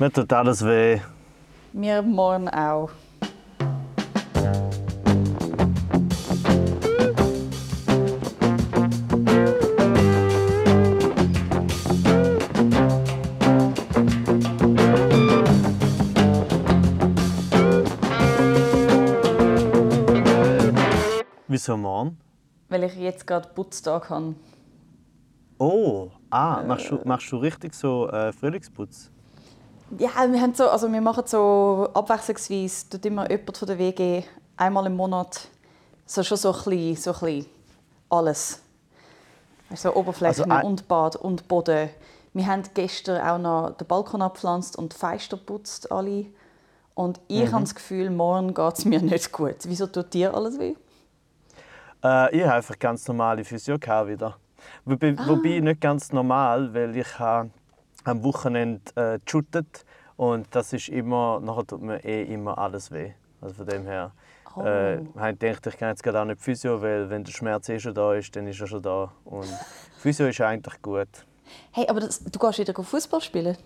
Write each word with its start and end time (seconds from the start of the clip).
Mir 0.00 0.10
tut 0.10 0.32
alles 0.32 0.64
weh. 0.64 0.98
Mir 1.74 2.00
morgen 2.00 2.48
auch. 2.48 2.88
Wieso 21.46 21.76
morgen? 21.76 22.16
Weil 22.70 22.84
ich 22.84 22.96
jetzt 22.96 23.26
gerade 23.26 23.50
Putztag 23.50 24.08
habe. 24.08 24.34
Oh, 25.58 26.10
ah, 26.30 26.62
machst, 26.66 26.90
du, 26.90 26.98
machst 27.04 27.30
du 27.30 27.36
richtig 27.36 27.74
so 27.74 28.08
äh, 28.08 28.32
Frühlingsputz? 28.32 29.10
Ja, 29.98 30.10
wir, 30.30 30.40
haben 30.40 30.54
so, 30.54 30.68
also 30.68 30.90
wir 30.92 31.00
machen 31.00 31.24
so 31.26 31.88
abwechslungsweise, 31.94 32.88
tut 32.90 33.04
immer 33.06 33.28
jemand 33.30 33.56
von 33.56 33.66
der 33.66 33.78
WG 33.78 34.22
einmal 34.56 34.86
im 34.86 34.96
Monat 34.96 35.48
so 36.06 36.22
schon 36.22 36.38
so 36.38 36.52
ein 36.52 36.64
bisschen, 36.64 36.96
so 36.96 37.12
ein 37.12 37.20
bisschen 37.20 37.46
alles. 38.08 38.62
Also 39.70 39.94
Oberflächen 39.94 40.50
Also, 40.50 40.66
und 40.66 40.88
Bad 40.88 41.16
und 41.16 41.48
Boden. 41.48 41.90
Wir 42.32 42.46
haben 42.46 42.62
gestern 42.74 43.20
auch 43.26 43.38
noch 43.38 43.76
den 43.76 43.86
Balkon 43.86 44.22
abgepflanzt 44.22 44.76
und 44.76 44.92
die 44.94 44.98
Fenster 44.98 45.36
putzt 45.36 45.90
alle. 45.90 46.26
Und 46.94 47.20
ich 47.28 47.46
Mhm. 47.48 47.52
habe 47.52 47.64
das 47.64 47.74
Gefühl, 47.74 48.10
morgen 48.10 48.54
geht 48.54 48.78
es 48.78 48.84
mir 48.84 49.00
nicht 49.00 49.32
gut. 49.32 49.56
Wieso 49.64 49.86
tut 49.86 50.12
dir 50.14 50.34
alles 50.34 50.58
weh? 50.58 50.74
Äh, 52.04 52.36
ich 52.36 52.44
habe 52.44 52.54
einfach 52.54 52.78
ganz 52.78 53.06
normale 53.08 53.44
Physio 53.44 53.76
wieder. 53.76 54.36
Wobei, 54.84 55.16
wobei 55.26 55.60
nicht 55.60 55.80
ganz 55.80 56.12
normal, 56.12 56.72
weil 56.74 56.96
ich 56.96 57.18
habe 57.18 57.50
am 58.04 58.22
Wochenende 58.24 58.82
äh, 58.96 59.18
geshootet 59.24 59.84
und 60.16 60.46
das 60.54 60.72
ist 60.72 60.88
immer, 60.88 61.40
nachher 61.40 61.66
tut 61.66 61.82
mir 61.82 62.04
eh 62.04 62.22
immer 62.24 62.58
alles 62.58 62.90
weh. 62.90 63.12
Also 63.40 63.54
von 63.54 63.66
dem 63.66 63.86
her 63.86 64.12
Oh. 64.56 64.62
äh, 64.62 65.00
ich 65.00 65.38
gedacht, 65.38 65.66
ich 65.66 65.76
kann 65.78 65.90
jetzt 65.90 66.02
gerade 66.02 66.20
auch 66.20 66.24
nicht 66.24 66.40
Physio, 66.40 66.82
weil 66.82 67.08
wenn 67.08 67.22
der 67.22 67.32
Schmerz 67.32 67.68
eh 67.68 67.78
schon 67.78 67.94
da 67.94 68.14
ist, 68.14 68.34
dann 68.34 68.46
ist 68.46 68.60
er 68.60 68.66
schon 68.66 68.82
da. 68.82 69.12
Und 69.24 69.46
Physio 69.98 70.26
ist 70.26 70.40
eigentlich 70.40 70.82
gut. 70.82 71.08
Hey, 71.72 71.86
aber 71.88 72.00
das, 72.00 72.22
du 72.24 72.38
gehst 72.38 72.58
wieder 72.58 72.74
Fußball 72.74 73.20
spielen? 73.20 73.56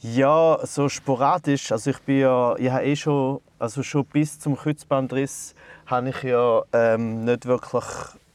Ja, 0.00 0.58
so 0.64 0.88
sporadisch. 0.88 1.70
Also 1.72 1.90
ich 1.90 1.98
bin 2.00 2.20
ja, 2.20 2.56
ich 2.56 2.70
habe 2.70 2.84
eh 2.84 2.96
schon, 2.96 3.40
also 3.58 3.82
schon 3.82 4.04
bis 4.04 4.38
zum 4.38 4.56
Kreuzbandriss 4.56 5.54
habe 5.86 6.10
ich 6.10 6.22
ja 6.22 6.62
ähm, 6.72 7.24
nicht 7.24 7.46
wirklich, 7.46 7.84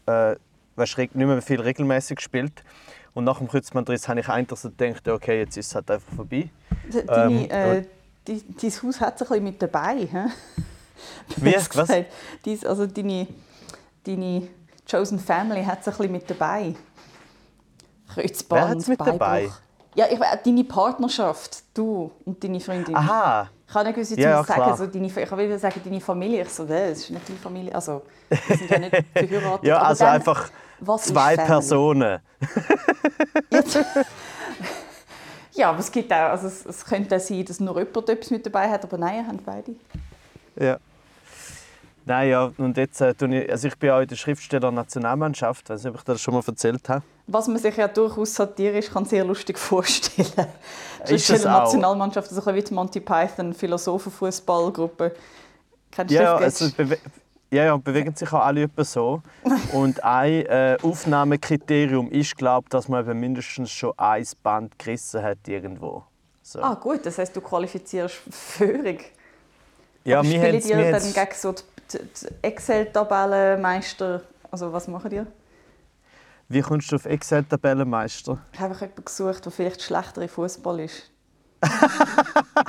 äh, 0.06 0.36
weißt, 0.76 0.98
nicht 0.98 1.16
mehr 1.16 1.42
viel 1.42 1.62
regelmäßig 1.62 2.18
gespielt. 2.18 2.64
Und 3.18 3.24
nach 3.24 3.40
dem 3.40 3.48
Kreuzbandriss 3.48 4.08
habe 4.08 4.20
ich 4.20 4.30
eigentlich 4.30 4.60
so 4.60 4.70
gedacht, 4.70 5.08
okay, 5.08 5.40
jetzt 5.40 5.58
ist 5.58 5.66
es 5.70 5.74
halt 5.76 5.90
einfach 5.90 6.14
vorbei. 6.16 6.52
Deine, 7.08 7.50
Ähm, 7.52 7.78
äh, 7.80 7.82
di- 8.28 8.44
dein 8.62 8.72
Haus 8.84 9.02
hat 9.02 9.16
es 9.16 9.22
ein 9.24 9.28
bisschen 9.28 9.44
mit 9.44 9.60
dabei. 9.60 10.08
Wie? 11.38 11.56
Was? 11.56 11.90
Dies, 12.46 12.64
also 12.64 12.86
deine, 12.86 13.26
deine 14.06 14.48
Chosen 14.88 15.18
Family 15.18 15.64
hat 15.64 15.80
es 15.82 15.88
ein 15.88 15.94
bisschen 15.98 16.12
mit 16.12 16.30
dabei. 16.30 16.76
Kreuzband, 18.14 18.62
Wer 18.62 18.70
hat's 18.70 18.88
mit 18.88 19.02
dabei? 19.02 19.50
Ja, 19.96 20.06
ich 20.12 20.20
weiß, 20.20 20.38
deine 20.46 20.64
Partnerschaft, 20.64 21.64
du 21.74 22.12
und 22.24 22.44
deine 22.44 22.60
Freundin. 22.60 22.96
Aha, 22.96 23.50
Ich 23.68 23.74
kann 23.74 23.84
nicht 23.88 23.96
gewusst, 23.96 24.12
Ja, 24.16 24.30
ja, 24.30 24.44
sagen, 24.44 24.62
klar. 24.62 24.78
so 24.78 24.86
deine, 24.86 25.08
ich 25.08 25.16
will 25.16 25.58
sagen, 25.58 25.82
deine 25.84 26.02
Familie. 26.02 26.44
Ich 26.44 26.50
so, 26.50 26.66
«Äh, 26.66 26.90
das 26.90 27.00
ist 27.00 27.10
nicht 27.10 27.28
deine 27.28 27.40
Familie. 27.40 27.74
Also, 27.74 28.04
wir 28.30 28.58
sind 28.58 28.70
ja 28.70 28.78
nicht 28.78 28.96
verheiratet. 29.14 29.64
ja, 29.68 29.82
also 29.82 30.06
dann, 30.06 30.14
einfach 30.14 30.52
was 30.80 31.04
zwei? 31.04 31.36
Personen. 31.36 32.20
Jetzt- 33.50 33.80
ja, 35.54 35.70
aber 35.70 35.80
es 35.80 35.92
gibt 35.92 36.12
auch, 36.14 36.18
also 36.32 36.48
es, 36.48 36.66
es 36.66 36.86
könnte 36.86 37.16
auch 37.16 37.20
sein, 37.20 37.44
dass 37.46 37.60
nur 37.60 37.78
jemand 37.80 38.10
etwas 38.10 38.30
mit 38.30 38.46
dabei 38.46 38.70
hat, 38.70 38.84
aber 38.84 38.98
nein, 38.98 39.26
haben 39.28 39.40
beide. 39.44 39.74
Ja. 40.60 40.78
Nein, 42.06 42.30
ja, 42.30 42.52
und 42.58 42.78
jetzt, 42.78 43.02
äh, 43.02 43.14
ich, 43.20 43.52
also 43.52 43.68
ich 43.68 43.78
bin 43.78 43.90
auch 43.90 44.00
in 44.00 44.08
der 44.08 44.16
Schriftsteller-Nationalmannschaft, 44.16 45.66
ich 45.66 45.70
weiß 45.72 45.84
nicht, 45.84 45.94
ob 45.94 45.98
ich 46.00 46.04
das 46.06 46.22
schon 46.22 46.34
mal 46.36 46.44
erzählt 46.46 46.88
habe. 46.88 47.04
Was 47.26 47.48
man 47.48 47.58
sich 47.58 47.76
ja 47.76 47.88
durchaus 47.90 48.34
satirisch 48.36 48.90
kann 48.90 49.04
sehr 49.04 49.26
lustig 49.26 49.58
vorstellen 49.60 50.28
kann. 50.36 50.48
Auch? 51.06 51.64
Nationalmannschaft, 51.64 52.30
also 52.30 52.40
ein 52.50 52.56
bisschen 52.56 52.56
wie 52.56 52.64
die 52.70 52.74
Monty 52.74 53.00
Python, 53.02 53.54
Philosophen-Fußballgruppe. 53.54 55.16
Kennst 55.92 56.12
du 56.12 56.16
Ja, 56.16 56.40
das? 56.40 56.62
also, 56.62 56.74
bewe 56.78 56.98
ja, 57.52 57.64
ja, 57.66 57.78
bewegen 57.78 58.16
sich 58.16 58.32
auch 58.34 58.42
alle 58.46 58.64
etwa 58.64 58.84
so. 58.84 59.22
Und 59.74 60.04
ein 60.04 60.46
äh, 60.46 60.78
Aufnahmekriterium 60.82 62.10
ist, 62.12 62.36
glaube 62.38 62.68
dass 62.70 62.88
man 62.88 63.06
eben 63.08 63.20
mindestens 63.20 63.72
schon 63.72 63.94
ein 63.98 64.26
Band 64.44 64.78
gerissen 64.78 65.22
hat 65.24 65.48
irgendwo. 65.48 66.04
So. 66.44 66.62
ah 66.62 66.76
gut, 66.76 67.06
das 67.06 67.18
heisst, 67.18 67.36
du 67.36 67.42
qualifizierst 67.42 68.16
Führung. 68.30 69.00
ja, 70.06 70.20
Aber 70.20 70.30
wir 70.30 70.40
spielen 70.40 70.64
wir 70.64 70.92
dann 70.92 71.02
haben's- 71.02 71.14
gegen 71.14 71.34
so 71.36 71.52
die, 71.54 71.64
die, 71.92 71.98
die 72.22 72.28
Excel-Tabellenmeister? 72.44 74.22
Also 74.52 74.72
was 74.72 74.88
machen 74.88 75.10
die? 75.10 75.22
Wie 76.50 76.62
kommst 76.62 76.90
du 76.92 76.96
auf 76.96 77.06
Excel-Tabellenmeister? 77.06 78.38
Ich 78.54 78.60
habe 78.60 78.70
einfach 78.70 78.82
jemanden 78.82 79.04
gesucht, 79.06 79.44
der 79.44 79.52
vielleicht 79.52 79.82
schlechter 79.82 80.22
im 80.22 80.30
Fußball 80.30 80.80
ist. 80.80 81.12
I 81.64 81.68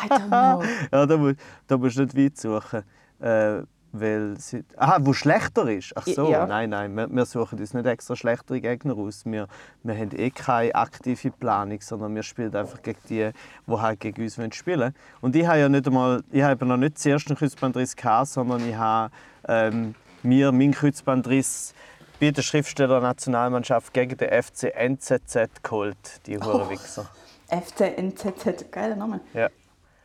don't 0.09 0.27
know. 0.28 0.62
Ja, 0.93 1.06
da, 1.06 1.17
mu- 1.17 1.34
da 1.67 1.77
musst 1.77 1.97
du 1.99 2.03
nicht 2.03 2.17
weit 2.17 2.37
suchen. 2.38 2.83
Äh, 3.21 3.62
weil 3.93 4.37
sie, 4.38 4.65
aha, 4.76 4.99
wo 5.00 5.12
schlechter 5.12 5.66
ist? 5.69 5.93
Ach 5.97 6.06
so, 6.06 6.31
Ja. 6.31 6.47
nein, 6.47 6.71
nein, 6.71 6.94
wir, 6.94 7.09
wir 7.10 7.25
suchen 7.25 7.59
uns 7.59 7.72
nicht 7.75 7.87
extra 7.87 8.16
schlechtere 8.16 8.60
Gegner 8.60 8.97
aus. 8.97 9.25
Wir, 9.25 9.47
wir 9.82 9.94
haben 9.97 10.10
eh 10.16 10.31
keine 10.31 10.75
aktive 10.75 11.31
Planung, 11.31 11.81
sondern 11.81 12.15
wir 12.15 12.22
spielen 12.22 12.54
einfach 12.54 12.82
gegen 12.82 12.99
die, 13.09 13.31
die 13.66 13.72
halt 13.72 14.00
gegen 14.00 14.22
uns 14.22 14.34
spielen 14.54 14.81
wollen. 14.81 14.94
Und 15.21 15.34
ich 15.37 15.47
habe 15.47 15.59
ja 15.59 15.69
nicht 15.69 15.87
einmal, 15.87 16.22
ich 16.31 16.43
habe 16.43 16.66
noch 16.66 16.76
nicht 16.76 16.99
zuerst 16.99 17.28
einen 17.28 17.38
Kreuzbandriss 17.38 17.97
gehabt, 17.97 18.28
sondern 18.28 18.69
ich 18.69 18.76
habe 18.76 19.10
ähm, 19.49 19.94
mir 20.22 20.53
meinen 20.53 20.72
Kreuzbandriss 20.72 21.72
bei 22.20 22.31
der 22.31 22.43
Schriftsteller-Nationalmannschaft 22.43 23.93
gegen 23.94 24.16
den 24.16 24.43
FC 24.43 24.65
NZZ 24.75 25.62
geholt, 25.62 25.97
die 26.26 26.38
Oh. 26.38 26.44
Hurenwichser. 26.44 27.09
FC 27.49 27.97
NZZ, 27.97 28.70
geiler 28.70 28.97
Name. 28.97 29.20
Ja. 29.32 29.49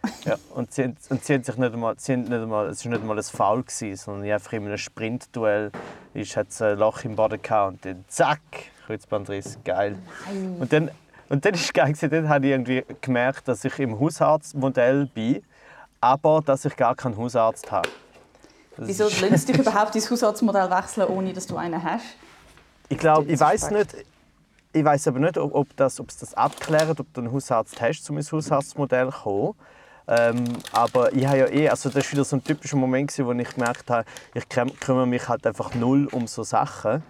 ja. 0.25 0.37
Und, 0.53 0.73
sie, 0.73 0.93
und 1.09 1.23
sie 1.23 1.33
haben 1.33 1.43
sich 1.43 1.57
nicht 1.57 1.73
einmal, 1.73 1.95
sie 1.97 2.17
nicht 2.17 2.31
einmal, 2.31 2.67
es 2.67 2.83
war 2.83 2.91
nicht 2.91 3.01
einmal 3.01 3.17
ein 3.17 3.23
Foul, 3.23 3.63
gewesen, 3.63 3.95
sondern 3.95 4.25
ich 4.25 4.33
einfach 4.33 4.53
in 4.53 4.65
einem 4.65 4.77
Sprintduell 4.77 5.71
ist, 6.13 6.35
hat 6.35 6.49
es 6.49 6.61
ein 6.61 6.77
Loch 6.77 7.03
im 7.03 7.15
Boden 7.15 7.41
gehabt 7.41 7.73
und 7.73 7.85
dann 7.85 8.05
zack, 8.07 8.41
Kreuzbandriss, 8.85 9.59
geil. 9.63 9.97
Und 10.59 10.71
dann, 10.73 10.91
und 11.29 11.45
dann 11.45 11.53
ist 11.53 11.65
es 11.65 11.73
geil, 11.73 11.93
gewesen, 11.93 12.09
dann 12.09 12.29
habe 12.29 12.45
ich 12.45 12.51
irgendwie 12.51 12.85
gemerkt, 13.01 13.47
dass 13.47 13.63
ich 13.63 13.79
im 13.79 13.99
Hausarztmodell 13.99 15.05
bin, 15.07 15.41
aber 16.01 16.41
dass 16.45 16.65
ich 16.65 16.75
gar 16.75 16.95
keinen 16.95 17.17
Hausarzt 17.17 17.71
habe. 17.71 17.89
Das 18.75 18.87
Wieso 18.87 19.07
lässt 19.07 19.47
dich 19.47 19.57
überhaupt 19.59 19.95
dein 19.95 20.01
Hausarztmodell 20.01 20.69
wechseln, 20.69 21.07
ohne 21.07 21.31
dass 21.31 21.47
du 21.47 21.55
einen 21.55 21.81
hast? 21.81 22.05
Ich 22.89 22.97
glaube, 22.97 23.31
ich 23.31 23.39
weiß 23.39 23.71
nicht, 23.71 23.95
ich 24.73 24.83
weiß 24.83 25.07
aber 25.07 25.19
nicht, 25.19 25.37
ob, 25.37 25.53
ob, 25.55 25.77
das, 25.77 25.99
ob 25.99 26.09
es 26.09 26.17
das 26.17 26.33
abklärt, 26.33 26.99
ob 26.99 27.13
du 27.13 27.21
einen 27.21 27.31
Hausarzt 27.31 27.79
hast, 27.79 28.09
um 28.09 28.17
ins 28.17 28.31
Hausarztmodell 28.31 29.11
zu 29.11 29.19
kommen. 29.19 29.53
Ähm, 30.07 30.43
aber 30.71 31.13
ich 31.13 31.25
habe 31.25 31.37
ja 31.37 31.47
eh, 31.47 31.69
also 31.69 31.89
das 31.89 32.05
war 32.05 32.11
wieder 32.11 32.23
so 32.23 32.35
ein 32.35 32.43
typischer 32.43 32.77
Moment, 32.77 33.17
wo 33.19 33.31
ich 33.31 33.49
gemerkt 33.49 33.89
habe, 33.89 34.05
ich 34.33 34.43
küm- 34.43 34.77
kümmere 34.79 35.07
mich 35.07 35.27
halt 35.29 35.47
einfach 35.47 35.73
null 35.75 36.07
um 36.11 36.27
so 36.27 36.43
Sachen. 36.43 37.03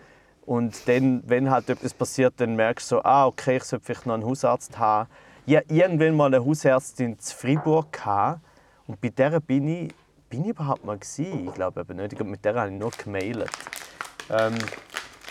Und 0.46 0.88
dann, 0.88 1.24
wenn 1.26 1.50
halt 1.50 1.70
etwas 1.70 1.94
passiert, 1.94 2.34
dann 2.38 2.56
merkst 2.56 2.92
du 2.92 2.96
so, 2.98 3.04
ah, 3.04 3.26
okay, 3.26 3.58
ich 3.58 3.64
sollte 3.64 3.86
vielleicht 3.86 4.06
noch 4.06 4.14
einen 4.14 4.26
Hausarzt 4.26 4.78
haben. 4.78 5.10
Ich 5.46 5.56
hatte 5.56 5.74
irgendwann 5.74 6.16
mal 6.16 6.28
eine 6.28 6.44
Hausärztin 6.44 7.14
in 7.14 7.18
Freiburg 7.20 7.94
gehabt, 7.94 8.42
und 8.86 9.00
bei 9.00 9.10
der 9.10 9.40
bin 9.40 9.68
ich, 9.68 9.94
bin 10.30 10.44
ich 10.44 10.50
überhaupt 10.50 10.84
mal 10.84 10.98
gewesen? 10.98 11.48
Ich 11.48 11.54
glaube 11.54 11.82
eben 11.82 11.96
nicht. 11.96 12.22
Mit 12.22 12.44
der 12.44 12.56
habe 12.56 12.70
ich 12.70 12.78
nur 12.78 12.92
gemailt. 12.92 13.50
Ähm, 14.30 14.54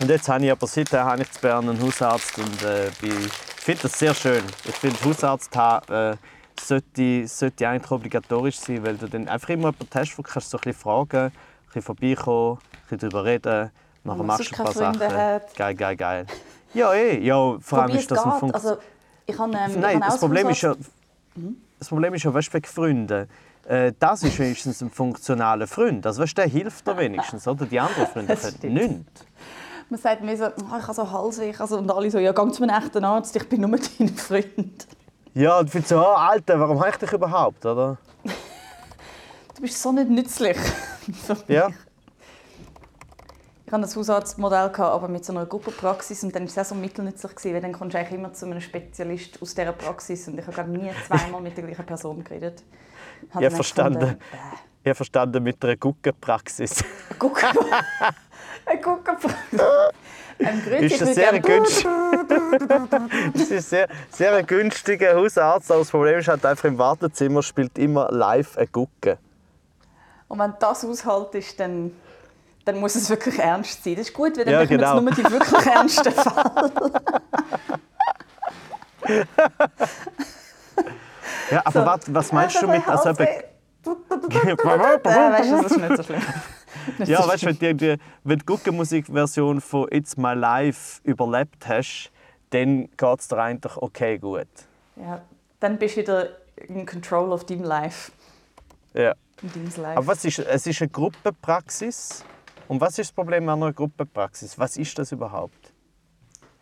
und 0.00 0.08
jetzt 0.08 0.28
habe 0.28 0.44
ich 0.44 0.50
aber 0.50 0.66
seitdem 0.66 1.06
in 1.18 1.26
Bern 1.40 1.68
einen 1.68 1.82
Hausarzt 1.82 2.38
und 2.38 2.62
äh, 2.62 2.88
ich 2.88 3.32
finde 3.58 3.82
das 3.82 3.98
sehr 3.98 4.14
schön. 4.14 4.42
Ich 4.64 4.74
finde, 4.74 5.04
Hausarzt 5.04 5.54
haben 5.54 5.92
äh, 5.92 6.16
sollte, 6.60 7.26
sollte 7.26 7.68
eigentlich 7.68 7.90
obligatorisch 7.90 8.58
sein, 8.58 8.84
weil 8.84 8.96
du 8.96 9.06
dann 9.08 9.28
einfach 9.28 9.48
immer 9.50 9.68
jemanden 9.70 9.88
hast, 9.94 10.16
wo 10.18 10.22
du 10.22 10.28
kannst 10.28 10.50
so 10.50 10.58
ein 10.58 10.60
bisschen 10.62 10.80
fragen, 10.80 11.16
ein 11.26 11.32
bisschen 11.66 11.82
vorbeikommen, 11.82 12.58
ein 12.58 12.80
bisschen 12.82 12.98
darüber 13.10 13.24
reden, 13.24 13.70
nachher 14.04 14.22
machst 14.22 14.50
du 14.50 14.56
ein 14.56 14.62
paar 14.64 14.72
Sachen. 14.72 15.00
hat. 15.16 15.54
Geil, 15.56 15.74
geil, 15.74 15.96
geil. 15.96 16.26
Ja, 16.74 16.92
eh. 16.94 17.18
Ja, 17.24 17.56
vor 17.60 17.82
allem 17.82 17.96
ist 17.96 18.10
das 18.10 18.24
ein. 18.24 18.32
Funk 18.32 18.54
Also, 18.54 18.76
ich 19.26 19.38
habe, 19.38 19.52
ähm, 19.56 19.70
ich 19.70 19.76
Nein, 19.76 20.02
auch 20.02 20.06
das 20.06 20.18
Problem 20.20 20.48
ist 20.48 20.62
ja, 20.62 20.70
Hausarzt- 20.70 20.90
das 21.78 21.88
Problem 21.88 22.14
ist 22.14 22.22
ja, 22.22 22.32
weißt 22.34 22.48
du, 22.48 22.52
wegen 22.54 22.66
Freunden. 22.66 23.28
Äh, 23.68 23.92
das 23.98 24.22
ist 24.24 24.38
wenigstens 24.38 24.80
ein 24.82 24.90
funktionaler 24.90 25.66
Freund. 25.66 26.04
Also, 26.06 26.22
weißt, 26.22 26.36
der 26.36 26.46
hilft 26.48 26.86
dir 26.86 26.96
wenigstens, 26.96 27.46
oder? 27.46 27.66
Die 27.66 27.78
anderen 27.78 28.06
Freunde 28.12 28.36
können 28.36 28.74
nichts. 28.74 29.24
Man 29.88 30.00
sagt 30.00 30.22
mir 30.22 30.36
so, 30.36 30.46
oh, 30.46 30.76
ich 30.78 30.82
habe 30.82 30.94
so 30.94 31.10
Halsweh. 31.12 31.50
ich 31.50 31.58
habe 31.58 31.68
so- 31.68 31.78
Und 31.78 31.90
alle 31.90 32.10
so, 32.10 32.18
ja, 32.18 32.32
geh 32.32 32.50
zu 32.50 32.62
einem 32.62 32.76
echten 32.82 33.04
Arzt, 33.04 33.36
ich 33.36 33.48
bin 33.48 33.60
nur 33.60 33.70
dein 33.98 34.08
Freund. 34.08 34.86
Ja, 35.34 35.58
und 35.58 35.70
findest 35.70 35.90
so, 35.90 35.98
oh, 35.98 36.14
Alter, 36.14 36.60
warum 36.60 36.78
habe 36.78 36.90
ich 36.90 36.96
dich 36.96 37.12
überhaupt, 37.12 37.64
oder? 37.64 37.96
Du 39.54 39.60
bist 39.62 39.80
so 39.80 39.92
nicht 39.92 40.10
nützlich. 40.10 40.56
Ja. 41.48 41.68
Ich 43.66 43.72
hatte 43.72 43.86
ein 43.86 43.96
Hausarztmodell, 43.96 44.70
aber 44.76 45.08
mit 45.08 45.24
so 45.24 45.32
einer 45.32 45.46
Gruppenpraxis 45.46 46.22
und 46.24 46.34
dann 46.34 46.42
war 46.42 46.48
es 46.48 46.58
auch 46.58 46.64
so 46.64 46.74
mittelnützlich, 46.74 47.34
gewesen, 47.34 47.54
weil 47.54 47.60
dann 47.62 47.72
kommst 47.72 47.94
du 47.94 47.98
eigentlich 47.98 48.18
immer 48.18 48.32
zu 48.32 48.44
einem 48.44 48.60
Spezialist 48.60 49.40
aus 49.40 49.54
dieser 49.54 49.72
Praxis 49.72 50.28
und 50.28 50.38
ich 50.38 50.46
habe 50.46 50.70
nie 50.70 50.90
zweimal 51.06 51.40
mit 51.40 51.56
der 51.56 51.64
gleichen 51.64 51.86
Person 51.86 52.22
geredet. 52.22 52.62
Ich 53.26 53.34
habe 53.34 53.50
verstanden. 53.50 54.00
Gefunden, 54.00 54.22
ich 54.82 54.88
habe 54.88 54.94
verstanden 54.94 55.42
mit 55.42 55.64
einer 55.64 55.76
Guckenpraxis. 55.76 56.84
Gucken. 57.18 57.48
Eine 58.66 58.80
Guckenpraxis. 58.80 59.32
Ist 60.80 61.02
ein 61.02 61.14
sehr, 61.14 61.40
günstig. 61.40 61.86
das 63.34 63.50
ist 63.50 63.70
sehr, 63.70 63.88
sehr 64.10 64.34
ein 64.34 64.46
günstiger 64.46 65.14
Hausarzt. 65.14 65.70
Aber 65.70 65.80
das 65.80 65.90
Problem 65.90 66.18
ist 66.18 66.28
halt 66.28 66.44
einfach 66.44 66.64
im 66.64 66.78
Wartezimmer 66.78 67.42
spielt 67.42 67.78
immer 67.78 68.08
live 68.10 68.56
ein 68.58 68.70
Gucke. 68.70 69.18
Und 70.28 70.38
wenn 70.38 70.54
das 70.58 70.84
aushält 70.84 71.60
dann, 71.60 71.92
dann 72.64 72.80
muss 72.80 72.94
es 72.94 73.08
wirklich 73.10 73.38
ernst 73.38 73.84
sein. 73.84 73.96
Das 73.96 74.08
ist 74.08 74.14
gut, 74.14 74.36
weil 74.36 74.44
dann 74.44 74.54
ja, 74.54 74.64
genau. 74.64 75.00
nur 75.00 75.10
die 75.12 75.24
wirklich 75.24 75.66
ernsten 75.66 76.12
Fälle. 76.12 76.72
ja, 81.50 81.62
aber 81.64 81.80
so. 81.80 81.86
was, 81.86 82.00
was 82.14 82.32
meinst 82.32 82.62
du 82.62 82.66
mit... 82.68 82.88
Also, 82.88 83.18
weißt 83.18 83.44
du, 85.50 85.62
das 85.62 85.72
ist 85.72 85.78
nicht 85.78 85.96
so 85.96 86.02
schlimm. 86.02 86.22
ja, 87.04 87.26
weißt 87.26 87.42
du, 87.42 87.46
wenn, 87.46 87.58
die, 87.58 87.74
die, 87.74 87.96
wenn 88.24 88.38
die 88.38 88.46
Guckenmusik-Version 88.46 89.60
von 89.60 89.88
It's 89.90 90.16
My 90.16 90.34
Life 90.34 91.00
überlebt 91.04 91.66
hast, 91.68 92.10
dann 92.50 92.88
geht 92.96 93.20
es 93.20 93.28
dir 93.28 93.38
eigentlich 93.38 93.76
okay 93.76 94.18
gut. 94.18 94.48
Ja, 94.96 95.22
dann 95.60 95.78
bist 95.78 95.96
du 95.96 96.00
wieder 96.02 96.28
in 96.56 96.86
Control 96.86 97.32
of 97.32 97.44
deinem 97.44 97.64
Life. 97.64 98.12
Ja. 98.94 99.14
Aber 99.82 100.06
was 100.06 100.24
ist, 100.24 100.38
es 100.38 100.66
ist 100.66 100.82
eine 100.82 100.90
Gruppenpraxis. 100.90 102.24
Und 102.68 102.80
was 102.80 102.90
ist 102.90 103.10
das 103.10 103.12
Problem 103.12 103.48
an 103.48 103.62
einer 103.62 103.72
Gruppenpraxis? 103.72 104.58
Was 104.58 104.76
ist 104.76 104.98
das 104.98 105.12
überhaupt? 105.12 105.72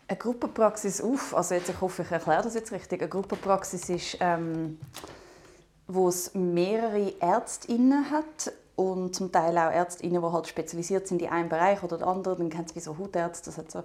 Eine 0.07 0.17
Gruppenpraxis, 0.17 0.99
uff, 0.99 1.33
also 1.33 1.55
jetzt, 1.55 1.69
ich 1.69 1.79
hoffe, 1.79 2.01
ich 2.01 2.11
erkläre 2.11 2.43
das 2.43 2.55
jetzt 2.55 2.71
richtig. 2.71 3.01
Eine 3.01 3.09
Gruppenpraxis 3.09 3.87
ist, 3.89 4.17
ähm, 4.19 4.79
wo 5.87 6.09
es 6.09 6.33
mehrere 6.33 7.13
Ärztinnen 7.21 8.09
hat 8.11 8.51
und 8.81 9.15
zum 9.15 9.31
Teil 9.31 9.57
auch 9.57 9.71
Ärztinnen, 9.71 10.21
die 10.21 10.27
halt 10.27 10.47
spezialisiert 10.47 11.07
sind 11.07 11.21
in 11.21 11.29
einem 11.29 11.49
Bereich 11.49 11.83
oder 11.83 11.97
den 11.97 12.07
anderen. 12.07 12.39
Dann 12.39 12.49
kennen 12.49 12.67
sie 12.67 12.75
wie 12.75 12.79
so 12.79 12.97
Hautärzte. 12.97 13.51
Das 13.51 13.71
so. 13.71 13.83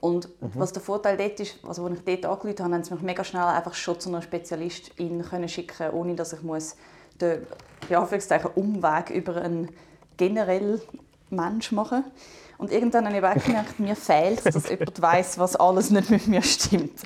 Und 0.00 0.28
mhm. 0.40 0.50
was 0.54 0.72
der 0.72 0.82
Vorteil 0.82 1.16
dort 1.16 1.40
ist, 1.40 1.58
also 1.66 1.84
als 1.84 1.98
ich 1.98 2.04
dort 2.04 2.26
angerufen 2.26 2.64
habe, 2.64 2.74
haben 2.74 2.84
sie 2.84 2.94
mich 2.94 3.02
mega 3.02 3.24
schnell 3.24 3.42
einfach 3.42 3.74
schon 3.74 3.98
zu 3.98 4.08
einer 4.08 4.22
Spezialistin 4.22 5.22
können 5.22 5.48
schicken 5.48 5.90
ohne 5.90 6.14
dass 6.14 6.32
ich 6.32 6.42
muss 6.42 6.76
den 7.20 7.46
Umweg 8.54 9.10
über 9.10 9.36
einen 9.36 9.70
generellen 10.16 10.80
Mensch 11.30 11.72
machen 11.72 12.04
muss. 12.04 12.12
Und 12.58 12.72
irgendwann 12.72 13.06
habe 13.06 13.16
ich 13.16 13.24
auch 13.24 13.44
gemerkt, 13.44 13.78
mir 13.78 13.94
fehlt 13.94 14.44
dass 14.44 14.68
jemand 14.70 15.00
weiß, 15.00 15.38
was 15.38 15.54
alles 15.54 15.90
nicht 15.90 16.10
mit 16.10 16.26
mir 16.26 16.42
stimmt. 16.42 17.02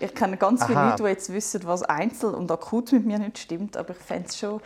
Ich 0.00 0.12
kenne 0.14 0.36
ganz 0.36 0.64
viele 0.64 0.78
Aha. 0.78 0.90
Leute, 0.90 1.04
die 1.04 1.08
jetzt 1.10 1.32
wissen, 1.32 1.62
was 1.64 1.84
einzeln 1.84 2.34
und 2.34 2.50
akut 2.50 2.92
mit 2.92 3.06
mir 3.06 3.18
nicht 3.18 3.38
stimmt, 3.38 3.76
aber 3.76 3.92
ich 3.92 3.98
fände 3.98 4.28
es 4.28 4.38
schon... 4.38 4.60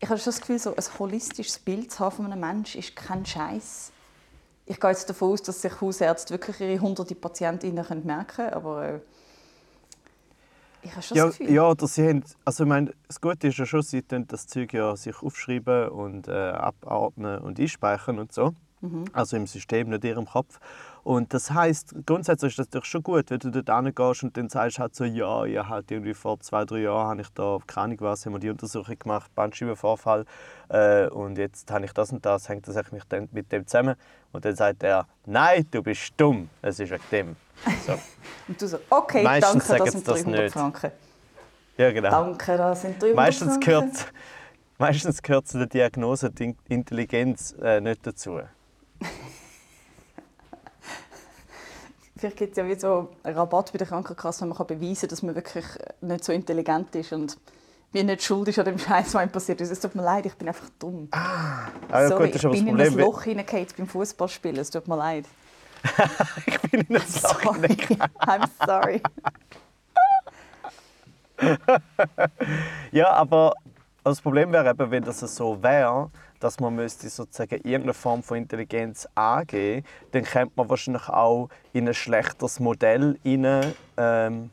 Ich 0.00 0.08
habe 0.08 0.18
schon 0.18 0.32
das 0.32 0.40
Gefühl, 0.40 0.58
so 0.58 0.74
ein 0.74 0.84
holistisches 0.98 1.58
Bild 1.58 1.90
zu 1.90 2.00
haben 2.00 2.16
von 2.16 2.26
einem 2.26 2.40
Menschen 2.40 2.80
ist 2.80 2.94
kein 2.94 3.24
Scheiß. 3.24 3.92
Ich 4.66 4.80
gehe 4.80 4.90
jetzt 4.90 5.08
davon 5.08 5.32
aus, 5.32 5.42
dass 5.42 5.60
sich 5.60 5.80
Hausärzte 5.80 6.34
wirklich 6.34 6.60
ihre 6.60 6.80
hunderte 6.80 7.14
Patientinnen 7.14 7.84
merken 8.04 8.26
können, 8.26 8.54
aber... 8.54 8.88
Äh, 8.88 9.00
ich 10.82 10.90
habe 10.90 11.02
schon 11.02 11.16
ja, 11.16 11.26
das 11.26 11.38
Gefühl. 11.38 11.54
Ja, 11.54 11.70
oder 11.70 11.86
sie 11.86 12.08
haben, 12.08 12.24
also 12.44 12.64
ich 12.64 12.68
meine, 12.68 12.92
das 13.06 13.20
Gute 13.20 13.48
ist 13.48 13.56
ja 13.56 13.64
schon, 13.64 13.82
sie 13.82 14.02
das 14.06 14.46
Zeug 14.46 14.72
ja 14.74 14.94
sich 14.96 15.22
aufschreiben 15.22 15.88
und 15.88 16.28
äh, 16.28 16.32
abatmen 16.32 17.38
und 17.38 17.58
einspeichern 17.58 18.18
und 18.18 18.32
so. 18.32 18.54
Mhm. 18.84 19.04
Also 19.12 19.36
im 19.36 19.46
System, 19.46 19.88
nicht 19.88 20.04
in 20.04 20.10
ihrem 20.10 20.26
Kopf. 20.26 20.60
Und 21.04 21.34
das 21.34 21.50
heißt, 21.50 21.94
grundsätzlich 22.06 22.52
ist 22.52 22.58
das 22.58 22.66
natürlich 22.68 22.86
schon 22.86 23.02
gut, 23.02 23.30
wenn 23.30 23.38
du 23.38 23.50
dort 23.50 23.84
hingehst 23.84 24.24
und 24.24 24.36
dann 24.38 24.48
sagst 24.48 24.78
halt 24.78 24.94
so, 24.94 25.04
ja, 25.04 25.44
ja, 25.44 25.68
halt 25.68 25.90
irgendwie 25.90 26.14
vor 26.14 26.40
zwei, 26.40 26.64
drei 26.64 26.78
Jahren 26.78 27.08
habe 27.08 27.20
ich 27.20 27.28
da, 27.34 27.58
keine 27.66 27.84
Ahnung 27.84 27.98
was, 28.00 28.24
haben 28.24 28.32
wir 28.32 28.38
die 28.38 28.48
Untersuchung 28.48 28.98
gemacht, 28.98 29.30
Bandscheibenvorfall 29.34 30.24
äh, 30.70 31.06
und 31.08 31.36
jetzt 31.36 31.70
habe 31.70 31.84
ich 31.84 31.92
das 31.92 32.10
und 32.10 32.24
das, 32.24 32.48
hängt 32.48 32.66
das 32.66 32.76
eigentlich 32.78 33.04
mit 33.32 33.52
dem 33.52 33.66
zusammen? 33.66 33.96
Und 34.32 34.46
dann 34.46 34.56
sagt 34.56 34.82
er, 34.82 35.06
nein, 35.26 35.66
du 35.70 35.82
bist 35.82 36.14
dumm, 36.16 36.48
es 36.62 36.80
ist 36.80 36.90
wegen 36.90 37.04
dem. 37.12 37.36
So. 37.86 37.92
und 38.48 38.60
du 38.60 38.66
so, 38.66 38.78
okay, 38.88 39.22
Meistens 39.22 39.66
danke, 39.66 39.84
das 39.84 39.92
sind 39.92 40.08
300 40.08 40.40
das 40.46 40.52
Franken. 40.54 40.90
Ja, 41.76 41.92
genau. 41.92 42.10
Danke, 42.10 42.56
das 42.56 42.80
sind 42.80 43.02
300 43.02 43.16
Meistens 43.16 43.48
Franken. 43.48 43.60
Gehört, 43.66 44.12
meistens 44.78 45.22
gehört 45.22 45.48
zu 45.48 45.58
der 45.58 45.66
Diagnose 45.66 46.30
die 46.30 46.56
Intelligenz 46.68 47.54
äh, 47.60 47.82
nicht 47.82 48.06
dazu. 48.06 48.40
Vielleicht 52.16 52.36
gibt 52.36 52.52
es 52.52 52.56
ja 52.56 52.66
wie 52.66 52.78
so 52.78 53.10
einen 53.22 53.36
Rabatt 53.36 53.72
bei 53.72 53.78
der 53.78 53.86
Krankenkasse, 53.86 54.42
wenn 54.42 54.48
man 54.50 54.66
beweisen 54.66 55.00
kann, 55.00 55.08
dass 55.08 55.22
man 55.22 55.34
wirklich 55.34 55.64
nicht 56.00 56.24
so 56.24 56.32
intelligent 56.32 56.94
ist 56.94 57.12
und 57.12 57.36
wie 57.94 58.02
nicht 58.02 58.22
schuld 58.24 58.48
ist 58.48 58.58
an 58.58 58.64
dem 58.64 58.78
Scheiß, 58.78 59.14
was 59.14 59.22
ihm 59.22 59.30
passiert 59.30 59.60
ist. 59.60 59.70
Es 59.70 59.78
tut 59.80 59.94
mir 59.94 60.02
leid, 60.02 60.26
ich 60.26 60.34
bin 60.34 60.48
einfach 60.48 60.68
dumm. 60.78 61.08
Ah, 61.12 61.68
ja, 61.90 62.08
Sorry, 62.08 62.30
gut, 62.30 62.36
ich 62.36 62.50
bin 62.50 62.66
in 62.66 62.80
ein 62.80 62.98
Loch 62.98 63.22
hineingefallen 63.22 63.68
beim 63.76 63.86
Fußballspielen. 63.86 64.58
Es 64.58 64.70
tut 64.70 64.88
mir 64.88 64.96
leid. 64.96 65.26
ich 66.46 66.60
bin 66.62 66.80
in 66.80 66.96
ein 66.96 67.02
Loch. 67.22 67.44
I'm 67.44 68.48
sorry. 68.66 69.00
ja, 72.90 73.10
aber 73.10 73.54
das 74.02 74.20
Problem 74.20 74.52
wäre 74.52 74.70
eben, 74.70 74.90
wenn 74.90 75.04
das 75.04 75.20
so 75.20 75.62
wäre, 75.62 76.10
dass 76.44 76.60
man 76.60 76.74
müsste 76.74 77.08
sozusagen 77.08 77.54
irgendeine 77.54 77.94
Form 77.94 78.22
von 78.22 78.36
Intelligenz 78.36 79.08
angeben, 79.14 79.86
dann 80.12 80.24
kommt 80.24 80.54
man 80.58 80.68
wahrscheinlich 80.68 81.08
auch 81.08 81.48
in 81.72 81.88
ein 81.88 81.94
schlechteres 81.94 82.60
Modell 82.60 83.18
rein, 83.24 83.74
ähm, 83.96 84.50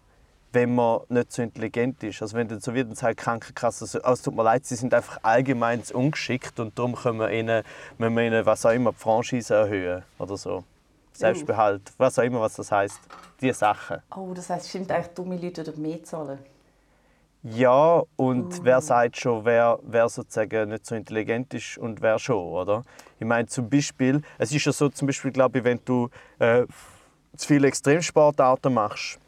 wenn 0.53 0.73
man 0.73 1.01
nicht 1.09 1.33
so 1.33 1.41
intelligent 1.41 2.01
ist. 2.03 2.21
Also 2.21 2.37
wenn 2.37 2.47
dann 2.47 2.61
so 2.61 2.73
wird, 2.73 2.87
dann 2.87 2.95
sagt 2.95 3.19
die 3.19 3.23
Krankenkasse, 3.23 3.85
so, 3.85 3.99
oh, 4.05 4.11
es 4.11 4.21
tut 4.21 4.33
mir 4.33 4.43
leid, 4.43 4.65
sie 4.65 4.75
sind 4.75 4.93
einfach 4.93 5.19
allgemein 5.21 5.83
ungeschickt 5.93 6.61
und 6.61 6.79
darum 6.79 6.95
können 6.95 7.19
wir 7.19 7.29
ihnen, 7.29 7.61
müssen 7.97 8.15
wir 8.15 8.23
ihnen 8.23 8.45
was 8.45 8.65
auch 8.65 8.71
immer, 8.71 8.93
die 8.93 8.97
Franchise 8.97 9.53
erhöhen 9.53 10.03
oder 10.17 10.37
so. 10.37 10.63
Selbstbehalt, 11.11 11.91
was 11.97 12.17
auch 12.17 12.23
immer, 12.23 12.39
was 12.39 12.55
das 12.55 12.71
heißt. 12.71 12.99
Diese 13.41 13.53
Sachen. 13.53 13.97
Oh, 14.15 14.33
das 14.33 14.49
heißt, 14.49 14.69
stimmt 14.69 14.91
eigentlich, 14.91 15.13
dumme 15.13 15.35
Leute 15.35 15.63
dort 15.65 15.77
mehr 15.77 16.01
zahlen? 16.03 16.39
Ja, 17.43 18.03
und 18.17 18.59
mhm. 18.59 18.65
wer 18.65 18.81
sagt 18.81 19.17
schon, 19.17 19.45
wer, 19.45 19.79
wer 19.81 20.09
sozusagen 20.09 20.69
nicht 20.69 20.85
so 20.85 20.93
intelligent 20.93 21.53
ist 21.55 21.77
und 21.77 22.01
wer 22.01 22.19
schon, 22.19 22.37
oder? 22.37 22.83
Ich 23.19 23.25
meine 23.25 23.47
zum 23.47 23.67
Beispiel, 23.67 24.21
es 24.37 24.51
ist 24.51 24.65
ja 24.65 24.71
so, 24.71 24.89
zum 24.89 25.07
Beispiel, 25.07 25.31
glaube 25.31 25.59
ich, 25.59 25.63
wenn 25.63 25.79
du 25.83 26.09
äh, 26.37 26.65
zu 27.35 27.47
viele 27.47 27.67
Extremsportarten 27.67 28.71
machst, 28.71 29.19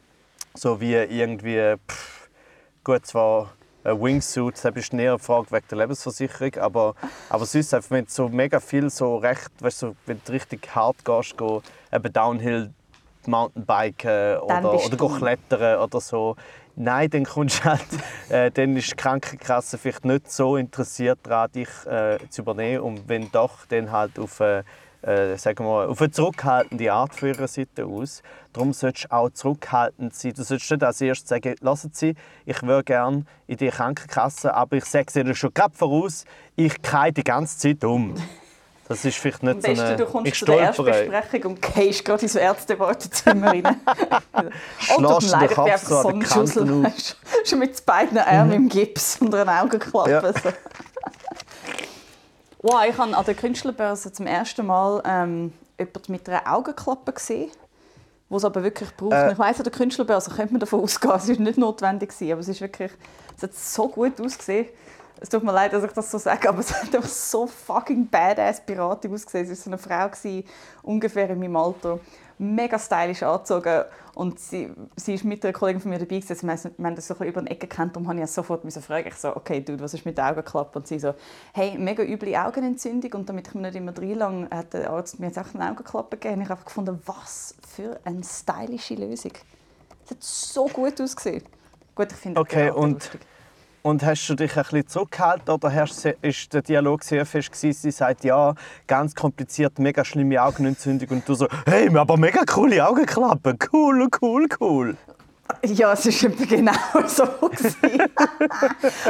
so 0.54 0.80
wie 0.80 0.94
irgendwie, 0.94 1.76
pff, 1.90 2.30
gut, 2.84 3.04
zwar 3.08 3.54
ein 3.84 4.00
Wingsuit, 4.00 4.64
das 4.64 4.76
ist 4.76 4.94
näher 4.94 5.14
eine 5.14 5.20
Frage 5.20 5.52
wegen 5.52 5.68
der 5.70 5.78
Lebensversicherung, 5.80 6.56
aber, 6.58 6.94
aber 7.30 7.46
sonst, 7.48 7.74
wenn 7.90 8.06
du 8.06 8.12
so 8.12 8.30
mega 8.30 8.60
viel 8.60 8.92
so 8.92 9.18
recht, 9.18 9.50
weißt 9.60 9.82
du, 9.82 9.96
wenn 10.06 10.22
du 10.24 10.32
richtig 10.32 10.74
hart 10.76 11.04
gehst, 11.04 11.36
go, 11.36 11.64
eben 11.92 12.14
Downhill 12.14 12.72
Mountainbiken 13.26 14.38
oder, 14.40 14.74
oder 14.74 15.18
klettern 15.18 15.80
oder 15.80 16.02
so, 16.02 16.36
Nein, 16.76 17.10
dann 17.12 17.24
kommst 17.24 17.64
halt, 17.64 17.86
äh, 18.30 18.50
dann 18.50 18.76
ist 18.76 18.92
die 18.92 18.96
Krankenkasse 18.96 19.78
vielleicht 19.78 20.06
nicht 20.06 20.32
so 20.32 20.58
interessiert 20.58 21.20
daran, 21.22 21.52
dich 21.52 21.70
äh, 21.86 22.18
zu 22.30 22.42
übernehmen. 22.42 22.82
Und 22.82 23.08
wenn 23.08 23.32
doch, 23.32 23.66
dann 23.68 23.92
halt 23.92 24.18
auf 24.18 24.42
eine, 24.42 24.64
äh, 25.04 25.38
sagen 25.38 25.66
wir, 25.66 25.90
auf 25.90 26.02
eine 26.02 26.10
zurückhaltende 26.10 26.92
Art 26.92 27.14
von 27.14 27.30
ihrer 27.30 27.48
Seite 27.48 27.86
aus. 27.86 28.24
Darum 28.54 28.74
solltest 28.74 29.06
du 29.06 29.12
auch 29.12 29.30
zurückhaltend 29.30 30.16
sein. 30.16 30.34
Du 30.34 30.44
solltest 30.44 30.72
nicht 30.72 30.84
als 30.84 31.02
erstes 31.02 31.30
sagen, 31.30 31.56
lassen 31.62 31.92
Sie, 31.94 32.16
ich 32.46 32.62
würde 32.64 32.84
gerne 32.84 33.26
in 33.46 33.58
die 33.58 33.70
Krankenkasse, 33.70 34.54
aber 34.54 34.78
ich 34.78 34.86
sage 34.86 35.20
Ihnen 35.20 35.36
schon 35.36 35.54
gerade 35.54 35.76
voraus, 35.76 36.26
ich 36.56 36.82
gehe 36.82 37.12
die 37.12 37.24
ganze 37.24 37.60
Zeit 37.60 37.84
um. 37.84 38.16
Das 38.94 39.06
ist 39.06 39.18
vielleicht 39.18 39.42
nicht 39.42 39.68
Am 39.68 39.76
so 39.76 39.82
eine... 39.82 39.96
du 39.98 40.06
kommst 40.06 40.36
zu 40.36 40.46
der 40.46 40.60
Erstbesprechung 40.60 41.54
und 41.54 41.62
gehst 41.74 42.06
gerade 42.06 42.22
ins 42.22 42.36
Ärztewartezimmer 42.36 43.48
rein. 43.48 43.82
ich 44.80 44.96
bin 44.96 45.06
einfach 45.34 45.78
so 45.78 46.08
ein 46.10 46.24
Schussel. 46.24 46.94
Schon 47.44 47.60
mit 47.60 47.84
beiden 47.88 48.20
Armen 48.20 48.50
mhm. 48.50 48.54
im 48.54 48.70
Gips 48.70 49.18
und 49.20 49.34
einer 49.34 49.64
Augenklappe. 49.64 50.12
Ja. 50.12 50.22
So. 50.22 50.50
wow, 52.62 52.82
ich 52.88 52.96
habe 52.96 53.18
an 53.18 53.26
der 53.26 53.34
Künstlerbörse 53.34 54.14
zum 54.14 54.28
ersten 54.28 54.68
Mal 54.68 55.02
ähm, 55.06 55.54
jemanden 55.80 56.12
mit 56.12 56.30
einer 56.30 56.54
Augenklappe 56.54 57.14
gesehen 57.14 57.50
wo 58.30 58.38
es 58.38 58.46
aber 58.46 58.64
wirklich 58.64 58.90
braucht. 58.98 59.14
Äh. 59.14 59.34
Ich 59.34 59.38
weiss, 59.38 59.60
an 59.60 59.64
der 59.64 59.74
Künstlerbörse 59.74 60.32
könnte 60.32 60.54
man 60.54 60.60
davon 60.60 60.80
ausgehen, 60.82 61.14
es 61.16 61.30
war 61.30 61.36
nicht 61.36 61.58
notwendig, 61.58 62.12
aber 62.20 62.40
es, 62.40 62.48
ist 62.48 62.62
wirklich, 62.62 62.92
es 63.38 63.44
hat 63.44 63.54
so 63.54 63.88
gut 63.88 64.20
ausgesehen. 64.20 64.68
Es 65.24 65.30
tut 65.30 65.42
mir 65.42 65.54
leid, 65.54 65.72
dass 65.72 65.86
ich 65.86 65.92
das 65.94 66.12
so 66.12 66.18
sage, 66.18 66.50
aber 66.50 66.60
es 66.60 66.74
hat 66.74 66.94
einfach 66.94 67.08
so 67.08 67.48
fucking 67.48 68.10
badass 68.10 68.60
Piratin 68.60 69.14
ausgesehen. 69.14 69.50
Es 69.50 69.52
war 69.52 69.56
so 69.56 69.70
eine 69.70 69.78
Frau, 69.78 70.10
gewesen, 70.10 70.44
ungefähr 70.82 71.30
in 71.30 71.40
meinem 71.40 71.56
Alter, 71.56 71.98
mega 72.38 72.78
stylisch 72.78 73.24
angezogen 73.24 73.86
und 74.16 74.38
sie, 74.38 74.70
sie 74.98 75.14
ist 75.14 75.24
mit 75.24 75.46
einer 75.46 75.54
Kollegin 75.54 75.80
von 75.80 75.92
mir 75.92 76.00
dabei. 76.00 76.22
Wir 76.22 76.36
haben 76.36 76.74
wir 76.78 76.86
haben 76.86 76.96
das 76.98 77.08
so 77.08 77.14
ein 77.14 77.20
bisschen 77.20 77.28
über 77.32 77.42
den 77.42 77.48
Ecken 77.48 77.70
gekannt 77.70 77.96
und 77.96 78.06
habe 78.06 78.20
ich 78.20 78.28
sofort 78.28 78.70
fragen. 78.74 79.08
Ich 79.08 79.16
so, 79.16 79.34
okay, 79.34 79.62
Dude, 79.62 79.82
was 79.82 79.94
ist 79.94 80.06
mit 80.06 80.18
der 80.18 80.30
Augenklappe? 80.30 80.78
Und 80.78 80.88
sie 80.88 81.00
so, 81.00 81.14
hey, 81.54 81.78
mega 81.78 82.04
üble 82.04 82.36
Augenentzündung 82.36 83.14
und 83.14 83.30
damit 83.30 83.48
ich 83.48 83.54
mir 83.54 83.62
nicht 83.62 83.76
immer 83.76 83.98
reinlange, 83.98 84.50
hat 84.54 84.74
der 84.74 84.90
Arzt 84.90 85.22
mir 85.22 85.28
jetzt 85.28 85.40
auch 85.40 85.54
eine 85.54 85.72
Augenklappe 85.72 86.18
gegeben. 86.18 86.40
Und 86.40 86.42
ich 86.44 86.50
habe 86.50 86.66
gefunden, 86.66 87.02
was 87.06 87.56
für 87.74 87.98
eine 88.04 88.26
stylische 88.26 88.96
Lösung. 88.96 89.32
Es 90.04 90.12
hat 90.12 90.22
so 90.22 90.66
gut 90.66 91.00
ausgesehen. 91.00 91.44
Gut, 91.96 92.12
ich 92.12 92.18
finde 92.18 92.42
Okay, 92.42 92.66
Theater 92.66 92.78
und- 92.78 92.94
lustig. 92.96 93.22
Und 93.86 94.02
hast 94.02 94.26
du 94.30 94.36
dich 94.36 94.56
ein 94.56 94.64
bisschen 94.64 94.88
zurückgehalten 94.88 95.54
oder 95.54 95.74
hast, 95.74 96.06
ist 96.06 96.54
der 96.54 96.62
Dialog 96.62 97.04
sehr 97.04 97.26
fest 97.26 97.52
gewesen? 97.52 97.74
Sie 97.74 97.92
sagt, 97.92 98.24
ja, 98.24 98.56
ganz 98.88 99.14
kompliziert, 99.14 99.78
mega 99.78 100.06
schlimme 100.06 100.42
Augenentzündung 100.42 101.10
und 101.10 101.28
du 101.28 101.34
so, 101.34 101.50
hey, 101.66 101.94
aber 101.94 102.16
mega 102.16 102.46
coole 102.46 102.88
Augenklappe, 102.88 103.58
cool, 103.74 104.08
cool, 104.22 104.48
cool. 104.62 104.96
Ja, 105.66 105.92
es 105.92 106.06
war 106.06 106.30
genau 106.48 106.72
so. 107.08 107.24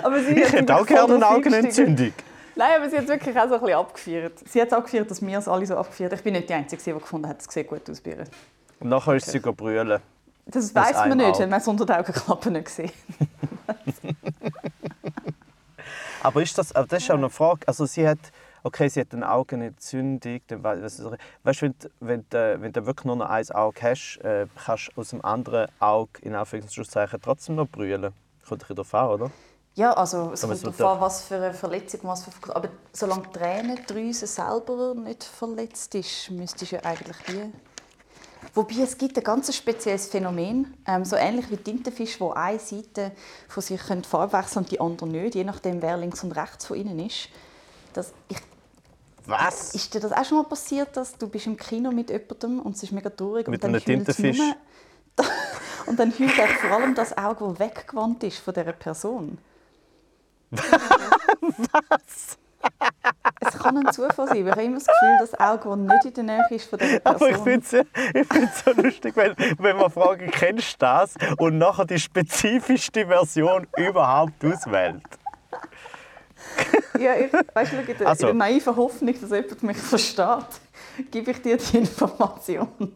aber 0.03 0.19
sie 0.19 0.41
Ich 0.41 0.51
hätte 0.51 0.75
auch 0.75 0.87
gerne 0.87 1.15
eine. 1.17 1.27
Augenentzündung. 1.27 2.13
Nein, 2.55 2.71
aber 2.75 2.89
sie 2.89 2.97
hat 2.97 3.07
wirklich 3.07 3.37
auch 3.37 3.47
so 3.47 3.53
ein 3.53 3.61
bisschen 3.61 3.77
abgefeiert. 3.77 4.39
Sie 4.49 4.59
hat 4.59 4.69
es 4.69 4.73
abgefeiert, 4.73 5.11
dass 5.11 5.21
wir 5.21 5.37
es 5.37 5.47
alle 5.47 5.67
so 5.67 5.77
abgefeiert 5.77 6.13
Ich 6.13 6.23
bin 6.23 6.33
nicht 6.33 6.49
die 6.49 6.53
Einzige, 6.53 6.81
die 6.81 6.93
gefunden 6.93 7.29
hat, 7.29 7.41
es 7.41 7.53
sieht 7.53 7.67
gut 7.67 7.87
aus 7.87 8.01
bei 8.01 8.11
ihr. 8.11 8.23
Und 8.79 8.89
nachher 8.89 9.13
ist 9.13 9.29
sie 9.29 9.37
okay. 9.37 9.53
brüllen. 9.55 10.01
Das 10.45 10.73
weiß 10.75 10.95
man 11.07 11.17
nicht, 11.17 11.27
Auge. 11.27 11.39
wenn 11.39 11.49
man 11.49 11.59
es 11.61 11.67
unter 11.67 11.85
den 11.85 11.95
Augenklappen 11.95 12.53
nicht 12.53 12.69
sieht. 12.69 12.93
Aber 16.21 16.41
ist 16.41 16.57
das, 16.57 16.73
aber 16.73 16.87
das 16.87 17.03
ist 17.03 17.11
auch 17.11 17.15
eine 17.15 17.29
Frage. 17.29 17.67
Also 17.67 17.85
sie 17.85 18.07
hat, 18.07 18.17
okay, 18.63 18.87
sie 18.87 19.01
hat 19.01 19.13
Augenentzündung. 19.13 20.39
Dann 20.47 20.63
wei- 20.63 20.81
weißt 20.81 20.99
du, 20.99 21.17
wenn, 21.43 21.73
du- 21.79 21.89
wenn, 21.99 22.25
wenn 22.61 22.71
du 22.71 22.85
wirklich 22.85 23.03
nur 23.05 23.17
noch 23.17 23.29
ein 23.29 23.49
Auge 23.51 23.81
hast, 23.81 24.19
äh, 24.23 24.47
kannst 24.65 24.91
du 24.95 25.01
aus 25.01 25.09
dem 25.09 25.23
anderen 25.25 25.67
Auge 25.79 26.21
in 26.21 26.33
Anführungszeichen 26.33 27.19
trotzdem 27.21 27.55
noch 27.55 27.67
brüllen. 27.67 28.13
Kommt 28.47 28.51
ein 28.51 28.57
bisschen 28.59 28.75
darauf 28.77 28.93
an, 28.93 29.07
oder? 29.09 29.31
Ja, 29.75 29.91
also 29.93 30.31
es 30.31 30.41
kommt 30.41 30.63
darauf 30.79 30.95
an, 30.95 31.01
was 31.01 31.25
für 31.25 31.35
eine 31.35 31.53
Verletzung, 31.53 32.01
was 32.03 32.23
für... 32.23 32.55
Aber 32.55 32.69
solange 32.93 33.23
die 33.23 33.39
Tränendrüse 33.39 34.27
selber 34.27 34.93
nicht 34.95 35.23
verletzt 35.25 35.93
ist, 35.95 36.31
müsstest 36.31 36.71
du 36.71 36.75
ja 36.77 36.83
eigentlich 36.85 37.17
wie... 37.27 37.51
Wobei 38.53 38.75
es 38.83 38.97
gibt 38.97 39.17
ein 39.17 39.23
ganz 39.23 39.55
spezielles 39.55 40.07
Phänomen, 40.07 40.73
ähm, 40.87 41.05
so 41.05 41.15
ähnlich 41.15 41.49
wie 41.49 41.57
Tintenfisch, 41.57 42.19
wo 42.19 42.31
eine 42.31 42.59
Seite 42.59 43.11
von 43.47 43.63
sich 43.63 43.81
die 43.81 44.07
Farbe 44.07 44.33
wechseln 44.37 44.63
und 44.63 44.71
die 44.71 44.79
andere 44.79 45.07
nicht, 45.07 45.35
je 45.35 45.43
nachdem 45.43 45.81
wer 45.81 45.97
links 45.97 46.23
und 46.23 46.31
rechts 46.33 46.65
von 46.65 46.77
ihnen 46.77 46.99
ist. 46.99 47.29
Das, 47.93 48.13
ich, 48.29 48.37
Was? 49.25 49.73
ist 49.73 49.93
dir 49.93 49.99
das 49.99 50.11
auch 50.11 50.25
schon 50.25 50.37
mal 50.37 50.45
passiert, 50.45 50.95
dass 50.97 51.17
du 51.17 51.27
bist 51.27 51.47
im 51.47 51.57
Kino 51.57 51.91
mit 51.91 52.09
jemandem 52.09 52.59
und 52.59 52.75
es 52.75 52.83
ist 52.83 52.91
mega 52.91 53.09
traurig 53.09 53.47
Mit 53.47 53.55
und 53.63 53.63
dann 53.63 53.75
einem 53.75 53.83
Tintenfisch? 53.83 54.39
und 55.85 55.99
dann 55.99 56.11
heult 56.17 56.39
eigentlich 56.39 56.57
vor 56.57 56.71
allem 56.71 56.95
das 56.95 57.17
Auge, 57.17 57.47
das 57.49 57.59
weggewandt 57.59 58.23
ist 58.23 58.37
von 58.39 58.53
dieser 58.53 58.73
Person. 58.73 59.37
Was? 60.51 62.37
Kann 63.63 63.77
ein 63.77 63.93
Zufall 63.93 64.27
sein, 64.27 64.45
ich 64.45 64.51
habe 64.51 64.63
immer 64.63 64.75
das 64.75 64.87
Gefühl, 64.87 65.17
das 65.19 65.39
Auge, 65.39 65.69
das 65.69 65.77
nicht 66.03 66.05
in 66.05 66.27
der 66.27 66.35
Nähe 66.37 66.47
ist 66.49 66.69
von 66.69 66.79
dieser 66.79 66.99
Person. 66.99 67.15
Aber 67.15 67.29
ich 67.29 67.37
finde 67.37 67.85
es 68.45 68.63
so 68.63 68.71
lustig, 68.81 69.15
wenn, 69.15 69.35
wenn 69.57 69.77
man 69.77 69.89
fragen, 69.89 70.29
kennst 70.31 70.73
du 70.73 70.85
das? 70.85 71.15
Und 71.37 71.57
nachher 71.57 71.85
die 71.85 71.99
spezifischste 71.99 73.07
Version 73.07 73.67
überhaupt 73.77 74.43
auswählt. 74.43 75.03
Ja, 76.99 77.15
ich, 77.15 77.31
weißt 77.31 77.73
du, 77.73 77.77
in 77.77 77.97
der, 77.97 78.07
Also. 78.07 78.27
in 78.27 78.37
der 78.37 78.47
naiven 78.47 78.75
Hoffnung, 78.75 79.15
dass 79.19 79.29
jemand 79.29 79.63
mich 79.63 79.77
versteht, 79.77 80.45
gebe 81.11 81.31
ich 81.31 81.41
dir 81.41 81.57
die 81.57 81.77
Information. 81.77 82.93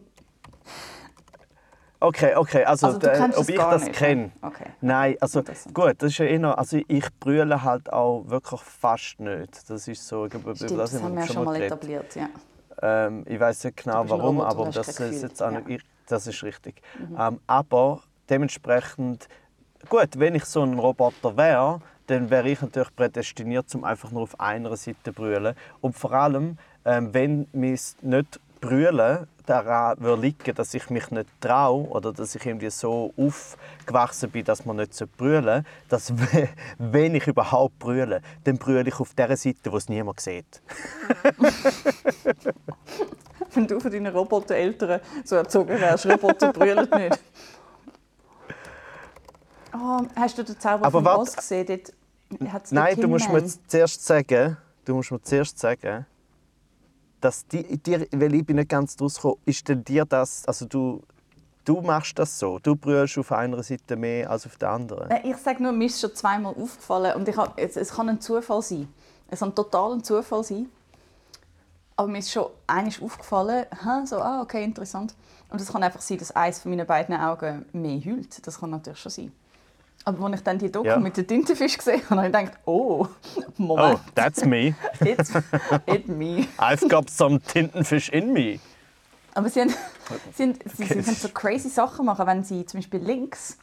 Okay, 2.00 2.34
okay, 2.36 2.64
also, 2.64 2.86
Also, 2.88 3.00
äh, 3.00 3.28
ob 3.34 3.48
ich 3.48 3.56
das 3.56 3.84
nicht, 3.84 3.96
kenne. 3.96 4.22
ne? 4.22 4.30
Okay. 4.42 4.66
Nein, 4.80 5.16
also 5.20 5.42
gut, 5.74 5.94
das 5.98 6.10
ist 6.12 6.18
ja 6.18 6.26
eh 6.26 6.38
noch, 6.38 6.56
also 6.56 6.78
ich 6.86 7.04
brülle 7.18 7.62
halt 7.64 7.92
auch 7.92 8.22
wirklich 8.28 8.60
fast 8.60 9.18
nicht. 9.18 9.68
Das 9.68 9.88
ist 9.88 10.06
so, 10.06 10.26
ich 10.26 10.30
glaube, 10.30 10.50
über 10.50 10.54
Stimmt, 10.56 10.78
das 10.78 10.92
das 10.92 11.02
haben 11.02 11.14
wir 11.16 11.20
ja 11.22 11.26
schon 11.26 11.44
mal 11.44 11.52
geredet. 11.54 11.72
etabliert. 11.72 12.14
Ja. 12.14 12.28
Ähm, 12.80 13.24
ich 13.26 13.40
weiß 13.40 13.64
nicht 13.64 13.82
genau 13.82 14.08
warum, 14.08 14.38
Roboter, 14.38 14.48
aber 14.48 14.70
das 14.70 15.00
ist 15.00 15.22
jetzt 15.22 15.42
auch 15.42 15.50
Ja. 15.50 15.60
ich, 15.66 15.82
das 16.06 16.28
ist 16.28 16.40
richtig. 16.44 16.80
Ähm, 17.18 17.40
aber 17.48 18.00
dementsprechend, 18.30 19.28
gut, 19.88 20.08
wenn 20.18 20.36
ich 20.36 20.44
so 20.44 20.62
ein 20.62 20.78
Roboter 20.78 21.36
wäre, 21.36 21.80
dann 22.06 22.30
wäre 22.30 22.48
ich 22.48 22.60
natürlich 22.62 22.94
prädestiniert, 22.94 23.74
um 23.74 23.82
einfach 23.82 24.12
nur 24.12 24.22
auf 24.22 24.38
einer 24.38 24.76
Seite 24.76 24.96
zu 25.04 25.12
brüllen. 25.12 25.54
Und 25.80 25.96
vor 25.96 26.12
allem, 26.12 26.58
ähm, 26.84 27.12
wenn 27.12 27.48
mir 27.52 27.76
nicht 28.02 28.40
brüllen 28.60 29.26
daran 29.48 30.20
liegen, 30.20 30.54
dass 30.54 30.74
ich 30.74 30.90
mich 30.90 31.10
nicht 31.10 31.28
traue 31.40 31.88
oder 31.88 32.12
dass 32.12 32.34
ich 32.34 32.44
irgendwie 32.44 32.70
so 32.70 33.12
aufgewachsen 33.16 34.30
bin, 34.30 34.44
dass 34.44 34.64
man 34.64 34.76
nicht 34.76 34.96
brüllen 35.16 35.44
sollte, 35.44 35.64
dass 35.88 36.16
we- 36.16 36.48
wenn 36.78 37.14
ich 37.14 37.26
überhaupt 37.26 37.78
brülle, 37.78 38.20
dann 38.44 38.58
brülle 38.58 38.88
ich 38.88 39.00
auf 39.00 39.14
der 39.14 39.36
Seite, 39.36 39.72
wo 39.72 39.76
es 39.76 39.88
niemand 39.88 40.20
sieht. 40.20 40.60
Wenn 43.54 43.66
du 43.66 43.80
von 43.80 43.90
deinen 43.90 44.14
Robotereltern 44.14 45.00
so 45.24 45.36
erzogen 45.36 45.80
wärst, 45.80 46.06
Roboter 46.06 46.52
brüllen 46.52 46.88
nicht. 46.96 47.18
Oh, 49.74 50.00
hast 50.16 50.36
du 50.38 50.44
den 50.44 50.58
Zauber 50.60 50.86
Aber 50.86 51.02
von. 51.02 51.20
Oz 51.20 51.36
gesehen? 51.36 51.66
Dort 51.66 51.92
Nein, 52.72 53.00
du 53.00 53.08
musst 53.08 53.30
mir 53.30 53.42
zuerst 53.66 54.04
sagen, 54.04 54.56
du 54.84 54.94
musst 54.96 55.10
mir 55.10 55.22
zuerst 55.22 55.58
sagen, 55.58 56.04
dass 57.20 57.46
die, 57.46 57.78
dir, 57.78 58.06
weil 58.12 58.34
ich 58.34 58.46
bin 58.46 58.56
nicht 58.56 58.68
ganz 58.68 58.96
draus 58.96 59.16
gekommen, 59.16 59.40
ist 59.44 59.68
denn 59.68 59.84
dir 59.84 60.04
das, 60.04 60.44
also 60.46 60.66
du, 60.66 61.02
du 61.64 61.80
machst 61.80 62.18
das 62.18 62.38
so, 62.38 62.58
du 62.58 62.76
brüllst 62.76 63.18
auf 63.18 63.32
einer 63.32 63.62
Seite 63.62 63.96
mehr 63.96 64.30
als 64.30 64.46
auf 64.46 64.56
der 64.56 64.70
anderen. 64.70 65.08
Ich 65.24 65.36
sage 65.36 65.62
nur, 65.62 65.72
mir 65.72 65.86
ist 65.86 66.00
schon 66.00 66.14
zweimal 66.14 66.54
aufgefallen 66.54 67.16
und 67.16 67.28
ich 67.28 67.36
hab, 67.36 67.58
es, 67.58 67.76
es 67.76 67.92
kann 67.92 68.08
ein 68.08 68.20
Zufall 68.20 68.62
sein. 68.62 68.88
Es 69.30 69.40
kann 69.40 69.54
total 69.54 69.92
ein 69.92 70.04
Zufall 70.04 70.42
sein. 70.44 70.68
Aber 71.96 72.08
mir 72.08 72.18
ist 72.18 72.30
schon 72.30 72.46
eines 72.66 73.02
aufgefallen, 73.02 73.66
ha, 73.84 74.06
so, 74.06 74.18
ah, 74.18 74.40
okay, 74.40 74.62
interessant. 74.62 75.14
Und 75.50 75.60
es 75.60 75.72
kann 75.72 75.82
einfach 75.82 76.00
sein, 76.00 76.18
dass 76.18 76.30
eines 76.30 76.60
von 76.60 76.70
meinen 76.70 76.86
beiden 76.86 77.16
Augen 77.16 77.66
mehr 77.72 78.00
heult. 78.04 78.46
Das 78.46 78.60
kann 78.60 78.70
natürlich 78.70 79.00
schon 79.00 79.10
sein. 79.10 79.32
Aber 80.08 80.26
als 80.26 80.36
ich 80.36 80.42
dann 80.42 80.58
die 80.58 80.72
Doku 80.72 80.86
Ja. 80.86 80.98
mit 80.98 81.16
dem 81.16 81.26
Tintenfisch 81.26 81.76
gesehen 81.76 82.00
habe, 82.08 82.22
habe 82.22 82.26
ich 82.28 82.32
gedacht, 82.32 82.58
oh, 82.64 83.06
Oh, 83.36 83.42
Moment, 83.58 84.00
that's 84.14 84.44
me. 84.44 84.74
it's, 85.00 85.30
it's 85.86 86.08
me. 86.08 86.46
I've 86.58 86.88
got 86.88 87.10
some 87.10 87.40
Tintenfish 87.40 88.08
in 88.10 88.32
me. 88.32 88.58
Aber 89.34 89.48
sie, 89.50 89.60
haben, 89.60 89.74
sie, 90.34 90.42
haben, 90.44 90.54
sie, 90.54 90.82
Okay. 90.84 90.86
sie 91.02 91.02
können 91.04 91.16
so 91.16 91.28
crazy 91.28 91.68
Sachen 91.68 92.06
machen, 92.06 92.26
wenn 92.26 92.42
sie 92.42 92.64
zum 92.64 92.78
Beispiel 92.80 93.00
links 93.00 93.58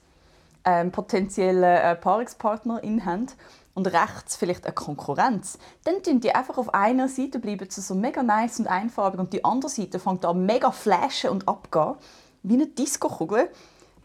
einen 0.63 0.91
potenziellen 0.91 1.63
äh, 1.63 1.95
Paarungspartnerin 1.95 3.05
haben 3.05 3.27
und 3.73 3.87
rechts 3.87 4.35
vielleicht 4.35 4.65
eine 4.65 4.73
Konkurrenz, 4.73 5.57
dann 5.83 6.01
tun 6.03 6.19
die 6.21 6.33
einfach 6.33 6.57
auf 6.57 6.73
einer 6.73 7.07
Seite 7.09 7.39
bleiben 7.39 7.67
sie 7.69 7.81
so 7.81 7.93
mega 7.95 8.23
nice 8.23 8.59
und 8.59 8.67
einfarbig 8.67 9.19
und 9.19 9.33
die 9.33 9.43
andere 9.43 9.69
Seite 9.69 9.99
fängt 9.99 10.23
an 10.25 10.45
mega 10.45 10.71
flashen 10.71 11.29
und 11.31 11.47
abgehen, 11.47 11.95
wie 12.43 12.53
eine 12.53 12.67
Disco-Kugel. 12.67 13.49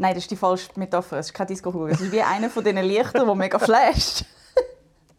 Nein, 0.00 0.14
das 0.14 0.24
ist 0.24 0.30
die 0.30 0.36
falsche 0.36 0.70
Metapher, 0.76 1.18
es 1.18 1.26
ist 1.26 1.34
keine 1.34 1.48
Disco-Kugel, 1.48 1.90
es 1.90 2.00
ist 2.00 2.10
wie 2.10 2.22
einer 2.22 2.48
von 2.48 2.64
diesen 2.64 2.82
Lichtern, 2.82 3.26
der 3.26 3.34
mega 3.34 3.58
flasht. 3.58 4.24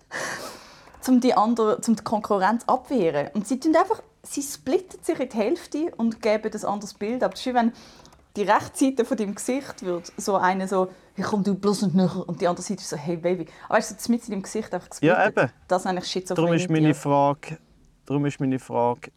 um 1.08 1.20
die, 1.20 1.36
andere, 1.36 1.76
um 1.76 1.96
die 1.96 2.04
Konkurrenz 2.04 2.64
abwehren. 2.66 3.30
Und 3.36 3.48
sie 3.48 3.60
tun 3.60 3.76
einfach, 3.76 4.02
sie 4.24 4.42
splitten 4.42 5.04
sich 5.04 5.20
in 5.20 5.30
die 5.30 5.38
Hälfte 5.38 5.92
und 5.98 6.20
geben 6.20 6.52
ein 6.52 6.66
anderes 6.66 6.96
Bild 6.96 7.24
ab. 7.24 7.32
Das 7.32 7.42
ist 7.42 7.46
wie 7.46 7.54
wenn 7.54 7.74
die 8.36 8.42
rechte 8.42 8.86
Seite 8.86 9.06
von 9.06 9.18
deinem 9.18 9.36
Gesicht 9.36 9.84
wird 9.84 10.12
so 10.18 10.36
eine 10.38 10.68
so, 10.68 10.90
hey, 11.14 11.26
komm 11.30 11.44
du 11.44 11.54
bloß 11.54 11.84
nicht 11.84 11.94
näher. 11.94 12.24
Und 12.28 12.42
die 12.42 12.48
andere 12.48 12.66
Seite 12.66 12.82
ist 12.82 12.90
so, 12.90 12.98
hey 12.98 13.18
Baby. 13.18 13.46
Aber 13.66 13.78
weißt 13.78 13.92
du, 13.92 13.96
so 14.00 14.12
mit 14.12 14.24
in 14.24 14.32
deinem 14.32 14.42
Gesicht 14.42 14.74
einfach 14.74 14.90
gesplittet. 14.90 15.16
Ja, 15.16 15.28
eben. 15.28 15.52
Das 15.68 15.84
ist 15.84 15.86
eigentlich 15.86 16.08
Schizophrenie. 16.08 16.48
Darum 16.48 16.60
ist 16.60 16.70
meine 16.72 16.96
Frage, 16.96 17.60
darum 18.08 18.26
ist 18.26 18.40
meine 18.40 18.58
Frage, 18.58 19.12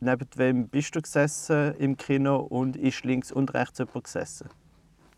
neben 0.00 0.26
wem 0.36 0.68
bist 0.68 0.96
du 0.96 1.02
gesessen 1.02 1.74
im 1.74 1.98
Kino 1.98 2.38
und 2.38 2.74
ist 2.74 3.04
links 3.04 3.30
und 3.30 3.52
rechts 3.52 3.80
jemand 3.80 4.04
gesessen? 4.04 4.48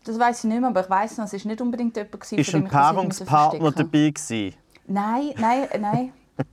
Das 0.07 0.17
weiß 0.17 0.39
ich 0.39 0.43
nicht 0.45 0.59
mehr, 0.61 0.69
aber 0.69 0.81
ich 0.81 0.89
weiß 0.89 1.17
noch, 1.17 1.25
es 1.25 1.33
war 1.33 1.51
nicht 1.51 1.61
unbedingt 1.61 1.95
jemand, 1.97 2.11
gewesen, 2.13 2.37
Ist 2.39 2.49
von 2.51 2.59
ein 2.61 2.63
dem 2.63 2.67
ich 2.67 2.71
das 2.71 2.87
hätte 2.87 3.05
müssen 3.07 3.25
Paarungspartner 3.25 3.71
verstecken. 3.71 3.91
dabei 3.91 4.09
gewesen? 4.09 4.55
Nein, 4.87 5.33
nein, 5.37 5.67
nein. 5.81 6.13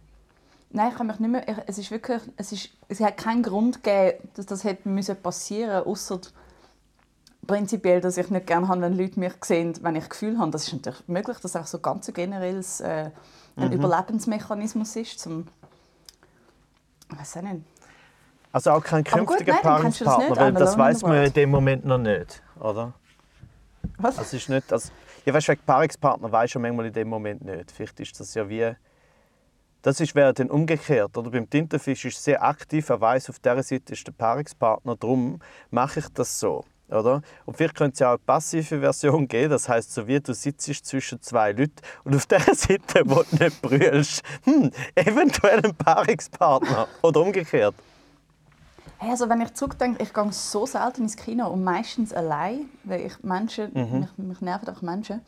Nein, 0.71 0.89
ich 0.91 0.97
kann 0.97 1.07
mich 1.07 1.19
nicht 1.21 1.31
mehr. 1.31 1.49
ich- 1.49 1.63
Es 1.67 1.79
ist 1.79 1.91
wirklich, 1.93 2.21
es 2.37 2.51
ist, 2.51 2.71
es 2.89 2.99
hat 3.01 3.17
keinen 3.17 3.45
Grund 3.45 3.85
gegeben, 3.85 4.19
dass 4.35 4.47
das 4.47 4.65
hätte 4.65 4.89
müssen 4.89 5.15
passieren, 5.23 5.85
außer 5.87 6.21
prinzipiell, 7.47 8.01
dass 8.01 8.17
ich 8.17 8.29
nicht 8.31 8.47
gerne 8.49 8.67
habe, 8.67 8.81
wenn 8.81 8.99
Leute 8.99 9.21
mich 9.21 9.35
sehen, 9.45 9.75
wenn 9.83 9.95
ich 9.95 10.09
Gefühl 10.09 10.37
habe. 10.39 10.51
Das 10.51 10.67
ist 10.67 10.73
natürlich 10.73 11.07
möglich, 11.07 11.39
dass 11.39 11.55
auch 11.55 11.67
so 11.67 11.79
ganz 11.79 12.09
ein 12.09 12.15
generelles 12.15 12.81
äh, 12.81 13.11
ein 13.57 13.71
Überlebensmechanismus 13.73 14.97
ist, 14.97 15.21
zum 15.21 15.47
ich 17.13 17.19
weiß 17.21 17.37
auch 17.37 17.43
nicht. 17.43 17.61
Also 18.51 18.71
auch 18.73 18.83
kein 18.83 19.05
Aber 19.07 19.19
gut, 19.21 19.29
künftiger 19.37 19.53
nein, 19.53 19.63
dann 19.63 19.83
kannst 19.83 20.01
du 20.01 20.05
das 20.07 20.15
Paarungspartner, 20.15 20.45
nicht, 20.47 20.55
weil 20.55 20.61
das 20.65 20.75
alone 20.75 20.89
in 20.89 20.95
weiß 20.95 20.99
the 21.01 21.07
man 21.07 21.13
ja 21.13 21.19
in 21.19 21.23
world. 21.25 21.37
dem 21.37 21.51
Moment 21.51 21.85
noch 21.85 21.99
nicht, 21.99 22.43
oder? 22.61 22.93
Was? 23.99 24.19
Es 24.19 24.33
ist 24.33 24.49
nicht, 24.49 24.73
also, 24.73 24.91
ja, 25.25 25.33
weißt, 25.33 25.49
du, 25.49 25.53
wegen 25.53 25.63
Paarungspartner 25.65 26.31
weiß 26.31 26.55
man 26.57 26.63
manchmal 26.63 26.87
in 26.87 26.93
dem 26.93 27.09
Moment 27.09 27.45
nicht. 27.45 27.71
Vielleicht 27.71 28.01
ist 28.01 28.19
das 28.19 28.35
ja 28.35 28.49
wie, 28.49 28.75
Das 29.83 30.01
ist, 30.01 30.15
wäre 30.15 30.33
dann 30.33 30.51
umgekehrt. 30.51 31.17
Oder? 31.17 31.31
Beim 31.31 31.49
Tintenfisch 31.49 32.07
ist 32.07 32.25
sehr 32.25 32.43
aktiv, 32.43 32.89
er 32.89 33.01
weiß, 33.01 33.29
auf 33.29 33.39
dieser 33.39 33.63
Seite 33.63 33.93
ist 33.93 34.07
der 34.07 34.13
Paarungspartner, 34.13 34.97
darum 34.97 35.41
mache 35.71 36.01
ich 36.01 36.09
das 36.09 36.41
so. 36.41 36.65
Oder? 36.89 37.21
Und 37.45 37.57
vielleicht 37.57 37.75
könnte 37.75 37.93
es 37.93 37.99
ja 38.01 38.09
auch 38.09 38.13
eine 38.13 38.25
passive 38.25 38.81
Version 38.81 39.29
geben, 39.29 39.51
das 39.51 39.69
heißt, 39.69 39.93
so 39.93 40.07
wie 40.07 40.21
du 40.21 40.33
sitzt 40.33 40.87
zwischen 40.87 41.21
zwei 41.21 41.53
Leuten 41.53 41.77
und 42.05 42.15
auf 42.15 42.25
der 42.35 42.41
Seite, 42.41 43.03
wo 43.05 43.23
du 43.23 43.45
nicht 43.45 43.61
brüllst, 43.61 44.23
hm, 44.45 44.71
eventuell 44.95 45.61
ein 45.63 45.75
Paarungspartner. 45.75 46.89
Oder 47.03 47.21
umgekehrt. 47.21 47.75
Hey, 49.05 49.11
also 49.11 49.29
wenn 49.29 49.43
ich 49.43 49.53
zurückdenke, 49.53 50.03
ich 50.03 50.15
gehe 50.15 50.33
so 50.33 50.65
selten 50.65 51.03
ins 51.03 51.17
Kino 51.17 51.47
und 51.49 51.63
meistens 51.63 52.15
allein, 52.15 52.71
weil 52.85 53.03
ich 53.03 53.23
Menschen, 53.23 53.71
Mhm. 53.75 54.01
mich, 54.01 54.17
mich 54.17 54.41
nerven 54.41 54.67
einfach 54.67 54.81
Menschen. 54.81 55.21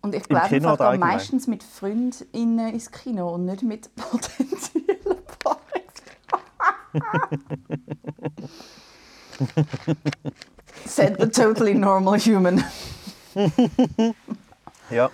Und 0.00 0.14
ich 0.14 0.26
glaube, 0.26 0.56
ich 0.56 0.62
gehe 0.62 0.98
meistens 0.98 1.46
mit 1.46 1.62
Freundinnen 1.62 2.72
ins 2.72 2.90
Kino 2.90 3.34
und 3.34 3.44
nicht 3.44 3.62
mit 3.64 3.94
potenziellen 4.00 5.18
Paarungspartnern. 5.40 6.42
Said 10.86 11.20
the 11.20 11.28
totally 11.28 11.74
normal 11.74 12.18
human. 12.18 12.64
Ja. 14.90 15.10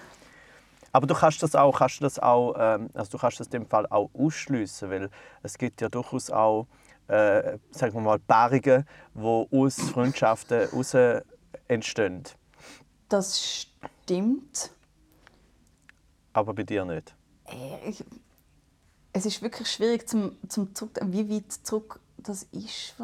Aber 0.93 1.09
du 1.09 1.14
kannst 1.14 1.43
das 1.43 1.57
auch, 1.57 1.76
kannst 1.76 2.00
das 2.00 2.21
auch 2.21 2.55
ähm, 2.57 2.91
also 2.95 3.11
du 3.11 3.19
kannst 3.19 3.41
das 3.41 3.49
in 3.49 3.50
dem 3.50 3.67
Fall 3.67 3.88
auch 3.91 4.09
ausschliessen, 4.17 4.88
weil 4.88 5.11
es 5.43 5.59
gibt 5.59 5.81
ja 5.81 5.88
durchaus 5.88 6.31
auch, 6.31 6.69
äh, 7.09 7.59
sagen 7.71 7.95
wir 7.95 8.01
mal, 8.01 8.19
Paarungen, 8.19 8.87
die 9.15 9.47
aus 9.51 9.77
Freundschaften 9.77 10.69
heraus 10.69 10.95
entstehen. 11.69 12.23
Das 13.09 13.69
stimmt. 14.03 14.71
Aber 16.33 16.55
bei 16.55 16.63
dir 16.63 16.85
nicht. 16.85 17.15
Äh, 17.47 17.91
Ich, 17.91 18.05
es 19.13 19.27
ist 19.27 19.43
wirklich 19.43 19.71
schwierig 19.71 20.09
zum, 20.09 20.37
zum 20.49 20.75
zurück, 20.75 20.99
wie 21.05 21.31
weit 21.31 21.53
zurück 21.53 22.01
das 22.17 22.45
ist. 22.53 22.95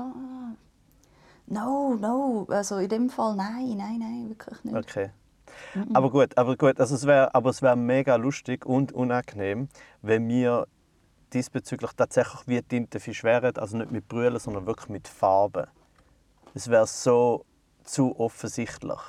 No, 1.46 1.94
no, 1.94 2.46
also 2.48 2.78
in 2.78 2.88
dem 2.88 3.10
Fall 3.10 3.36
nein, 3.36 3.76
nein, 3.76 3.98
nein, 3.98 4.28
wirklich 4.28 4.64
nicht. 4.64 4.76
Okay. 4.76 5.10
Aber 5.92 6.10
gut, 6.10 6.36
aber 6.38 6.56
gut, 6.56 6.80
also 6.80 6.94
es 6.94 7.06
wäre, 7.06 7.34
aber 7.34 7.50
es 7.50 7.60
wäre 7.60 7.76
mega 7.76 8.16
lustig 8.16 8.64
und 8.66 8.92
unangenehm, 8.92 9.68
wenn 10.02 10.28
wir 10.28 10.66
diesbezüglich 11.30 11.90
tatsächlich 11.96 12.40
wie 12.46 12.62
Tintenfisch 12.62 13.24
wären, 13.24 13.56
also 13.56 13.76
nicht 13.76 13.90
mit 13.90 14.08
Brühen, 14.08 14.38
sondern 14.38 14.66
wirklich 14.66 14.88
mit 14.88 15.08
Farben. 15.08 15.66
Es 16.54 16.68
wäre 16.68 16.86
so 16.86 17.44
zu 17.84 18.18
offensichtlich. 18.18 19.00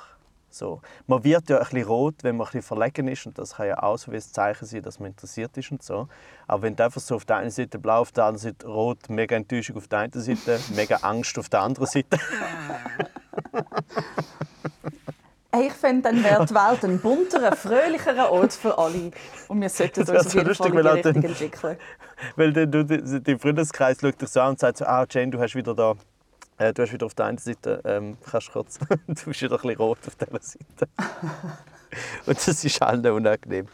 So. 0.52 0.82
Man 1.06 1.24
wird 1.24 1.48
ja 1.48 1.58
ein 1.58 1.64
bisschen 1.64 1.84
rot, 1.84 2.16
wenn 2.22 2.36
man 2.36 2.46
bisschen 2.46 2.62
verlegen 2.62 3.08
ist 3.08 3.26
und 3.26 3.38
das 3.38 3.54
kann 3.54 3.68
ja 3.68 3.82
auch 3.82 3.96
so 3.96 4.12
wie 4.12 4.16
ein 4.16 4.22
Zeichen 4.22 4.66
sein, 4.66 4.82
dass 4.82 5.00
man 5.00 5.10
interessiert 5.10 5.56
ist 5.56 5.72
und 5.72 5.82
so. 5.82 6.08
Aber 6.46 6.62
wenn 6.62 6.76
du 6.76 6.84
einfach 6.84 7.00
so 7.00 7.16
auf 7.16 7.24
der 7.24 7.36
einen 7.36 7.50
Seite 7.50 7.78
blau, 7.78 8.00
auf 8.00 8.12
der 8.12 8.24
anderen 8.24 8.50
Seite 8.50 8.66
rot, 8.66 9.08
mega 9.08 9.34
Enttäuschung 9.34 9.76
auf 9.76 9.88
der 9.88 10.00
einen 10.00 10.12
Seite, 10.12 10.60
mega 10.74 10.96
Angst 10.96 11.38
auf 11.38 11.48
der 11.48 11.62
anderen 11.62 11.86
Seite. 11.86 12.18
Hey, 15.54 15.66
Ich 15.66 15.72
finde, 15.74 16.02
dann 16.02 16.24
wäre 16.24 16.46
die 16.46 16.54
Welt 16.54 16.84
ein 16.84 16.98
bunterer, 17.00 17.54
fröhlicherer 17.54 18.30
Ort 18.32 18.54
für 18.54 18.76
alle. 18.78 19.10
Und 19.48 19.60
wir 19.60 19.68
sollten 19.68 20.00
uns 20.00 20.08
auf 20.10 20.22
so 20.22 20.38
jeden 20.38 20.48
lustig, 20.48 20.72
Fall 20.72 20.78
in 20.78 20.82
die 20.82 21.08
Richtung 21.08 21.22
entwickeln. 21.22 21.76
Weil 22.36 22.52
dann 22.54 22.70
du, 22.72 22.84
der 23.20 23.38
Freundeskreis 23.38 23.98
schaut 24.00 24.20
dich 24.20 24.28
so 24.30 24.40
an 24.40 24.50
und 24.50 24.58
sagt 24.60 24.78
so, 24.78 24.86
ah 24.86 25.04
Jane, 25.10 25.30
du 25.30 25.38
hast 25.38 25.54
wieder 25.54 25.74
da, 25.74 25.94
äh, 26.56 26.72
du 26.72 26.82
hast 26.82 26.92
wieder 26.92 27.04
auf 27.06 27.14
der 27.14 27.26
einen 27.26 27.36
Seite, 27.38 27.82
ähm, 27.84 28.16
kannst 28.30 28.48
du 28.48 28.52
kurz, 28.52 28.78
du 28.88 28.88
bist 29.06 29.26
wieder 29.42 29.56
ein 29.56 29.60
bisschen 29.60 29.76
rot 29.76 29.98
auf 30.06 30.14
dieser 30.14 30.40
Seite. 30.40 30.88
und 32.26 32.36
das 32.46 32.64
ist 32.64 32.80
allen 32.82 33.06
unangenehm. 33.06 33.66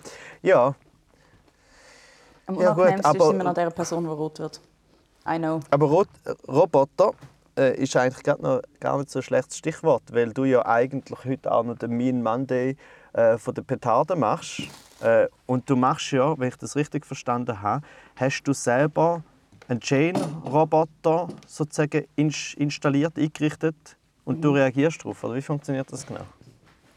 Ja, 0.43 0.75
Am 2.47 2.55
Ja, 2.61 2.71
gut, 2.73 2.79
unangenehmsten 2.79 2.99
ist 2.99 3.05
aber- 3.07 3.25
es 3.25 3.31
immer 3.35 3.45
noch 3.45 3.55
der 3.55 3.71
Person, 3.71 4.03
die 4.05 4.11
rot 4.11 4.39
wird. 4.41 4.61
I 5.31 5.37
know. 5.37 5.61
aber 5.71 5.87
Rot, 5.87 6.09
Roboter 6.49 7.13
äh, 7.59 7.75
ist 7.77 7.97
eigentlich 7.97 8.23
gar, 8.23 8.41
noch, 8.41 8.63
gar 8.81 8.97
nicht 8.99 9.11
so 9.11 9.19
ein 9.19 9.23
schlechtes 9.23 9.59
Stichwort, 9.59 10.05
weil 10.13 10.33
du 10.33 10.45
ja 10.45 10.65
eigentlich 10.65 11.25
heute 11.25 11.51
auch 11.53 11.65
noch 11.65 11.77
den 11.77 11.91
Mean 11.91 12.23
Monday 12.23 12.77
äh, 13.13 13.37
von 13.37 13.55
der 13.55 13.63
Petarde 13.63 14.17
machst. 14.17 14.63
Äh, 15.01 15.27
und 15.47 15.69
du 15.69 15.77
machst 15.77 16.13
ja, 16.13 16.39
wenn 16.39 16.49
ich 16.49 16.57
das 16.57 16.77
richtig 16.77 17.05
verstanden 17.05 17.61
habe, 17.61 17.85
hast 18.17 18.43
du 18.45 18.53
selber 18.53 19.23
einen 19.69 19.81
Chain-Roboter 19.81 21.29
sozusagen 21.47 22.07
ins- 22.17 22.55
installiert, 22.55 23.19
eingerichtet 23.19 23.77
und 24.25 24.43
du 24.43 24.53
reagierst 24.53 25.01
darauf. 25.01 25.23
Oder 25.25 25.35
wie 25.35 25.43
funktioniert 25.43 25.93
das 25.93 26.07
genau? 26.07 26.23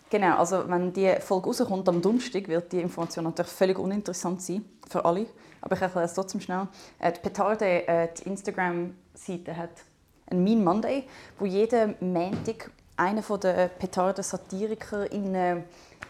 Genau, 0.10 0.38
also 0.38 0.68
wenn 0.68 0.91
die 0.91 1.15
Folge 1.20 1.48
rauskommt 1.48 1.88
am 1.88 2.01
Donnerstag, 2.01 2.48
wird 2.48 2.72
die 2.72 2.82
Information 2.82 3.25
natürlich 3.25 3.51
völlig 3.51 3.80
uninteressant 3.80 4.41
sein 4.41 4.65
für 4.89 5.03
alle. 5.06 5.25
Aber 5.62 5.75
ich 5.75 5.82
erkläre 5.82 6.05
es 6.05 6.14
trotzdem 6.14 6.42
schnell. 6.42 6.68
Äh, 7.00 7.14
Die 7.14 7.20
Petarde, 7.20 7.88
äh, 7.88 8.09
die 8.18 8.27
Instagram-Seite, 8.27 9.55
hat 9.55 9.70
einen 10.31 10.44
Mean 10.44 10.63
Monday, 10.63 11.07
wo 11.37 11.46
jeden 11.46 11.96
Montag 12.00 12.72
einer 12.98 13.22
der 13.22 13.67
Petarden-SatirikerInnen 13.67 15.63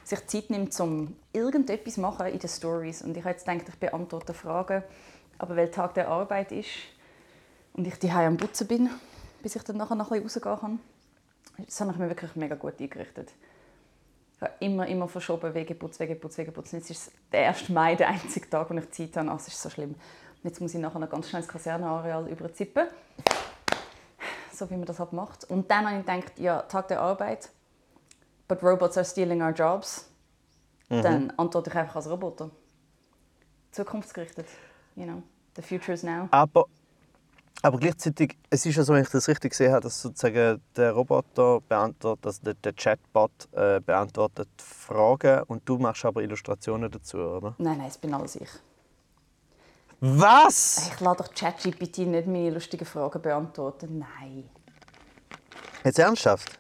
sich 0.04 0.28
Zeit 0.28 0.50
nimmt, 0.50 0.78
um 0.80 1.16
irgendetwas 1.34 1.96
zu 1.96 2.02
machen 2.02 2.28
in 2.28 2.40
den 2.40 2.50
Stories. 2.50 3.02
Und 3.02 3.16
ich 3.16 3.24
habe 3.24 3.32
jetzt 3.32 3.46
gedacht, 3.46 3.70
ich 3.70 3.76
beantworte 3.76 4.34
Fragen. 4.34 4.84
Aber 5.38 5.56
weil 5.56 5.72
Tag 5.72 5.94
der 5.96 6.08
Arbeit 6.08 6.52
ist 6.52 6.70
und 7.74 7.88
ich 7.88 7.96
die 7.96 8.12
am 8.12 8.38
Putzen 8.38 8.68
bin, 8.68 8.90
bis 9.42 9.56
ich 9.56 9.64
dann 9.64 9.78
nachher 9.78 9.96
noch 9.96 10.12
ein 10.12 10.22
bisschen 10.22 10.44
rausgehen 10.44 10.80
kann, 11.58 11.66
das 11.66 11.82
habe 11.82 11.92
ich 11.92 11.98
mir 11.98 12.10
wirklich 12.10 12.36
mega 12.36 12.56
gut 12.56 12.80
eingerichtet. 12.80 13.32
Ich 14.36 14.42
habe 14.42 14.54
immer, 14.60 14.88
immer 14.88 15.08
verschoben, 15.08 15.54
Wegeputz, 15.54 16.00
Wegeputz, 16.00 16.38
Wegeputz. 16.38 16.74
Und 16.74 16.80
jetzt 16.80 16.90
ist 16.90 17.12
der 17.32 17.50
1. 17.50 17.70
Mai 17.70 17.96
der 17.96 18.10
einzige 18.10 18.50
Tag, 18.50 18.70
wo 18.70 18.74
ich 18.74 18.90
Zeit 18.92 19.16
habe. 19.18 19.30
Ach, 19.32 19.40
es 19.40 19.48
ist 19.48 19.62
so 19.62 19.70
schlimm. 19.70 19.92
Und 19.92 20.44
jetzt 20.44 20.60
muss 20.60 20.74
ich 20.74 20.80
nachher 20.80 21.00
noch 21.00 21.10
ganz 21.10 21.30
schnell 21.30 21.44
das 21.44 21.52
Kasernenareal 21.52 22.28
überzippen. 22.28 22.88
So 24.62 24.70
wie 24.70 24.78
man 24.78 24.86
das 24.86 25.00
halt 25.00 25.12
macht. 25.12 25.44
Und 25.46 25.72
dann 25.72 25.88
habe 25.88 26.00
ich 26.02 26.06
gedacht, 26.06 26.38
ja, 26.38 26.62
Tag 26.62 26.88
der 26.90 27.02
Arbeit. 27.02 27.50
But 28.48 28.62
robots 28.62 28.96
are 28.96 29.04
stealing 29.04 29.42
our 29.42 29.50
jobs. 29.50 30.08
Dann 30.88 31.32
antworte 31.36 31.72
ich 31.72 31.76
einfach 31.76 31.96
als 31.96 32.08
Roboter. 32.08 32.52
Zukunftsgerichtet. 33.72 34.46
You 34.96 35.06
know, 35.06 35.24
the 35.56 35.64
future 35.64 35.94
is 35.94 36.04
now. 36.04 36.28
Aber, 36.30 36.66
aber 37.64 37.80
gleichzeitig, 37.80 38.38
es 38.52 38.64
ist 38.64 38.76
ja 38.76 38.84
so, 38.84 38.94
wenn 38.94 39.02
ich 39.02 39.10
das 39.10 39.28
richtig 39.28 39.50
gesehen 39.50 39.72
habe, 39.72 39.82
dass 39.82 40.00
sozusagen 40.00 40.62
der 40.76 40.92
Roboter 40.92 41.62
beantwortet, 41.62 42.24
also 42.28 42.44
der, 42.44 42.54
der 42.54 42.74
Chatbot 42.74 43.32
äh, 43.54 43.80
beantwortet 43.80 44.50
Fragen 44.58 45.42
und 45.48 45.68
du 45.68 45.80
machst 45.80 46.06
aber 46.06 46.22
Illustrationen 46.22 46.92
dazu, 46.92 47.18
oder? 47.18 47.56
Nein, 47.58 47.80
nein, 47.80 47.88
es 47.88 47.98
bin 47.98 48.14
alles 48.14 48.36
ich. 48.36 48.50
Was? 50.04 50.90
Ich 50.92 51.00
lade 51.00 51.24
doch 51.24 51.32
ChatGPT 51.32 52.00
nicht 52.00 52.26
meine 52.26 52.50
lustigen 52.50 52.86
Fragen 52.86 53.22
beantworten. 53.22 54.00
Nein. 54.00 54.50
Jetzt 55.84 56.00
ernsthaft? 56.00 56.60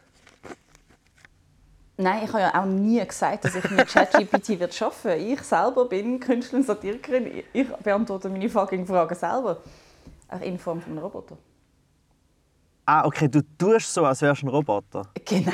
Nein, 1.97 2.23
ich 2.23 2.29
habe 2.29 2.39
ja 2.39 2.61
auch 2.61 2.65
nie 2.65 3.03
gesagt, 3.03 3.43
dass 3.43 3.55
ich 3.55 3.67
mit 3.71 3.87
ChatGPT 3.87 4.49
wird 4.59 4.79
arbeiten 4.79 5.25
Ich 5.25 5.41
selber 5.41 5.85
bin 5.85 6.19
Künstlerin, 6.19 6.63
Satirikerin. 6.63 7.43
Ich 7.51 7.67
beantworte 7.67 8.29
meine 8.29 8.47
fucking 8.47 8.85
Fragen 8.85 9.15
selber. 9.15 9.57
Auch 10.27 10.41
in 10.41 10.59
Form 10.59 10.79
von 10.79 10.91
einem 10.91 11.01
Roboter. 11.03 11.35
Ah, 12.85 13.05
okay, 13.05 13.27
du 13.27 13.41
tust 13.57 13.91
so, 13.91 14.05
als 14.05 14.21
wärst 14.21 14.43
du 14.43 14.47
ein 14.47 14.49
Roboter. 14.49 15.07
Genau. 15.25 15.51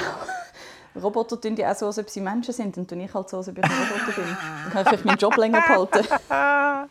Roboter 1.01 1.39
tun 1.39 1.55
ja 1.55 1.71
auch 1.71 1.75
so, 1.75 1.87
als 1.87 1.97
ob 1.99 2.09
sie 2.09 2.21
Menschen 2.21 2.53
sind. 2.53 2.77
Dann 2.77 2.87
tue 2.87 3.01
ich 3.03 3.13
halt 3.13 3.29
so, 3.29 3.37
als 3.37 3.47
ob 3.49 3.57
ich 3.57 3.63
ein 3.63 3.71
Roboter 3.71 4.21
bin. 4.21 4.25
Dann 4.25 4.71
kann 4.71 4.81
ich 4.81 4.87
vielleicht 4.89 5.05
meinen 5.05 5.17
Job 5.17 5.37
länger 5.37 5.61
behalten. 5.61 6.07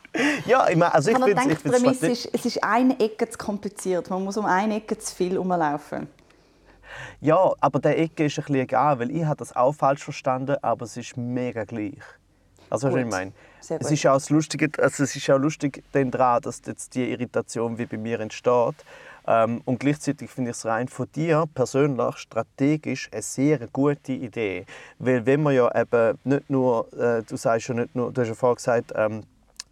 Ja, 0.47 0.69
ich 0.69 0.77
meine, 0.77 0.93
also 0.95 1.11
ich 1.11 1.19
Ich 1.19 1.25
finde 1.25 1.55
die 1.55 1.69
Prämisse 1.69 2.07
ist, 2.09 2.29
es 2.33 2.45
ist 2.45 2.63
eine 2.65 2.99
Ecke 3.01 3.29
zu 3.29 3.39
kompliziert. 3.39 4.09
Man 4.11 4.25
muss 4.25 4.37
um 4.37 4.45
eine 4.47 4.77
Ecke 4.77 4.99
zu 4.99 5.15
viel 5.15 5.33
herumlaufen. 5.33 6.09
Ja, 7.21 7.53
aber 7.61 7.79
der 7.79 7.99
Ecke 7.99 8.27
ist 8.27 8.39
ein 8.39 8.45
bisschen 8.45 8.63
egal, 8.63 8.99
weil 8.99 9.11
ich 9.11 9.25
habe 9.25 9.37
das 9.37 9.55
auch 9.55 9.73
falsch 9.73 10.05
verstanden, 10.05 10.57
aber 10.63 10.85
es 10.85 10.97
ist 10.97 11.17
mega 11.17 11.65
gleich. 11.65 11.99
Also, 12.71 12.89
was 12.89 12.95
Gut. 12.95 13.05
ich 13.05 13.11
meine. 13.11 13.33
Sehr 13.61 13.81
Es 13.81 13.89
gut. 13.89 13.93
ist 13.97 14.07
auch 14.07 14.15
das 14.15 14.31
Lustige, 14.31 14.71
also 14.83 15.03
es 15.03 15.17
ist 15.17 15.31
auch 15.31 15.39
lustig 15.39 15.83
dann 15.93 16.11
dran, 16.11 16.41
dass 16.43 16.61
jetzt 16.67 16.95
die 16.95 17.11
Irritation 17.11 17.79
wie 17.79 17.87
bei 17.87 17.97
mir 17.97 18.21
entsteht. 18.21 18.75
Ähm, 19.27 19.61
und 19.65 19.81
gleichzeitig 19.81 20.31
finde 20.31 20.51
ich 20.51 20.57
es 20.57 20.67
rein 20.67 20.89
von 20.89 21.07
dir 21.15 21.45
persönlich 21.53 22.17
strategisch 22.19 23.09
eine 23.13 23.23
sehr 23.23 23.67
gute 23.73 24.13
Idee. 24.13 24.67
Weil 24.99 25.27
wenn 25.27 25.43
man 25.43 25.55
ja 25.55 25.71
eben 25.75 26.19
nicht 26.25 26.49
nur, 26.51 26.93
äh, 26.95 27.23
du 27.23 27.37
sagst 27.37 27.69
ja 27.69 27.75
nicht 27.75 27.95
nur, 27.95 28.13
du 28.13 28.21
hast 28.21 28.29
ja 28.29 28.35
vorhin 28.35 28.57
gesagt, 28.57 28.93
ähm, 28.95 29.23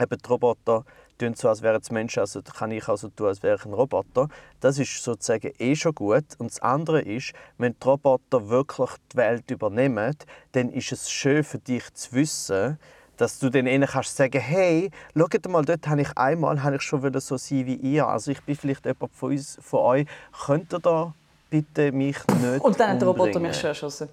eben 0.00 0.18
die 0.18 0.28
Roboter 0.28 0.84
tun 1.18 1.34
so, 1.34 1.48
als 1.48 1.62
wären 1.62 1.80
es 1.80 1.90
Menschen, 1.90 2.20
also 2.20 2.42
kann 2.42 2.70
ich 2.70 2.88
also 2.88 3.08
tun, 3.08 3.28
als 3.28 3.42
wäre 3.42 3.56
ich 3.56 3.64
ein 3.64 3.72
Roboter. 3.72 4.28
Das 4.60 4.78
ist 4.78 5.02
sozusagen 5.02 5.52
eh 5.58 5.76
schon 5.76 5.94
gut. 5.94 6.24
Und 6.38 6.50
das 6.50 6.60
andere 6.60 7.00
ist, 7.00 7.32
wenn 7.58 7.74
die 7.80 7.86
Roboter 7.86 8.48
wirklich 8.48 8.90
die 9.12 9.16
Welt 9.16 9.50
übernehmen, 9.50 10.16
dann 10.52 10.70
ist 10.70 10.92
es 10.92 11.10
schön 11.10 11.44
für 11.44 11.58
dich 11.58 11.92
zu 11.94 12.12
wissen, 12.12 12.78
dass 13.16 13.38
du 13.38 13.50
dann 13.50 13.66
ihnen 13.66 13.86
kannst 13.86 14.16
sagen, 14.16 14.40
hey, 14.40 14.90
schaut 15.16 15.48
mal, 15.48 15.64
dort 15.64 15.86
habe 15.86 16.02
ich 16.02 16.16
einmal 16.16 16.62
habe 16.62 16.76
ich 16.76 16.82
schon 16.82 17.20
so 17.20 17.36
sein 17.36 17.66
wie 17.66 17.74
ihr. 17.76 18.06
Also 18.06 18.30
ich 18.30 18.42
bin 18.42 18.56
vielleicht 18.56 18.84
jemand 18.84 19.14
von, 19.14 19.30
uns, 19.32 19.58
von 19.60 19.80
euch. 19.80 20.06
Könnt 20.46 20.72
ihr 20.72 20.80
da 20.80 21.14
bitte 21.50 21.92
mich 21.92 22.16
nicht 22.42 22.60
Und 22.60 22.80
dann 22.80 22.90
hat 22.90 23.00
der 23.00 23.08
Roboter 23.08 23.38
mich 23.40 23.56
schon 23.56 23.68
erschossen. 23.68 24.08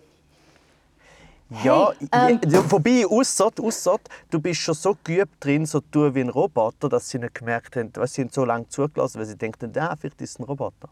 Ja, 1.63 1.91
Hey, 2.13 2.33
ähm, 2.33 2.39
ja, 2.47 2.71
wobei, 2.71 3.05
ausser, 3.05 3.51
ausser, 3.61 3.99
du 4.29 4.39
bist 4.39 4.61
schon 4.61 4.73
so 4.73 4.95
geübt 5.03 5.43
drin, 5.43 5.65
so 5.65 5.81
tun 5.81 6.15
wie 6.15 6.21
ein 6.21 6.29
Roboter, 6.29 6.87
dass 6.87 7.09
sie 7.09 7.19
nicht 7.19 7.35
gemerkt 7.35 7.75
haben, 7.75 7.93
weißt, 7.93 8.13
sie 8.13 8.21
haben 8.21 8.29
so 8.29 8.45
lange 8.45 8.69
zugelassen, 8.69 9.19
weil 9.19 9.25
sie 9.25 9.37
denken, 9.37 9.77
ah, 9.77 9.95
vielleicht 9.99 10.21
ist 10.21 10.29
es 10.29 10.39
ein 10.39 10.43
Roboter. 10.43 10.87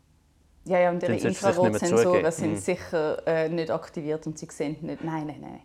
Ja, 0.66 0.80
ja, 0.80 0.90
und 0.90 1.02
ihre 1.02 1.16
Infrarotsensoren 1.16 2.32
sind 2.32 2.52
Mhm. 2.52 2.58
sicher 2.58 3.26
äh, 3.26 3.48
nicht 3.48 3.72
aktiviert 3.72 4.28
und 4.28 4.38
sie 4.38 4.48
sehen 4.52 4.76
nicht. 4.82 5.04
Nein, 5.04 5.28
nein, 5.28 5.40
nein. 5.42 5.62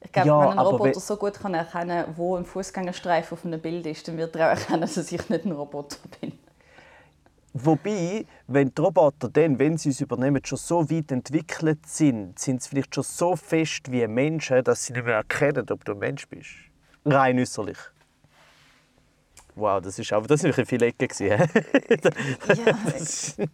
Ich 0.00 0.12
glaube, 0.12 0.28
Ja, 0.28 0.40
wenn 0.40 0.58
ein 0.58 0.58
Roboter 0.58 1.00
so 1.00 1.16
gut 1.16 1.34
kann 1.34 1.54
erkennen 1.54 2.04
kann, 2.04 2.16
wo 2.16 2.36
ein 2.36 2.44
Fußgängerstreifen 2.44 3.36
auf 3.36 3.44
einem 3.44 3.60
Bild 3.60 3.86
ist, 3.86 4.06
dann 4.06 4.16
wird 4.16 4.36
er 4.36 4.46
auch 4.46 4.58
erkennen, 4.58 4.82
dass 4.82 4.96
ich 4.96 5.28
nicht 5.28 5.44
ein 5.44 5.52
Roboter 5.52 5.98
bin. 6.20 6.38
Wobei, 7.54 8.24
wenn 8.46 8.72
die 8.72 8.80
Roboter 8.80 9.28
dann, 9.28 9.58
wenn 9.58 9.76
sie 9.76 9.88
es 9.88 10.00
übernehmen, 10.00 10.40
schon 10.44 10.58
so 10.58 10.88
weit 10.90 11.10
entwickelt 11.10 11.86
sind, 11.86 12.38
sind 12.38 12.62
sie 12.62 12.68
vielleicht 12.68 12.94
schon 12.94 13.04
so 13.04 13.34
fest 13.34 13.90
wie 13.90 14.06
Menschen, 14.06 14.62
dass 14.62 14.84
sie 14.84 14.92
nicht 14.92 15.04
mehr 15.04 15.16
erkennen, 15.16 15.66
ob 15.70 15.84
du 15.84 15.92
ein 15.92 15.98
Mensch 15.98 16.28
bist. 16.28 16.50
Rein 17.04 17.38
äußerlich. 17.38 17.78
Wow, 19.58 19.80
das 19.82 19.98
ist 19.98 20.12
aber 20.12 20.26
das 20.28 20.40
sind 20.40 20.54
viele 20.54 20.86
Ecken 20.86 21.08
gewesen? 21.08 21.48
Ja, 22.56 22.76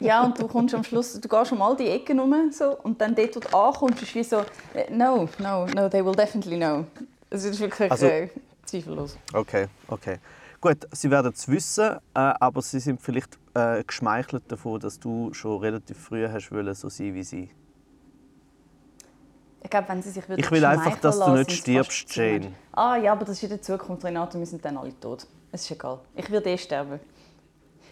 ja, 0.00 0.24
und 0.24 0.38
du 0.38 0.46
kommst 0.46 0.74
am 0.74 0.84
Schluss, 0.84 1.18
du 1.18 1.28
gehst 1.28 1.52
um 1.52 1.62
all 1.62 1.74
die 1.76 1.88
Ecken 1.88 2.18
rum 2.18 2.52
so, 2.52 2.76
und 2.82 3.00
dann 3.00 3.14
dort, 3.14 3.34
wo 3.36 3.40
du 3.40 3.56
ankommst, 3.56 4.02
ist 4.02 4.14
wie 4.14 4.22
so, 4.22 4.42
no, 4.90 5.28
no, 5.38 5.66
no, 5.74 5.88
they 5.88 6.04
will 6.04 6.14
definitely 6.14 6.56
know. 6.58 6.84
Es 7.30 7.44
ist 7.44 7.58
wirklich 7.58 7.90
Also- 7.90 8.06
äh, 8.06 8.28
zweifellos. 8.66 9.16
Okay, 9.32 9.66
okay. 9.88 10.18
Gut, 10.60 10.86
sie 10.92 11.10
werden 11.10 11.32
es 11.34 11.48
wissen, 11.48 11.90
äh, 11.92 11.98
aber 12.14 12.60
sie 12.62 12.80
sind 12.80 13.00
vielleicht 13.00 13.38
äh, 13.54 13.82
geschmeichelt 13.84 14.44
davon, 14.48 14.80
dass 14.80 14.98
du 14.98 15.32
schon 15.32 15.58
relativ 15.60 15.98
früh 15.98 16.26
hast 16.28 16.50
wollen, 16.52 16.74
so 16.74 16.88
sein 16.88 17.14
wie 17.14 17.22
sie. 17.22 17.50
Ich 19.62 19.70
glaube, 19.70 19.88
wenn 19.88 20.02
sie 20.02 20.10
sich 20.10 20.24
Ich 20.36 20.50
will 20.50 20.64
einfach, 20.64 20.96
dass 21.00 21.18
du 21.18 21.30
nicht 21.32 21.50
stirbst. 21.52 22.14
Jane. 22.14 22.52
Ah 22.72 22.96
ja, 22.96 23.12
aber 23.12 23.24
das 23.24 23.36
ist 23.36 23.44
in 23.44 23.48
der 23.50 23.62
Zukunft, 23.62 24.04
Renato, 24.04 24.38
wir 24.38 24.46
sind 24.46 24.62
dann 24.64 24.76
alle 24.76 24.98
tot. 25.00 25.26
Es 25.54 25.62
ist 25.62 25.70
egal. 25.70 26.00
Ich 26.16 26.28
werde 26.32 26.50
eh 26.50 26.58
sterben. 26.58 26.98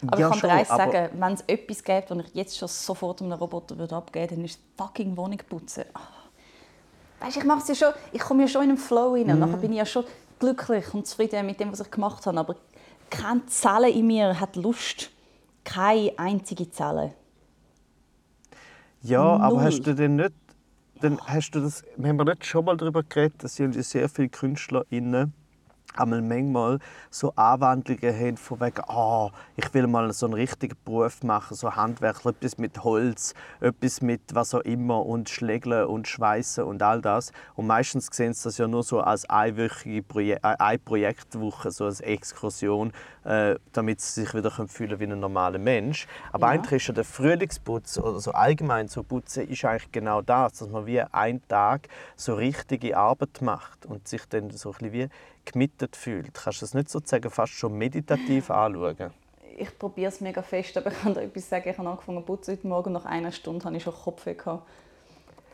Aber 0.05 0.18
Ja, 0.18 0.27
ich 0.27 0.31
kann 0.33 0.40
schon, 0.40 0.51
dir 0.51 0.57
eins 0.57 0.70
aber- 0.70 0.92
sagen, 0.92 1.20
wenn 1.20 1.33
es 1.35 1.40
etwas 1.46 1.85
gibt, 1.85 2.11
das 2.11 2.18
ich 2.27 2.35
jetzt 2.35 2.59
schon 2.59 2.66
sofort 2.66 3.22
einem 3.22 3.33
Roboter 3.35 3.79
würde 3.79 3.94
abgeben 3.94 4.22
würde, 4.31 4.35
dann 4.35 4.44
ist 4.44 4.61
fucking 4.77 5.16
Wohnung 5.16 5.38
putzen. 5.48 5.85
Ah. 5.94 6.01
Weißt, 7.25 7.37
ich 7.37 7.44
mache 7.44 7.61
es 7.61 7.68
ja 7.68 7.75
schon, 7.77 7.94
ich 8.11 8.20
komme 8.20 8.42
ja 8.42 8.48
schon 8.48 8.64
in 8.64 8.70
einen 8.70 8.79
Flow 8.79 9.12
rein. 9.14 9.27
Mhm. 9.27 9.31
Und 9.35 9.38
nachher 9.38 9.59
bin 9.59 9.70
ich 9.70 9.79
ja 9.79 9.87
schon 9.87 10.05
glücklich 10.40 10.92
und 10.92 11.07
zufrieden 11.07 11.46
mit 11.46 11.61
dem, 11.61 11.70
was 11.70 11.79
ich 11.79 11.88
gemacht 11.92 12.27
habe. 12.27 12.37
Aber 12.40 12.57
keine 13.11 13.46
Zelle 13.46 13.90
in 13.90 14.09
mir 14.09 14.40
hat 14.40 14.57
Lust. 14.57 15.11
Keine 15.62 16.12
einzige 16.18 16.68
Zelle. 16.68 17.14
Ja, 19.03 19.22
aber 19.37 19.55
Null. 19.59 19.64
hast 19.66 19.83
du 19.83 19.94
denn 19.94 20.16
nicht, 20.16 20.33
dann 21.01 21.20
hast 21.27 21.53
du 21.53 21.61
das, 21.61 21.85
wir 21.96 22.09
haben 22.09 22.16
nicht 22.16 22.44
schon 22.44 22.64
mal 22.64 22.77
darüber 22.77 23.05
geredet, 23.05 23.44
dass 23.44 23.57
ja 23.59 23.70
sehr 23.72 24.09
viele 24.09 24.31
KünstlerInnen 24.31 25.33
einmal 25.96 26.22
manchmal 26.22 26.78
so 27.11 27.33
Anwandlungen 27.37 28.14
haben 28.18 28.37
von 28.37 28.61
wegen, 28.61 28.83
ah, 28.88 29.31
ich 29.57 29.72
will 29.74 29.87
mal 29.87 30.12
so 30.12 30.26
einen 30.26 30.35
richtigen 30.35 30.76
Beruf 30.85 31.22
machen, 31.22 31.55
so 31.57 31.74
Handwerk, 31.74 32.24
etwas 32.24 32.59
mit 32.59 32.83
Holz, 32.85 33.35
etwas 33.61 34.00
mit 34.00 34.20
was 34.33 34.55
auch 34.55 34.61
immer 34.61 35.05
und 35.05 35.28
Schlägeln 35.28 35.87
und 35.87 36.09
Schweißen 36.09 36.64
und 36.64 36.83
all 36.83 37.00
das. 37.00 37.33
Und 37.55 37.66
meistens 37.66 38.09
sehen 38.12 38.33
sie 38.33 38.44
das 38.44 38.59
ja 38.59 38.66
nur 38.66 38.83
so 38.83 39.00
als 39.00 39.28
einwöchige 39.28 40.02
Proje 40.02 40.37
äh, 40.37 40.57
eine 40.59 40.78
Projektwoche, 40.78 41.70
so 41.70 41.85
als 41.85 42.00
Exkursion, 42.00 42.92
äh, 43.24 43.57
damit 43.72 44.00
sie 44.00 44.22
sich 44.22 44.35
wieder 44.35 44.50
können 44.50 44.68
fühlen 44.68 44.98
wie 44.98 45.05
ein 45.05 45.18
normaler 45.20 45.59
Mensch. 45.59 46.07
Aber 46.33 46.46
Ja. 46.46 46.52
eigentlich 46.52 46.83
ist 46.83 46.88
ja 46.88 46.94
der 46.94 47.05
Frühlingsputz 47.05 47.98
oder 47.98 48.20
so 48.20 48.33
allgemein 48.33 48.88
so 48.88 49.02
Putzen 49.02 49.48
ist 49.48 49.64
eigentlich 49.64 49.92
genau 49.92 50.22
das, 50.22 50.55
dass 50.55 50.68
man 50.68 50.87
wie 50.87 51.00
einen 51.00 51.46
Tag 51.48 51.88
so 52.16 52.35
richtige 52.35 52.96
Arbeit 52.96 53.42
macht 53.42 53.87
und 53.87 54.09
sich 54.09 54.24
dann 54.28 54.50
so 54.50 54.70
ein 54.70 54.72
bisschen 54.72 54.92
wie 54.92 55.09
gemittet 55.44 55.96
fühlt. 55.96 56.35
Kannst 56.35 56.61
du 56.61 56.64
das 56.64 56.74
nicht 56.74 56.88
sozusagen 56.90 57.31
fast 57.31 57.52
schon 57.52 57.74
meditativ 57.74 58.50
anschauen? 58.50 59.11
Ich 59.57 59.78
probiere 59.78 60.09
es 60.09 60.20
mega 60.20 60.42
fest, 60.42 60.76
aber 60.78 60.90
ich 60.90 60.98
kann 61.00 61.14
dir 61.14 61.22
etwas 61.22 61.48
sagen. 61.48 61.68
Ich 61.68 61.76
habe 61.78 61.88
angefangen 61.88 62.18
zu 62.18 62.24
putzen 62.24 62.52
heute 62.57 62.66
Morgen. 62.66 62.92
Nach 62.92 63.05
einer 63.05 63.33
Stunde 63.33 63.64
hatte 63.64 63.76
ich 63.76 63.83
schon 63.83 63.94
Kopfweh. 63.94 64.35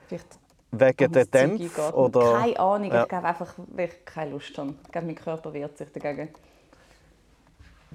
Vielleicht 0.06 0.38
Wegen 0.70 1.12
der 1.12 1.24
Dämpfe 1.24 1.94
oder? 1.94 2.38
Keine 2.40 2.60
Ahnung, 2.60 2.92
Ja. 2.92 3.02
ich 3.02 3.08
glaube 3.08 3.26
einfach, 3.26 3.54
weil 3.68 3.88
ich 3.88 4.04
keine 4.04 4.32
Lust 4.32 4.56
habe. 4.58 4.74
Ich 4.84 4.92
glaube, 4.92 5.06
mein 5.06 5.16
Körper 5.16 5.52
wehrt 5.52 5.78
sich 5.78 5.90
dagegen. 5.90 6.28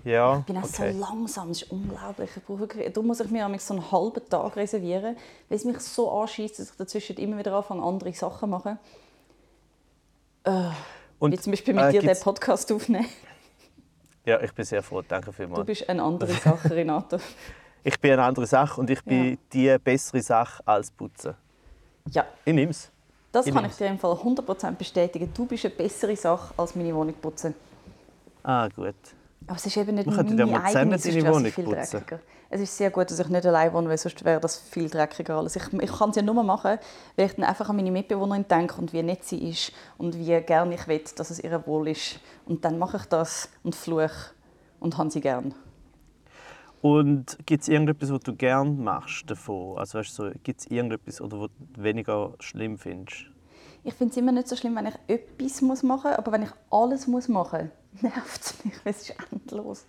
Ja, 0.03 0.39
Ich 0.39 0.45
bin 0.45 0.57
auch 0.57 0.63
okay. 0.63 0.91
so 0.91 0.99
langsam, 0.99 1.49
das 1.49 1.61
ist 1.61 1.71
unglaublich. 1.71 2.29
Ich 2.35 2.43
brauche 2.43 2.59
wirklich, 2.59 2.91
darum 2.91 3.07
muss 3.07 3.19
ich 3.21 3.29
mir 3.29 3.47
so 3.59 3.73
einen 3.75 3.91
halben 3.91 4.27
Tag 4.27 4.55
reservieren, 4.55 5.15
weil 5.47 5.55
es 5.57 5.63
mich 5.63 5.79
so 5.79 6.11
anschießt, 6.11 6.59
dass 6.59 6.71
ich 6.71 6.75
dazwischen 6.75 7.17
immer 7.17 7.37
wieder 7.37 7.53
anfange, 7.53 7.83
andere 7.83 8.11
Sachen 8.13 8.39
zu 8.39 8.47
machen. 8.47 8.79
Und, 11.23 11.31
Wie 11.31 11.37
zum 11.39 11.51
Beispiel 11.53 11.73
mit 11.73 11.85
äh, 11.85 11.91
dir 11.93 12.01
den 12.01 12.19
Podcast 12.19 12.69
aufnehmen. 12.69 13.05
Ja, 14.25 14.41
ich 14.41 14.51
bin 14.53 14.65
sehr 14.65 14.83
froh, 14.83 15.01
danke 15.07 15.27
Du 15.27 15.31
vielmals. 15.31 15.65
bist 15.65 15.87
eine 15.87 16.03
andere 16.03 16.33
Sache, 16.33 16.69
Renato. 16.71 17.17
Ich 17.85 17.97
bin 17.99 18.11
eine 18.11 18.23
andere 18.23 18.45
Sache 18.45 18.79
und 18.81 18.89
ich 18.89 19.01
bin 19.05 19.31
Ja. 19.31 19.37
die 19.53 19.77
bessere 19.81 20.21
Sache 20.21 20.61
als 20.67 20.91
Putzen. 20.91 21.33
Ja, 22.09 22.25
Ich 22.43 22.53
nehme 22.53 22.71
es. 22.71 22.91
das 23.31 23.45
Ich 23.47 23.53
kann 23.53 23.63
nehm's. 23.63 23.75
ich 23.75 23.77
dir 23.77 23.87
im 23.87 23.99
Fall 23.99 24.13
100% 24.15 24.71
bestätigen. 24.75 25.31
Du 25.33 25.45
bist 25.45 25.63
eine 25.65 25.73
bessere 25.75 26.15
Sache 26.17 26.53
als 26.57 26.75
meine 26.75 26.93
Wohnung 26.93 27.13
putzen. 27.15 27.55
Ah, 28.43 28.67
gut. 28.67 28.95
Aber 29.47 29.57
es 29.57 29.65
ist 29.65 29.77
eben 29.77 29.95
nicht 29.95 30.07
meine 30.07 30.35
ja 30.35 30.45
mal 30.45 30.61
eigene, 30.61 30.97
zusammen 30.97 31.23
deine 31.23 31.35
Wohnung 31.35 31.51
viel 31.51 31.65
putzen. 31.65 31.91
dreckiger. 31.91 32.19
Es 32.49 32.61
ist 32.61 32.77
sehr 32.77 32.91
gut, 32.91 33.09
dass 33.09 33.19
ich 33.19 33.27
nicht 33.27 33.45
allein 33.45 33.73
wohne, 33.73 33.89
weil 33.89 33.97
sonst 33.97 34.23
wäre 34.23 34.39
das 34.39 34.57
viel 34.59 34.89
dreckiger 34.89 35.37
alles. 35.37 35.55
Ich, 35.55 35.73
ich 35.73 35.91
kann 35.91 36.11
es 36.11 36.15
ja 36.15 36.21
nur 36.21 36.41
machen, 36.43 36.77
weil 37.15 37.25
ich 37.25 37.33
dann 37.33 37.45
einfach 37.45 37.69
an 37.69 37.75
meine 37.75 37.91
Mitbewohnerin 37.91 38.45
denke 38.47 38.79
und 38.79 38.93
wie 38.93 39.03
nett 39.03 39.23
sie 39.23 39.49
ist 39.49 39.73
und 39.97 40.17
wie 40.17 40.39
gerne 40.41 40.75
ich 40.75 40.87
will, 40.87 41.01
dass 41.15 41.29
es 41.29 41.39
ihr 41.39 41.65
wohl 41.65 41.89
ist. 41.89 42.19
Und 42.45 42.63
dann 42.63 42.77
mache 42.77 42.97
ich 42.97 43.05
das 43.05 43.49
und 43.63 43.75
fluche 43.75 44.31
und 44.79 44.97
habe 44.97 45.09
sie 45.09 45.21
gern. 45.21 45.53
Und 46.81 47.37
gibt 47.45 47.63
es 47.63 47.69
irgendetwas, 47.69 48.11
was 48.11 48.19
du 48.19 48.35
gerne 48.35 48.69
machst 48.69 49.29
davon? 49.29 49.77
Also 49.77 49.99
weißt 49.99 50.19
du, 50.19 50.23
so, 50.23 50.31
gibt 50.43 50.59
es 50.59 50.67
irgendetwas, 50.67 51.21
oder 51.21 51.39
was 51.39 51.49
du 51.57 51.83
weniger 51.83 52.33
schlimm 52.39 52.77
findest? 52.77 53.25
Ich 53.85 53.93
finde 53.93 54.11
es 54.11 54.17
immer 54.17 54.31
nicht 54.31 54.47
so 54.47 54.55
schlimm, 54.55 54.75
wenn 54.75 54.87
ich 54.87 54.95
etwas 55.07 55.61
machen 55.61 55.87
muss, 55.87 56.03
aber 56.05 56.31
wenn 56.31 56.43
ich 56.43 56.51
alles 56.69 57.07
muss 57.07 57.27
machen 57.29 57.59
muss, 57.59 57.82
nervt 58.01 58.41
es 58.41 58.65
mich, 58.65 58.73
weil 58.83 58.91
es 58.93 59.09
ist 59.09 59.15
endlos. 59.31 59.85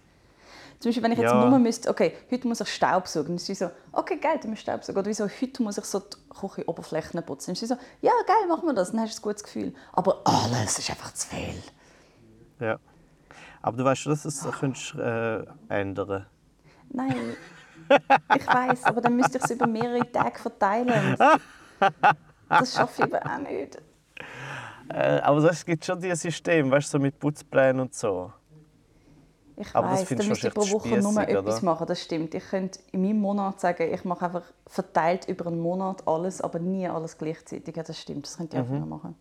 Zum 0.80 0.90
Beispiel, 0.90 1.02
wenn 1.02 1.12
ich 1.12 1.18
jetzt 1.18 1.32
Ja. 1.32 1.48
nur 1.48 1.58
müsste, 1.58 1.88
okay, 1.88 2.14
heute 2.30 2.46
muss 2.48 2.60
ich 2.60 2.68
Staubsaugen, 2.68 3.28
dann 3.28 3.36
ist 3.36 3.48
es 3.48 3.58
so, 3.60 3.70
okay, 3.92 4.16
geil, 4.18 4.38
dann 4.40 4.50
muss 4.50 4.58
ich 4.58 4.62
Staubsaugen. 4.62 4.98
Oder 5.00 5.08
wieso, 5.08 5.24
heute 5.28 5.62
muss 5.62 5.78
ich 5.78 5.84
so 5.84 6.00
die 6.00 6.16
Küchenoberflächen 6.28 7.22
putzen. 7.24 7.46
Dann 7.46 7.52
ist 7.54 7.62
es 7.62 7.68
so, 7.70 7.76
ja, 8.02 8.12
geil, 8.26 8.48
machen 8.48 8.66
wir 8.66 8.74
das, 8.74 8.90
dann 8.90 9.00
hast 9.00 9.16
du 9.16 9.20
ein 9.20 9.22
gutes 9.22 9.44
Gefühl. 9.44 9.74
Aber 9.92 10.20
alles 10.24 10.78
ist 10.78 10.90
einfach 10.90 11.14
zu 11.14 11.28
viel. 11.28 11.62
Ja. 12.60 12.78
Aber 13.62 13.76
du 13.76 13.84
weißt, 13.84 14.06
dass 14.06 14.22
du 14.22 14.28
das 14.28 14.58
könntest, 14.58 14.94
äh, 14.96 15.44
ändern 15.68 16.26
Nein, 16.90 17.34
ich 18.36 18.46
weiß, 18.46 18.84
aber 18.84 19.00
dann 19.00 19.16
müsste 19.16 19.38
ich 19.38 19.44
es 19.44 19.50
über 19.50 19.66
mehrere 19.66 20.10
Tage 20.10 20.38
verteilen. 20.38 21.16
Das 22.46 22.74
schaffe 22.74 23.02
ich 23.06 23.14
aber 23.14 23.24
auch 23.24 23.38
nicht. 23.38 23.78
Äh, 24.94 25.20
Aber 25.22 25.44
es 25.50 25.64
gibt 25.64 25.84
schon 25.84 26.00
dieses 26.00 26.20
System, 26.20 26.70
weißt 26.70 26.88
du, 26.88 26.98
so 26.98 27.02
mit 27.02 27.18
Putzplänen 27.18 27.80
und 27.80 27.94
so. 27.94 28.32
Ich 29.56 29.74
Aber 29.74 29.90
das 29.90 30.02
findest 30.04 30.20
dann 30.20 30.26
du 30.26 30.30
müsste 30.30 30.48
ich 30.48 30.54
pro 30.54 30.68
Woche 30.70 30.98
nur 30.98 31.12
spiessig, 31.12 31.28
etwas 31.28 31.56
oder? 31.58 31.64
machen, 31.66 31.86
das 31.86 32.02
stimmt. 32.02 32.34
Ich 32.34 32.44
könnte 32.48 32.80
in 32.92 33.02
meinem 33.02 33.20
Monat 33.20 33.60
sagen, 33.60 33.92
ich 33.92 34.04
mache 34.04 34.24
einfach 34.26 34.42
verteilt 34.66 35.28
über 35.28 35.46
einen 35.46 35.60
Monat 35.60 36.06
alles, 36.08 36.40
aber 36.40 36.58
nie 36.58 36.88
alles 36.88 37.16
gleichzeitig. 37.18 37.76
Ja, 37.76 37.82
das 37.84 37.98
stimmt, 38.00 38.26
das 38.26 38.36
könnte 38.36 38.56
ich 38.56 38.60
einfach 38.62 38.74
nur 38.74 38.86
machen. 38.86 39.16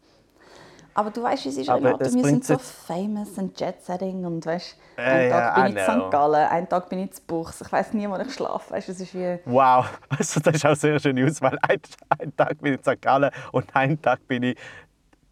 Aber 0.95 1.09
du 1.12 1.23
weißt, 1.23 1.47
es 1.47 1.57
ist 1.57 1.67
Mhm. 1.67 1.73
Aber 1.73 2.01
es 2.01 2.13
wir 2.13 2.23
sind 2.23 2.45
so 2.45 2.57
famous 2.59 3.38
und 3.38 3.59
Jet-Setting 3.59 4.25
und 4.25 4.45
weißt, 4.45 4.77
Äh, 4.95 5.01
einen 5.01 5.29
ja, 5.29 5.41
Tag 5.41 5.55
bin 5.55 5.65
I 5.65 5.69
ich 5.69 5.75
in. 5.75 5.83
St. 5.83 6.12
Gallen, 6.12 6.47
einen 6.49 6.69
Tag 6.69 6.89
bin 6.89 6.99
ich 6.99 7.12
in 7.17 7.25
Buchs. 7.27 7.62
Ich 7.62 7.71
weiß 7.71 7.93
nie, 7.93 8.07
wo 8.07 8.15
ich 8.17 8.31
schlafe. 8.33 8.71
Weißt, 8.73 8.89
es 8.89 8.99
ist 9.01 9.13
wie... 9.15 9.39
Wow, 9.45 9.88
also 10.09 10.39
das 10.39 10.55
ist 10.55 10.65
auch 10.65 10.75
sehr 10.75 10.99
schöne 10.99 11.25
Auswahl. 11.25 11.57
Ein, 11.63 11.79
ein 12.19 12.36
Tag 12.36 12.59
bin 12.62 12.73
ich 12.73 12.79
in 12.79 12.83
St. 12.95 13.01
Gallen 13.01 13.31
und 13.51 13.75
einen 13.75 13.99
Tag 14.01 14.27
bin 14.27 14.43
ich 14.43 14.57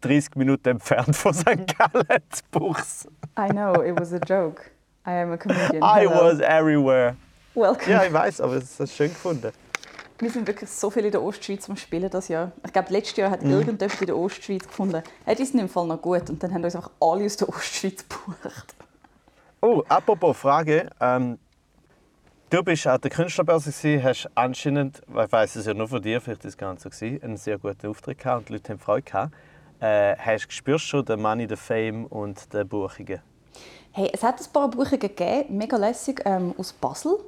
30 0.02 0.36
Minuten 0.36 0.68
entfernt 0.68 1.16
von 1.16 1.32
St. 1.32 1.46
Gallen 1.78 2.22
zu 2.30 2.42
Buchs. 2.50 3.06
I 3.38 3.48
know, 3.48 3.82
it 3.82 3.98
was 3.98 4.12
a 4.12 4.18
joke. 4.18 4.70
I 5.06 5.22
am 5.22 5.32
a 5.32 5.36
comedian. 5.36 5.82
I 5.82 6.06
Hello. 6.06 6.24
was 6.24 6.40
everywhere. 6.40 7.16
Welcome. 7.54 7.90
Ja, 7.92 8.04
ich 8.04 8.12
weiß, 8.12 8.40
aber 8.40 8.54
es 8.54 8.78
ist 8.78 8.94
schön 8.94 9.08
gefunden. 9.08 9.52
Wir 10.18 10.30
sind 10.30 10.46
wirklich 10.46 10.70
so 10.70 10.88
viel 10.88 11.04
in 11.04 11.10
der 11.10 11.22
Ostschweiz 11.22 11.68
am 11.68 11.76
Spielen 11.76 12.08
das 12.08 12.28
Jahr. 12.28 12.52
Ich 12.64 12.72
glaube, 12.72 12.92
letztes 12.92 13.16
Jahr 13.16 13.30
hat 13.30 13.42
irgendjemand 13.42 14.00
in 14.00 14.06
der 14.06 14.16
Ostschweiz 14.16 14.68
gefunden, 14.68 15.02
hey, 15.24 15.34
die 15.34 15.44
sind 15.44 15.58
im 15.58 15.68
Fall 15.68 15.86
noch 15.86 16.00
gut. 16.00 16.30
Und 16.30 16.40
dann 16.42 16.54
haben 16.54 16.62
uns 16.62 16.76
einfach 16.76 16.92
alle 17.00 17.24
aus 17.24 17.36
der 17.36 17.48
Ostschweiz 17.48 18.04
gebucht. 18.08 18.74
Oh, 19.60 19.82
apropos 19.88 20.36
Frage. 20.36 20.90
Ähm, 21.00 21.38
du 22.50 22.62
bist 22.62 22.86
an 22.86 23.00
der 23.00 23.10
Künstlerbörse, 23.10 23.72
gewesen, 23.72 24.04
hast 24.04 24.30
anscheinend, 24.36 25.02
ich 25.08 25.32
weiß 25.32 25.56
es 25.56 25.66
ja 25.66 25.74
nur 25.74 25.88
von 25.88 26.00
dir, 26.00 26.20
vielleicht 26.20 26.44
ist 26.44 26.52
es 26.52 26.56
gar 26.56 26.70
nicht 26.72 26.82
so, 26.82 26.90
gewesen, 26.90 27.22
einen 27.22 27.36
sehr 27.36 27.58
guten 27.58 27.88
Auftritt 27.88 28.18
gehabt 28.18 28.38
und 28.38 28.48
die 28.48 28.52
Leute 28.54 28.72
haben 28.72 28.78
Freude 28.78 29.02
gehabt. 29.02 29.34
Äh, 29.82 30.14
hast, 30.16 30.52
spürst 30.52 30.84
du 30.84 30.88
schon 30.88 31.04
den 31.04 31.20
Money, 31.20 31.46
den 31.48 31.56
Fame 31.56 32.06
und 32.06 32.52
den 32.54 32.68
Buchungen? 32.68 33.20
Hey, 33.90 34.08
es 34.12 34.22
hat 34.22 34.40
ein 34.40 34.52
paar 34.52 34.70
Buchungen 34.70 35.00
gegeben, 35.00 35.56
mega 35.58 35.76
lässig, 35.76 36.22
ähm, 36.24 36.54
aus 36.56 36.72
Basel. 36.72 37.18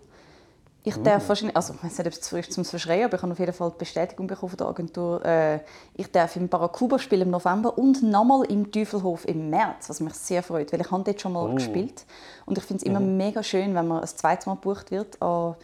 Ich 0.86 0.96
darf 0.98 1.26
wahrscheinlich, 1.28 1.56
also 1.56 1.72
ich 1.74 1.82
weiß 1.82 1.98
nicht, 1.98 2.06
ob 2.06 2.12
es 2.12 2.20
zu 2.20 2.30
früh 2.30 2.40
ist 2.40 2.52
zum 2.52 2.64
Verschreien, 2.64 3.06
aber 3.06 3.16
ich 3.16 3.22
habe 3.22 3.32
auf 3.32 3.38
jeden 3.38 3.52
Fall 3.54 3.70
die 3.70 3.78
Bestätigung 3.78 4.26
bekommen 4.26 4.50
von 4.50 4.56
der 4.58 4.66
Agentur. 4.68 5.24
Äh, 5.24 5.60
ich 5.94 6.12
darf 6.12 6.36
im 6.36 6.46
Barracuda 6.48 6.98
spielen 6.98 7.22
im 7.22 7.30
November 7.30 7.76
und 7.76 8.02
nochmal 8.02 8.44
im 8.50 8.70
Teufelhof 8.70 9.26
im 9.26 9.48
März, 9.50 9.88
was 9.88 10.00
mich 10.00 10.12
sehr 10.14 10.42
freut, 10.42 10.72
weil 10.72 10.80
ich 10.82 10.90
habe 10.90 11.02
dort 11.02 11.20
schon 11.20 11.32
mal 11.32 11.50
Oh. 11.50 11.54
gespielt. 11.54 12.04
Und 12.46 12.56
ich 12.58 12.64
finde 12.64 12.82
es 12.82 12.86
immer 12.88 13.00
mega 13.00 13.42
schön, 13.42 13.74
wenn 13.74 13.88
man 13.88 14.02
ein 14.02 14.06
zweites 14.06 14.46
Mal 14.46 14.54
gebucht 14.54 14.90
wird 14.90 15.20
an 15.22 15.56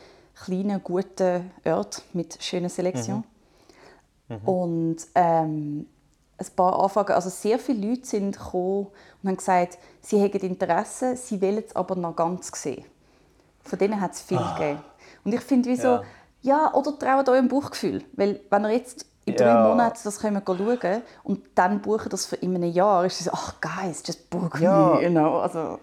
kleinen, 0.42 0.82
guten 0.82 1.50
Orten 1.66 2.02
mit 2.14 2.42
schöner 2.42 2.70
Selektion. 2.70 3.22
Und 4.46 4.96
ähm, 5.14 5.86
ein 6.40 6.56
paar 6.56 6.82
Anfragen, 6.82 7.12
also 7.12 7.28
sehr 7.28 7.58
viele 7.58 7.86
Leute 7.88 8.06
sind 8.06 8.36
gekommen 8.36 8.86
und 9.22 9.28
haben 9.28 9.36
gesagt, 9.36 9.78
sie 10.00 10.18
hätten 10.18 10.38
Interesse, 10.46 11.16
sie 11.16 11.40
wollen 11.42 11.62
es 11.66 11.76
aber 11.76 11.94
noch 11.96 12.16
ganz 12.16 12.50
sehen. 12.54 12.84
Von 13.62 13.78
denen 13.78 14.00
hat 14.00 14.12
es 14.14 14.22
viel 14.22 14.38
gegeben. 14.38 14.80
Und 15.24 15.34
ich 15.34 15.40
finde, 15.42 15.68
wie 15.68 15.76
so, 15.76 15.88
Ja. 15.88 16.02
ja. 16.40 16.74
oder 16.74 16.98
traut 16.98 17.28
eurem 17.28 17.48
Bauchgefühl. 17.48 18.02
Weil 18.14 18.40
wenn 18.50 18.64
ihr 18.64 18.70
jetzt 18.70 19.04
in 19.26 19.36
drei 19.36 19.44
Ja. 19.46 19.68
Monaten 19.68 20.00
das 20.02 20.18
können 20.18 20.42
schauen 20.44 21.02
und 21.24 21.42
dann 21.54 21.82
buchen 21.82 22.08
das 22.08 22.24
für 22.26 22.36
in 22.36 22.54
einem 22.54 22.72
Jahr, 22.72 23.04
ist 23.04 23.20
es 23.20 23.26
so, 23.26 23.32
ach 23.34 23.54
guys, 23.60 24.02
just 24.06 24.30
book 24.30 24.58
Ja. 24.60 24.94
me. 24.94 25.02
You 25.04 25.10
know? 25.10 25.40
also, 25.40 25.78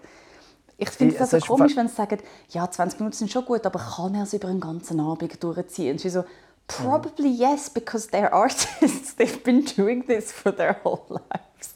ich 0.76 0.90
finde 0.90 1.14
es 1.16 1.32
also 1.32 1.38
komisch, 1.46 1.76
wenn 1.76 1.88
sie 1.88 1.94
sagen, 1.94 2.18
ja, 2.50 2.68
20 2.68 2.98
Minuten 3.00 3.16
sind 3.16 3.30
schon 3.30 3.44
gut, 3.44 3.64
aber 3.64 3.78
kann 3.78 4.14
er 4.16 4.24
es 4.24 4.32
über 4.32 4.48
einen 4.48 4.60
ganzen 4.60 4.98
Abend 5.00 5.42
durchziehen? 5.42 5.92
Und 5.92 6.10
so, 6.10 6.24
probably 6.68 7.30
yes, 7.30 7.68
because 7.68 8.08
they're 8.08 8.32
artists. 8.44 9.12
They've 9.14 9.42
been 9.42 9.62
doing 9.62 10.02
this 10.06 10.30
for 10.30 10.52
their 10.52 10.74
whole 10.74 11.06
lives. 11.08 11.74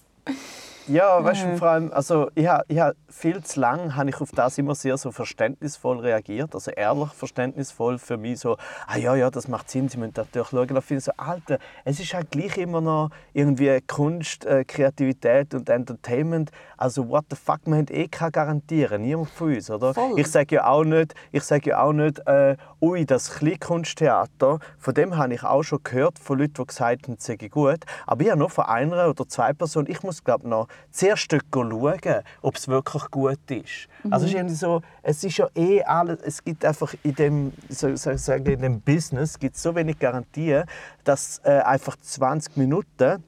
Ja, 0.88 1.22
weißt 1.22 1.44
du, 1.44 1.56
vor 1.58 1.68
allem, 1.68 1.92
also 1.92 2.30
ich 2.34 2.46
habe 2.46 2.64
ich 2.66 2.80
ha 2.80 2.92
viel 3.08 3.42
zu 3.42 3.60
lange 3.60 3.94
habe 3.94 4.10
ich 4.10 4.20
auf 4.20 4.30
das 4.32 4.58
immer 4.58 4.74
sehr 4.74 4.96
so 4.96 5.12
verständnisvoll 5.12 6.00
reagiert, 6.00 6.54
also 6.54 6.70
ehrlich 6.70 7.10
verständnisvoll 7.10 7.98
für 7.98 8.16
mich 8.16 8.40
so, 8.40 8.56
ah 8.86 8.96
ja, 8.96 9.14
ja, 9.14 9.30
das 9.30 9.46
macht 9.46 9.70
Sinn, 9.70 9.88
Sie 9.88 9.98
müssen 9.98 10.14
das 10.14 10.30
durchschauen. 10.30 10.66
Da 10.68 10.80
finde 10.80 10.98
ich 10.98 11.04
so, 11.04 11.12
Alter, 11.16 11.58
es 11.84 12.00
ist 12.00 12.12
halt 12.14 12.30
gleich 12.30 12.56
immer 12.56 12.80
noch 12.80 13.10
irgendwie 13.32 13.80
Kunst, 13.86 14.44
äh, 14.44 14.64
Kreativität 14.64 15.54
und 15.54 15.68
Entertainment. 15.68 16.50
Also 16.76 17.08
what 17.08 17.26
the 17.30 17.36
fuck, 17.36 17.60
wir 17.64 17.76
haben 17.76 17.86
eh 17.90 18.08
keine 18.08 18.32
Garantieren, 18.32 19.02
niemand 19.02 19.30
von 19.30 19.54
uns, 19.54 19.70
oder? 19.70 19.94
Voll. 19.94 20.18
Ich 20.18 20.26
sage 20.26 20.56
ja 20.56 20.66
auch 20.66 20.84
nicht, 20.84 21.14
ich 21.30 21.44
sage 21.44 21.70
ja 21.70 21.82
auch 21.82 21.92
nicht, 21.92 22.26
äh, 22.26 22.56
ui, 22.80 23.06
das 23.06 23.30
Kleinkunsttheater, 23.30 24.58
von 24.78 24.94
dem 24.94 25.16
habe 25.16 25.34
ich 25.34 25.44
auch 25.44 25.62
schon 25.62 25.82
gehört 25.84 26.18
von 26.18 26.38
Leuten, 26.38 26.54
die 26.54 26.66
gesagt 26.66 27.06
haben, 27.06 27.16
es 27.18 27.24
sei 27.24 27.36
gut. 27.36 27.84
Aber 28.06 28.22
ich 28.22 28.30
habe 28.30 28.40
noch 28.40 28.50
von 28.50 28.64
einer 28.64 29.08
oder 29.08 29.28
zwei 29.28 29.52
Personen, 29.52 29.88
ich 29.88 30.02
muss 30.02 30.24
glaube 30.24 30.48
noch 30.48 30.66
zuerst 30.90 31.32
dort 31.32 31.44
schauen, 31.52 32.22
ob 32.42 32.56
es 32.56 32.68
wirklich 32.68 33.10
gut 33.10 33.50
ist. 33.50 33.88
Also 34.10 34.26
es 34.26 34.32
ist 34.32 34.36
irgendwie 34.36 34.54
so, 34.54 34.82
es 35.02 35.24
ist 35.24 35.36
ja 35.36 35.48
eh 35.54 35.82
alles, 35.82 36.20
es 36.22 36.44
gibt 36.44 36.64
einfach 36.64 36.94
in 37.02 37.14
dem, 37.14 37.52
so, 37.68 37.94
so, 37.96 38.16
sagen, 38.16 38.46
in 38.46 38.60
dem 38.60 38.80
Business 38.80 39.38
gibt 39.38 39.56
so 39.56 39.74
wenig 39.74 39.98
Garantien, 39.98 40.64
dass 41.04 41.40
äh, 41.44 41.60
einfach 41.60 41.96
20 41.96 42.56
Minuten 42.56 43.22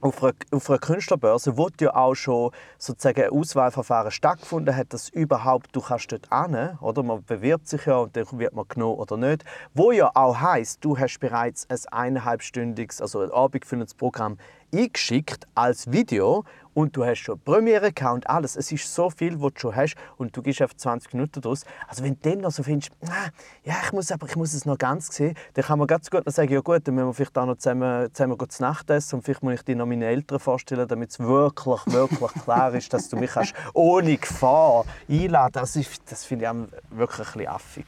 auf 0.00 0.22
einer, 0.22 0.34
auf 0.50 0.68
einer 0.68 0.78
Künstlerbörse, 0.78 1.56
wo 1.56 1.68
ja 1.80 1.94
auch 1.94 2.14
schon 2.14 2.50
sozusagen 2.78 3.22
ein 3.22 3.30
Auswahlverfahren 3.30 4.10
stattgefunden 4.10 4.74
hat, 4.74 4.92
dass 4.92 5.08
überhaupt 5.08 5.74
du 5.74 5.80
kannst 5.80 6.12
dort 6.12 6.28
hin, 6.32 6.78
oder? 6.80 7.02
Man 7.02 7.24
bewirbt 7.24 7.68
sich 7.68 7.86
ja 7.86 7.98
und 7.98 8.16
dann 8.16 8.26
wird 8.38 8.54
man 8.54 8.66
genommen 8.68 8.98
oder 8.98 9.16
nicht, 9.16 9.44
wo 9.74 9.92
ja 9.92 10.10
auch 10.14 10.40
heißt, 10.40 10.84
du 10.84 10.98
hast 10.98 11.18
bereits 11.18 11.68
ein 11.70 11.78
eineinhalbstündiges, 11.90 13.00
also 13.00 13.20
ein 13.20 13.30
abendfüllendes 13.30 13.94
Programm 13.94 14.38
eingeschickt 14.72 15.46
als 15.54 15.90
Video 15.90 16.44
und 16.76 16.94
du 16.94 17.06
hast 17.06 17.20
schon 17.20 17.40
Premiere 17.40 17.90
gehabt 17.90 18.14
und 18.14 18.30
alles. 18.30 18.54
Es 18.54 18.70
ist 18.70 18.94
so 18.94 19.08
viel, 19.08 19.40
was 19.40 19.54
du 19.54 19.60
schon 19.60 19.76
hast 19.76 19.96
und 20.18 20.36
du 20.36 20.42
gehst 20.42 20.60
auf 20.60 20.76
20 20.76 21.14
Minuten 21.14 21.40
draus. 21.40 21.64
Also 21.88 22.04
wenn 22.04 22.18
du 22.20 22.30
dann 22.30 22.40
noch 22.40 22.50
so 22.50 22.62
findest, 22.62 22.92
«Ah, 23.06 23.30
ja, 23.64 23.74
ich 23.82 23.92
muss, 23.92 24.12
aber 24.12 24.26
ich 24.26 24.36
muss 24.36 24.52
es 24.52 24.66
noch 24.66 24.76
ganz 24.76 25.08
sehen, 25.14 25.34
dann 25.54 25.64
kann 25.64 25.78
man 25.78 25.88
ganz 25.88 26.10
gut 26.10 26.26
noch 26.26 26.32
sagen, 26.32 26.52
ja 26.52 26.60
gut, 26.60 26.86
dann 26.86 26.94
müssen 26.94 27.06
wir 27.06 27.14
vielleicht 27.14 27.38
auch 27.38 27.46
noch 27.46 27.56
zusammen, 27.56 28.12
zusammen 28.12 28.38
zu 28.50 28.62
Nacht 28.62 28.90
essen 28.90 29.16
und 29.16 29.22
vielleicht 29.22 29.42
muss 29.42 29.54
ich 29.54 29.62
dir 29.62 29.76
noch 29.76 29.86
meine 29.86 30.06
Eltern 30.06 30.38
vorstellen, 30.38 30.86
damit 30.86 31.10
es 31.10 31.18
wirklich, 31.18 31.86
wirklich 31.86 32.32
klar 32.44 32.74
ist, 32.74 32.92
dass 32.92 33.08
du 33.08 33.16
mich 33.16 33.30
kannst 33.30 33.54
ohne 33.72 34.16
Gefahr 34.18 34.84
einladen 35.08 35.52
kannst. 35.54 35.76
Das, 35.76 36.04
das 36.04 36.24
finde 36.24 36.44
ich 36.44 36.50
auch 36.50 36.56
wirklich 36.90 37.26
ein 37.28 37.32
bisschen 37.32 37.48
affig. 37.48 37.86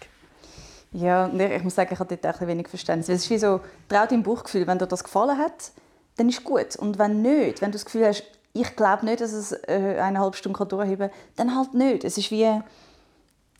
Ja, 0.92 1.28
ich 1.28 1.62
muss 1.62 1.74
sagen, 1.74 1.90
ich 1.92 1.98
habe 1.98 2.16
dort 2.16 2.34
auch 2.34 2.40
ein 2.40 2.48
wenig 2.48 2.68
Verständnis. 2.68 3.08
Es 3.10 3.24
ist 3.24 3.30
wie 3.30 3.38
so, 3.38 3.60
trau 3.88 4.06
deinem 4.06 4.22
Bauchgefühl, 4.22 4.66
wenn 4.66 4.78
dir 4.78 4.86
das 4.86 5.04
gefallen 5.04 5.36
hat, 5.36 5.72
dann 6.18 6.28
ist 6.28 6.44
gut. 6.44 6.76
Und 6.76 6.98
wenn 6.98 7.22
nicht, 7.22 7.62
wenn 7.62 7.70
du 7.70 7.76
das 7.76 7.84
Gefühl 7.84 8.06
hast, 8.06 8.24
ich 8.52 8.76
glaube 8.76 9.06
nicht, 9.06 9.20
dass 9.20 9.32
es 9.32 9.52
äh, 9.52 9.96
eineinhalb 10.00 10.34
Stunden 10.34 10.56
kann 10.56 10.68
durchheben 10.68 11.10
kann, 11.10 11.18
dann 11.36 11.56
halt 11.56 11.74
nicht. 11.74 12.04
Es 12.04 12.18
ist 12.18 12.30
wie, 12.30 12.60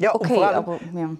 Ja, 0.00 0.14
okay, 0.14 0.42
allem, 0.42 0.56
aber 0.56 0.80
ja. 0.94 1.10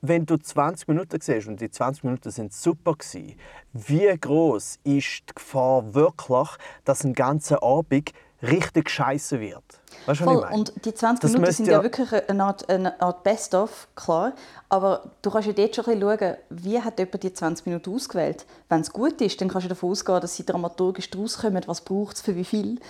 wenn 0.00 0.26
du 0.26 0.36
20 0.36 0.88
Minuten 0.88 1.20
siehst 1.20 1.48
und 1.48 1.60
die 1.60 1.70
20 1.70 2.04
Minuten 2.04 2.30
sind 2.30 2.52
super 2.52 2.94
gewesen, 2.94 3.34
wie 3.72 4.16
groß 4.16 4.78
ist 4.84 5.22
die 5.28 5.34
Gefahr 5.34 5.94
wirklich, 5.94 6.48
dass 6.84 7.04
ein 7.04 7.14
ganzer 7.14 7.62
Abend 7.62 8.12
richtig 8.42 8.90
scheiße 8.90 9.40
wird? 9.40 9.62
Weißt 10.06 10.20
du, 10.20 10.26
was 10.26 10.34
Voll. 10.34 10.48
Und 10.52 10.72
die 10.84 10.94
20 10.94 11.20
Das 11.20 11.32
Minuten 11.32 11.52
sind 11.52 11.66
ja, 11.68 11.82
wirklich 11.82 12.08
eine 12.28 12.44
Art, 12.44 12.68
eine 12.70 13.00
Art 13.00 13.22
Best-of, 13.22 13.88
klar. 13.94 14.32
Aber 14.68 15.10
du 15.22 15.30
kannst 15.30 15.46
ja 15.48 15.52
dort 15.52 15.74
schon 15.76 15.84
ein 15.86 16.00
bisschen 16.00 16.18
schauen, 16.18 16.36
wie 16.50 16.80
hat 16.80 16.98
jemand 16.98 17.22
die 17.22 17.32
20 17.34 17.66
Minuten 17.66 17.94
ausgewählt. 17.94 18.46
Wenn 18.68 18.80
es 18.80 18.92
gut 18.92 19.20
ist, 19.20 19.40
dann 19.40 19.48
kannst 19.48 19.66
du 19.66 19.68
davon 19.68 19.90
ausgehen, 19.90 20.20
dass 20.20 20.36
sie 20.36 20.46
dramaturgisch 20.46 21.10
rauskommen, 21.16 21.62
was 21.66 21.80
braucht 21.82 22.16
es 22.16 22.22
für 22.22 22.34
wie 22.36 22.44
viel. 22.44 22.80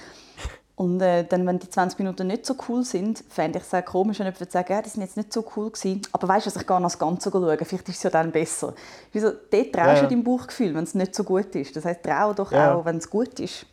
Und 0.76 1.02
äh, 1.02 1.24
dann, 1.24 1.46
wenn 1.46 1.58
die 1.58 1.68
20 1.68 1.98
Minuten 1.98 2.26
nicht 2.28 2.46
so 2.46 2.54
cool 2.68 2.84
sind, 2.84 3.22
fände 3.28 3.58
ich 3.58 3.64
es 3.64 3.70
sehr 3.70 3.82
komisch, 3.82 4.18
wenn 4.18 4.24
jemand 4.24 4.40
würde 4.40 4.52
sagen, 4.52 4.72
ja, 4.72 4.80
die 4.80 4.88
sind 4.88 5.02
jetzt 5.02 5.16
nicht 5.18 5.30
so 5.30 5.44
cool 5.54 5.70
gewesen. 5.70 6.00
Aber 6.12 6.26
weißt 6.28 6.46
du, 6.46 6.50
was, 6.50 6.56
ich 6.56 6.66
gehe 6.66 6.76
noch 6.76 6.84
das 6.84 6.98
Ganze 6.98 7.30
schauen. 7.30 7.58
Vielleicht 7.66 7.88
ist 7.90 7.96
es 7.98 8.02
ja 8.02 8.08
dann 8.08 8.32
besser. 8.32 8.72
Wieso? 9.12 9.30
Dort 9.50 9.72
traust 9.74 9.74
Ja, 9.74 9.94
ja. 9.96 10.00
du 10.02 10.08
deinem 10.08 10.24
Bauchgefühl, 10.24 10.74
wenn 10.74 10.84
es 10.84 10.94
nicht 10.94 11.14
so 11.14 11.22
gut 11.24 11.54
ist. 11.54 11.76
Das 11.76 11.84
heißt, 11.84 12.02
trau 12.02 12.32
doch 12.32 12.50
Ja. 12.50 12.74
auch, 12.74 12.84
wenn 12.86 12.96
es 12.96 13.10
gut 13.10 13.38
ist. 13.40 13.66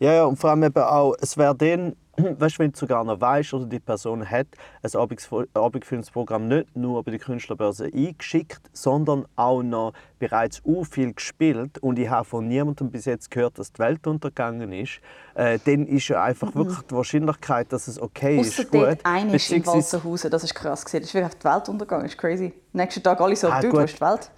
Ja, 0.00 0.12
ja, 0.12 0.24
und 0.26 0.36
vor 0.36 0.50
allem 0.50 0.62
eben 0.62 0.78
auch, 0.82 1.14
es 1.20 1.36
wäre 1.36 1.56
dann, 1.56 1.96
weißt, 2.16 2.58
wenn 2.60 2.70
du 2.70 2.78
sogar 2.78 3.02
noch 3.02 3.20
weißt 3.20 3.52
oder 3.54 3.66
die 3.66 3.80
Person 3.80 4.28
hat 4.28 4.46
ein 4.82 4.90
Abendfo- 4.90 5.46
abendfüllendes 5.54 6.10
Programm 6.12 6.46
nicht 6.46 6.76
nur 6.76 7.02
bei 7.02 7.10
der 7.10 7.18
Künstlerbörse 7.20 7.86
eingeschickt, 7.92 8.60
sondern 8.72 9.26
auch 9.34 9.62
noch 9.62 9.92
bereits 10.20 10.60
u 10.64 10.84
viel 10.84 11.12
gespielt 11.14 11.78
und 11.78 11.98
ich 11.98 12.08
habe 12.08 12.24
von 12.24 12.46
niemandem 12.46 12.90
bis 12.90 13.06
jetzt 13.06 13.28
gehört, 13.30 13.58
dass 13.58 13.72
die 13.72 13.80
Welt 13.80 14.06
untergegangen 14.06 14.72
ist, 14.72 15.00
äh, 15.34 15.58
dann 15.64 15.86
ist 15.86 16.06
ja 16.08 16.22
einfach 16.22 16.54
wirklich 16.54 16.78
die 16.82 16.94
Wahrscheinlichkeit, 16.94 17.72
dass 17.72 17.88
es 17.88 18.00
okay 18.00 18.38
Außer 18.38 18.48
ist, 18.62 18.70
gut. 18.70 18.80
dort 18.82 19.00
eine 19.04 19.34
ist 19.34 19.50
in 19.50 19.66
Walzenhausen, 19.66 20.30
das 20.30 20.44
ist 20.44 20.54
krass. 20.54 20.84
gewesen. 20.84 21.00
Das 21.00 21.08
ist 21.08 21.14
wirklich 21.14 21.34
die 21.34 21.44
Welt 21.44 21.68
untergegangen, 21.68 22.04
das 22.04 22.12
ist 22.14 22.18
crazy. 22.20 22.52
Nächsten 22.72 23.02
Tag 23.02 23.20
alle 23.20 23.34
so, 23.34 23.48
Ah, 23.48 23.60
du, 23.60 23.72
wo 23.72 23.80
ist 23.80 23.96
die 23.96 24.00
Welt? 24.00 24.30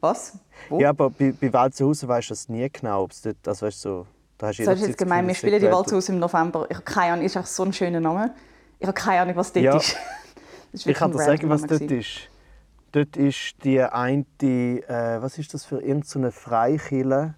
Was? 0.00 0.38
Wo? 0.68 0.78
Ja, 0.80 0.90
aber 0.90 1.10
bei, 1.10 1.32
bei 1.40 1.52
Walzenhausen 1.52 2.08
weißt 2.08 2.30
du 2.30 2.34
es 2.34 2.48
nie 2.48 2.68
genau, 2.72 3.02
ob 3.02 3.10
es 3.10 3.22
dort, 3.22 3.36
also 3.48 3.66
weißt 3.66 3.84
du, 3.84 3.88
so, 3.88 4.06
da 4.38 4.46
hast 4.48 4.58
du 4.58 4.64
das 4.64 4.74
ist 4.74 4.80
jederzeit 4.80 4.88
jetzt 4.88 4.98
gemein, 4.98 5.26
wir 5.26 5.34
spielen 5.34 5.60
die 5.60 5.66
es 5.66 5.70
sei 5.70 5.76
Walzenhaus 5.76 6.08
im 6.08 6.18
November. 6.20 6.66
Ich 6.70 6.76
habe 6.76 6.84
keine 6.84 7.12
Ahnung, 7.12 7.24
ist 7.24 7.36
einfach 7.36 7.48
so 7.48 7.64
ein 7.64 7.72
schöner 7.72 8.00
Name. 8.00 8.34
Ich 8.78 8.86
habe 8.86 8.94
keine 8.94 9.20
Ahnung, 9.22 9.36
was 9.36 9.52
dort 9.52 9.64
Ja. 9.64 9.76
ist. 9.76 9.96
Das 10.70 10.82
ist 10.82 10.86
Ich 10.86 10.96
kann 10.98 11.12
dir 11.12 11.18
sagen, 11.18 11.48
was 11.48 11.62
dort 11.62 11.80
ist. 11.80 12.28
Dort 12.92 13.16
ist 13.16 13.56
die 13.64 13.80
eine, 13.82 14.24
äh, 14.42 15.22
was 15.22 15.38
ist 15.38 15.54
das 15.54 15.64
für 15.64 15.80
irgendeine 15.80 16.30
so 16.30 16.30
Freikirche, 16.30 17.34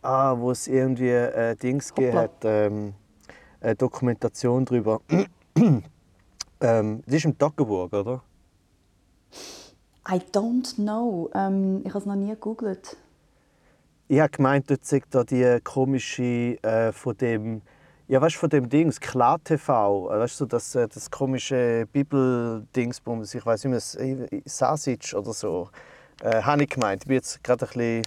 ah, 0.00 0.34
wo 0.38 0.50
es 0.50 0.66
irgendwie 0.66 1.10
äh, 1.10 1.54
Dings 1.54 1.94
gegeben 1.94 2.16
hat, 2.16 2.44
ähm, 2.44 2.94
eine 3.60 3.74
Dokumentation 3.74 4.64
darüber. 4.64 5.00
ähm, 5.56 7.02
das 7.04 7.14
ist 7.14 7.24
im 7.26 7.36
Toggenburg, 7.36 7.92
oder? 7.92 8.22
I 10.08 10.18
don't 10.32 10.76
know. 10.76 11.30
Ähm, 11.34 11.80
ich 11.84 11.90
habe 11.90 11.98
es 11.98 12.06
noch 12.06 12.14
nie 12.14 12.30
gegoogelt. 12.30 12.96
Ich 14.08 14.20
habe 14.20 14.30
gemeint, 14.30 14.70
dort 14.70 14.84
sagt 14.84 15.14
da 15.14 15.24
die 15.24 15.58
komische 15.64 16.56
äh, 16.62 16.92
von 16.92 17.16
dem, 17.16 17.62
ja 18.06 18.20
weißt 18.20 18.36
du, 18.36 18.40
von 18.40 18.50
dem 18.50 18.68
Dings, 18.68 19.00
Klar 19.00 19.42
TV, 19.42 20.08
äh, 20.12 20.20
weißt 20.20 20.40
du, 20.42 20.46
das, 20.46 20.74
äh, 20.76 20.86
das 20.86 21.10
komische 21.10 21.86
Bibel-Dingsbums, 21.92 23.34
ich 23.34 23.44
weiß 23.44 23.64
nicht 23.64 23.96
mehr, 23.98 24.28
Sasic 24.44 25.12
oder 25.14 25.32
so, 25.32 25.70
äh, 26.22 26.40
habe 26.42 26.62
ich 26.62 26.70
gemeint. 26.70 27.02
Ich 27.02 27.08
bin 27.08 27.16
jetzt 27.16 27.42
gerade 27.42 27.64
ein 27.66 27.68
bisschen 27.68 28.02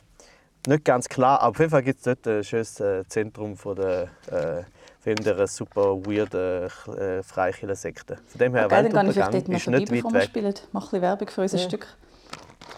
nicht 0.68 0.86
ganz 0.86 1.10
klar, 1.10 1.42
aber 1.42 1.50
auf 1.52 1.60
jeden 1.60 1.72
Fall 1.72 1.84
gibt 1.84 1.98
es 2.00 2.04
dort 2.06 2.26
ein 2.28 2.44
schönes 2.46 2.80
äh, 2.80 3.04
Zentrum 3.08 3.58
von 3.58 3.76
der, 3.76 4.04
äh, 4.28 4.64
von 5.02 5.16
der 5.16 5.48
super 5.48 5.98
weirden 6.06 6.70
äh, 6.98 7.24
Freikirchensekte. 7.24 8.18
Von 8.26 8.40
dem 8.40 8.56
her, 8.56 8.66
Okay, 8.66 8.90
dann 8.90 8.92
gehe 9.06 9.12
ich 9.12 9.18
Weltuntergang 9.18 9.32
vielleicht 9.32 9.34
dort 9.34 9.48
noch 9.50 9.58
ist 9.58 9.68
nicht 9.68 9.92
bevor 9.92 10.14
weit 10.14 10.22
weg. 10.22 10.30
spielen. 10.30 10.54
Mach 10.72 10.82
ein 10.82 10.86
bisschen 10.86 11.02
Werbung 11.02 11.28
für 11.28 11.42
unser 11.42 11.58
Ja. 11.58 11.64
Stück. 11.64 11.88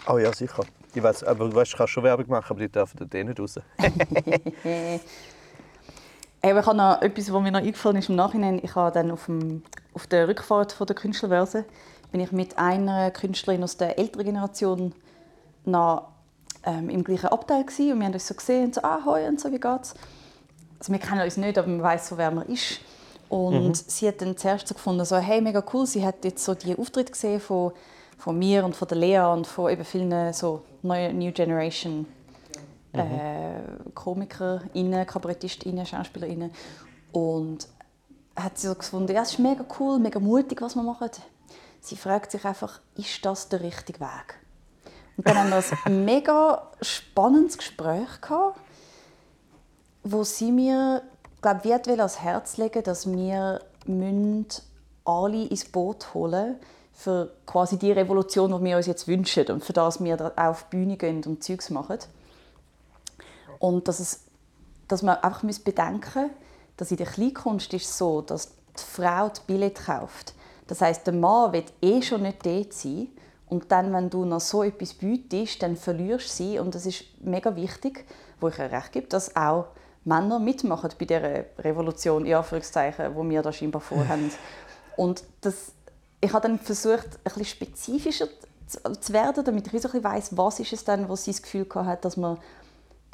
Oh 0.08 0.18
ja, 0.18 0.34
sicher. 0.34 0.64
Ich 0.94 1.02
weiß, 1.02 1.24
aber 1.24 1.50
du 1.50 1.56
weißt, 1.56 1.76
kannst 1.76 1.94
schon 1.94 2.04
Werbung 2.04 2.28
machen, 2.28 2.48
aber 2.50 2.60
die 2.60 2.70
dürfen 2.70 2.98
dort 2.98 3.16
eh 3.16 3.24
nicht 3.24 3.40
raus. 3.40 3.60
Aber 6.44 6.60
ich 6.60 6.66
habe 6.66 6.78
noch 6.78 7.02
etwas, 7.04 7.32
was 7.32 7.42
mir 7.42 7.52
noch 7.52 7.60
eingefallen 7.60 7.98
ist 7.98 8.10
im 8.10 8.16
Nachhinein. 8.16 8.60
Ich 8.64 8.74
habe 8.74 8.92
dann 8.92 9.12
auf, 9.12 9.28
dem, 9.28 9.62
auf 9.94 10.08
der 10.08 10.28
Rückfahrt 10.28 10.72
von 10.72 10.88
der 10.88 10.96
Künstlerbörse 10.96 11.66
bin 12.12 12.20
ich 12.20 12.32
mit 12.32 12.58
einer 12.58 13.12
Künstlerin 13.12 13.64
aus 13.64 13.78
der 13.78 14.00
älteren 14.00 14.26
Generation 14.26 14.94
noch 15.66 16.08
ähm, 16.66 16.90
im 16.90 17.04
gleichen 17.04 17.28
Abteil 17.28 17.64
gewesen. 17.64 17.94
und 17.94 18.00
wir 18.00 18.08
haben 18.08 18.14
uns 18.14 18.28
so 18.28 18.34
gesehen 18.34 18.66
und 18.66 18.76
so 18.76 18.82
«Ah, 18.84 19.02
hoi» 19.06 19.28
und 19.28 19.40
so 19.40 19.52
«Wie 19.52 19.60
geht's?» 19.60 19.94
Also 20.80 20.92
wir 20.92 21.00
kennen 21.00 21.22
uns 21.22 21.38
nicht, 21.38 21.58
aber 21.58 21.68
man 21.68 21.84
weiß 21.84 22.10
so, 22.10 22.18
wer 22.18 22.32
man 22.32 22.48
ist. 22.48 22.80
Und 23.30 23.78
sie 23.78 24.08
hat 24.08 24.20
dann 24.22 24.36
zuerst 24.36 24.68
so 24.68 24.74
gefunden, 24.74 25.06
so, 25.06 25.16
hey, 25.16 25.42
mega 25.42 25.64
cool, 25.72 25.86
sie 25.86 26.04
hat 26.04 26.26
jetzt 26.26 26.44
so 26.44 26.56
die 26.56 26.78
Auftritte 26.78 27.12
gesehen 27.12 27.40
von, 27.40 27.72
von 28.22 28.38
mir 28.38 28.64
und 28.64 28.76
von 28.76 28.88
der 28.88 28.98
Lea 29.00 29.34
und 29.34 29.48
von 29.48 29.72
eben 29.72 29.84
vielen 29.84 30.32
so 30.32 30.62
neuen 30.84 31.18
New 31.18 31.32
Generation 31.32 32.06
äh, 32.94 33.62
KomikerInnen, 33.96 35.08
KabarettistInnen, 35.08 35.88
SchauspielerInnen. 35.88 36.52
Und 37.14 37.68
hat 38.36 38.60
sie 38.60 38.68
so 38.68 38.76
gefunden, 38.76 39.12
ja, 39.12 39.24
es 39.24 39.32
ist 39.32 39.40
mega 39.40 39.66
cool, 39.80 39.98
mega 39.98 40.20
mutig, 40.20 40.62
was 40.62 40.76
wir 40.76 40.84
machen. 40.84 41.10
Sie 41.80 41.96
fragt 41.96 42.30
sich 42.30 42.46
einfach, 42.46 42.80
ist 42.96 43.26
das 43.26 43.50
der 43.50 43.62
richtige 43.62 44.00
Weg? 44.00 44.40
Und 45.18 45.28
dann 45.28 45.38
haben 45.40 45.50
wir 45.50 45.64
ein 45.86 46.06
mega 46.06 46.70
spannendes 46.80 47.58
Gespräch 47.58 48.22
gehabt, 48.22 48.60
wo 50.04 50.24
sie 50.24 50.52
mir, 50.52 51.02
glaube 51.42 51.62
ich, 51.64 51.74
ans 51.74 52.20
Herz 52.20 52.58
legen, 52.58 52.84
dass 52.84 53.12
wir 53.12 53.62
alle 55.06 55.46
ins 55.48 55.66
Boot 55.66 56.14
holen 56.14 56.60
für 57.02 57.32
quasi 57.48 57.78
die 57.80 57.92
Revolution, 57.92 58.56
die 58.56 58.64
wir 58.64 58.78
uns 58.78 58.86
jetzt 58.86 59.08
wünschen 59.08 59.48
und 59.48 59.66
für 59.66 59.74
das 59.74 60.04
wir 60.04 60.32
auf 60.36 60.66
die 60.72 60.78
Bühne 60.78 60.98
gehen 60.98 61.24
und 61.26 61.44
Zeugs 61.44 61.72
machen. 61.72 61.98
Und 63.58 63.88
dass, 63.88 64.00
es, 64.00 64.26
dass 64.88 65.02
man 65.02 65.18
einfach 65.18 65.42
bedenken 65.64 66.22
muss, 66.22 66.32
dass 66.78 66.92
in 66.92 66.98
der 66.98 67.08
Kleinkunst 67.08 67.74
ist 67.74 67.98
so, 67.98 68.22
dass 68.22 68.50
die 68.50 68.84
Frau 68.84 69.30
das 69.30 69.40
Billett 69.40 69.84
kauft. 69.86 70.34
Das 70.68 70.82
heißt, 70.82 71.08
der 71.08 71.14
Mann 71.16 71.54
wird 71.54 71.74
eh 71.82 72.04
schon 72.04 72.22
nicht 72.22 72.46
dort 72.46 72.74
sein. 72.74 73.08
Und 73.50 73.72
dann, 73.72 73.92
wenn 73.94 74.10
du 74.10 74.24
noch 74.24 74.40
so 74.40 74.64
etwas 74.64 74.94
bietest, 74.94 75.62
dann 75.64 75.78
verlierst 75.78 76.30
du 76.30 76.44
sie. 76.44 76.60
Und 76.60 76.76
das 76.76 76.86
ist 76.86 77.04
mega 77.20 77.56
wichtig, 77.56 78.06
wo 78.40 78.48
ich 78.48 78.60
ihr 78.60 78.72
recht 78.72 78.92
gebe, 78.92 79.08
dass 79.08 79.36
auch 79.36 79.66
Männer 80.06 80.40
mitmachen 80.40 80.92
bei 80.98 81.06
dieser 81.06 81.46
Revolution, 81.60 82.26
in 82.26 82.36
Anführungszeichen, 82.36 83.16
wo 83.16 83.28
wir 83.28 83.42
da 83.42 83.52
scheinbar 83.52 83.82
vorhaben. 83.82 84.32
Und 84.96 85.24
das, 85.42 85.74
ich 86.22 86.34
habe 86.34 86.48
dann 86.48 86.60
versucht, 86.60 87.06
ein 87.06 87.24
bisschen 87.24 87.46
spezifischer 87.46 88.28
zu 88.68 89.14
werden, 89.14 89.44
damit 89.44 89.66
ich 89.66 89.72
so 89.72 89.90
ein 89.90 89.92
bisschen 89.92 90.04
weiss, 90.04 90.38
was 90.38 90.60
ist 90.60 90.72
es 90.72 90.86
denn, 90.86 91.10
was 91.10 91.26
sie 91.26 91.32
das 91.32 91.42
Gefühl 91.42 91.68
hatte, 91.74 92.04
dass 92.04 92.16
man 92.16 92.38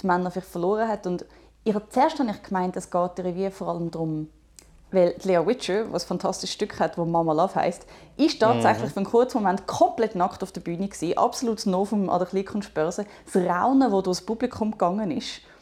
die 0.02 0.08
Männer 0.08 0.30
vielleicht 0.30 0.52
verloren 0.52 0.88
hat. 0.88 1.08
Und 1.08 1.26
ich 1.64 1.74
habe, 1.74 1.88
zuerst 1.90 2.20
habe 2.20 2.30
ich 2.30 2.44
gemeint, 2.44 2.76
es 2.76 2.92
geht 2.92 3.18
der 3.18 3.26
Revue 3.26 3.50
vor 3.50 3.70
allem 3.70 3.90
darum, 3.90 4.30
weil 4.92 5.16
Lea 5.24 5.46
Witcher, 5.46 5.92
was 5.92 6.06
ein 6.06 6.10
fantastisches 6.10 6.54
Stück 6.54 6.80
hat, 6.80 6.98
wo 6.98 7.06
Mama 7.06 7.34
Love 7.34 7.56
heißt, 7.56 7.88
ist 8.18 8.40
tatsächlich 8.40 8.90
mhm. 8.90 8.94
für 8.94 8.98
einen 8.98 9.06
kurzen 9.06 9.42
Moment 9.42 9.66
komplett 9.66 10.16
nackt 10.16 10.44
auf 10.44 10.52
der 10.52 10.62
Bühne 10.62 10.88
gewesen, 10.88 11.18
absolut 11.18 11.66
Novum 11.66 12.10
an 12.10 12.20
der 12.20 12.28
Kleinkunstbörse. 12.28 13.06
Das 13.26 13.44
Raunen, 13.44 13.92
das 13.92 14.04
durchs 14.04 14.22
Publikum 14.22 14.72
gegangen 14.72 15.12
ist, 15.12 15.42
Mhm. 15.42 15.57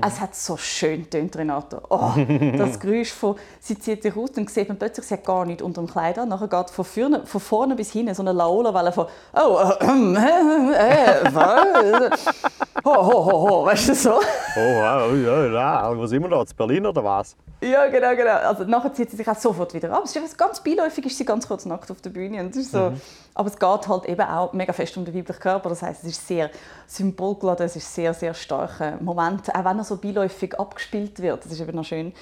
Es 0.00 0.20
hat 0.20 0.34
so 0.34 0.56
schön 0.56 1.08
tönt 1.10 1.36
Renato. 1.36 1.78
Oh, 1.90 2.12
das 2.56 2.80
Geräusch 2.80 3.12
von, 3.12 3.36
sie 3.60 3.78
zieht 3.78 4.02
sich 4.02 4.16
aus 4.16 4.30
und 4.30 4.48
sieht 4.48 4.68
man 4.68 4.78
plötzlich, 4.78 5.06
sie 5.06 5.14
hat 5.14 5.24
gar 5.24 5.44
nichts 5.44 5.62
unter 5.62 5.82
dem 5.82 5.90
Kleid 5.90 6.18
an. 6.18 6.30
Nachher 6.30 6.48
geht 6.48 6.70
von 6.70 6.84
vorne, 6.84 7.26
von 7.26 7.40
vorne 7.40 7.74
bis 7.74 7.92
hinten 7.92 8.14
so 8.14 8.22
eine 8.22 8.32
Laola-Welle 8.32 8.92
von 8.92 9.06
«Oh, 9.34 9.58
äh, 9.80 9.84
äh, 9.84 11.26
äh, 11.26 11.34
was?» 11.34 12.26
«Ho, 12.84 12.94
ho, 12.94 13.24
ho, 13.26 13.50
ho», 13.50 13.66
weißt 13.66 13.90
du 13.90 13.94
so? 13.94 14.14
«Oh, 14.14 14.60
ja, 14.60 15.06
ja, 15.14 15.46
ja. 15.46 15.98
was 15.98 16.12
immer 16.12 16.28
noch, 16.28 16.40
in 16.40 16.56
Berlin 16.56 16.86
oder 16.86 17.04
was?» 17.04 17.36
Ja, 17.62 17.86
genau, 17.86 18.16
genau. 18.16 18.34
Also 18.38 18.64
nachher 18.64 18.92
zieht 18.92 19.10
sie 19.10 19.16
sich 19.16 19.28
auch 19.28 19.36
sofort 19.36 19.72
wieder 19.72 19.92
ab. 19.92 20.02
Es 20.04 20.16
ist 20.16 20.36
ganz 20.36 20.60
beiläufig 20.60 21.06
ist 21.06 21.16
sie 21.16 21.24
ganz 21.24 21.46
kurz 21.46 21.64
nackt 21.64 21.92
auf 21.92 22.00
der 22.00 22.10
Bühne. 22.10 22.40
Und 22.40 22.56
ist 22.56 22.72
so. 22.72 22.90
Mhm. 22.90 23.00
Aber 23.34 23.48
es 23.48 23.56
geht 23.56 23.88
halt 23.88 24.04
eben 24.06 24.22
auch 24.22 24.52
mega 24.52 24.72
fest 24.72 24.96
um 24.96 25.04
den 25.04 25.14
weiblichen 25.14 25.40
Körper. 25.40 25.68
Das 25.68 25.80
heißt, 25.80 26.02
es 26.02 26.10
ist 26.10 26.26
sehr 26.26 26.50
symbolgeladen, 26.88 27.64
es 27.64 27.76
ist 27.76 27.94
sehr, 27.94 28.12
sehr 28.14 28.34
starker 28.34 28.98
Moment, 29.00 29.54
auch 29.54 29.64
wenn 29.64 29.78
er 29.82 29.84
so 29.84 29.96
beiläufig 29.96 30.58
abgespielt 30.58 31.20
wird. 31.20 31.44
Das 31.44 31.52
ist 31.52 31.60
eben 31.60 31.76
noch 31.76 31.84
schön. 31.84 32.12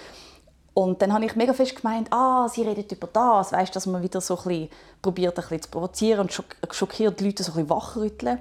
Und 0.72 1.02
dann 1.02 1.12
habe 1.12 1.24
ich 1.24 1.36
mega 1.36 1.52
fest 1.52 1.76
gemeint, 1.76 2.12
ah, 2.12 2.48
sie 2.48 2.62
redet 2.62 2.92
über 2.92 3.08
das, 3.12 3.52
weißt, 3.52 3.74
dass 3.74 3.86
man 3.86 4.02
wieder 4.02 4.20
so 4.20 4.36
ein 4.38 4.44
bisschen 4.44 4.68
probiert, 5.02 5.36
ein 5.36 5.42
bisschen 5.42 5.62
zu 5.62 5.70
provozieren 5.70 6.20
und 6.20 6.74
schockiert 6.74 7.18
die 7.20 7.24
Leute 7.24 7.42
so 7.42 7.52
ein 7.52 7.54
bisschen 7.54 7.70
wachrütteln. 7.70 8.40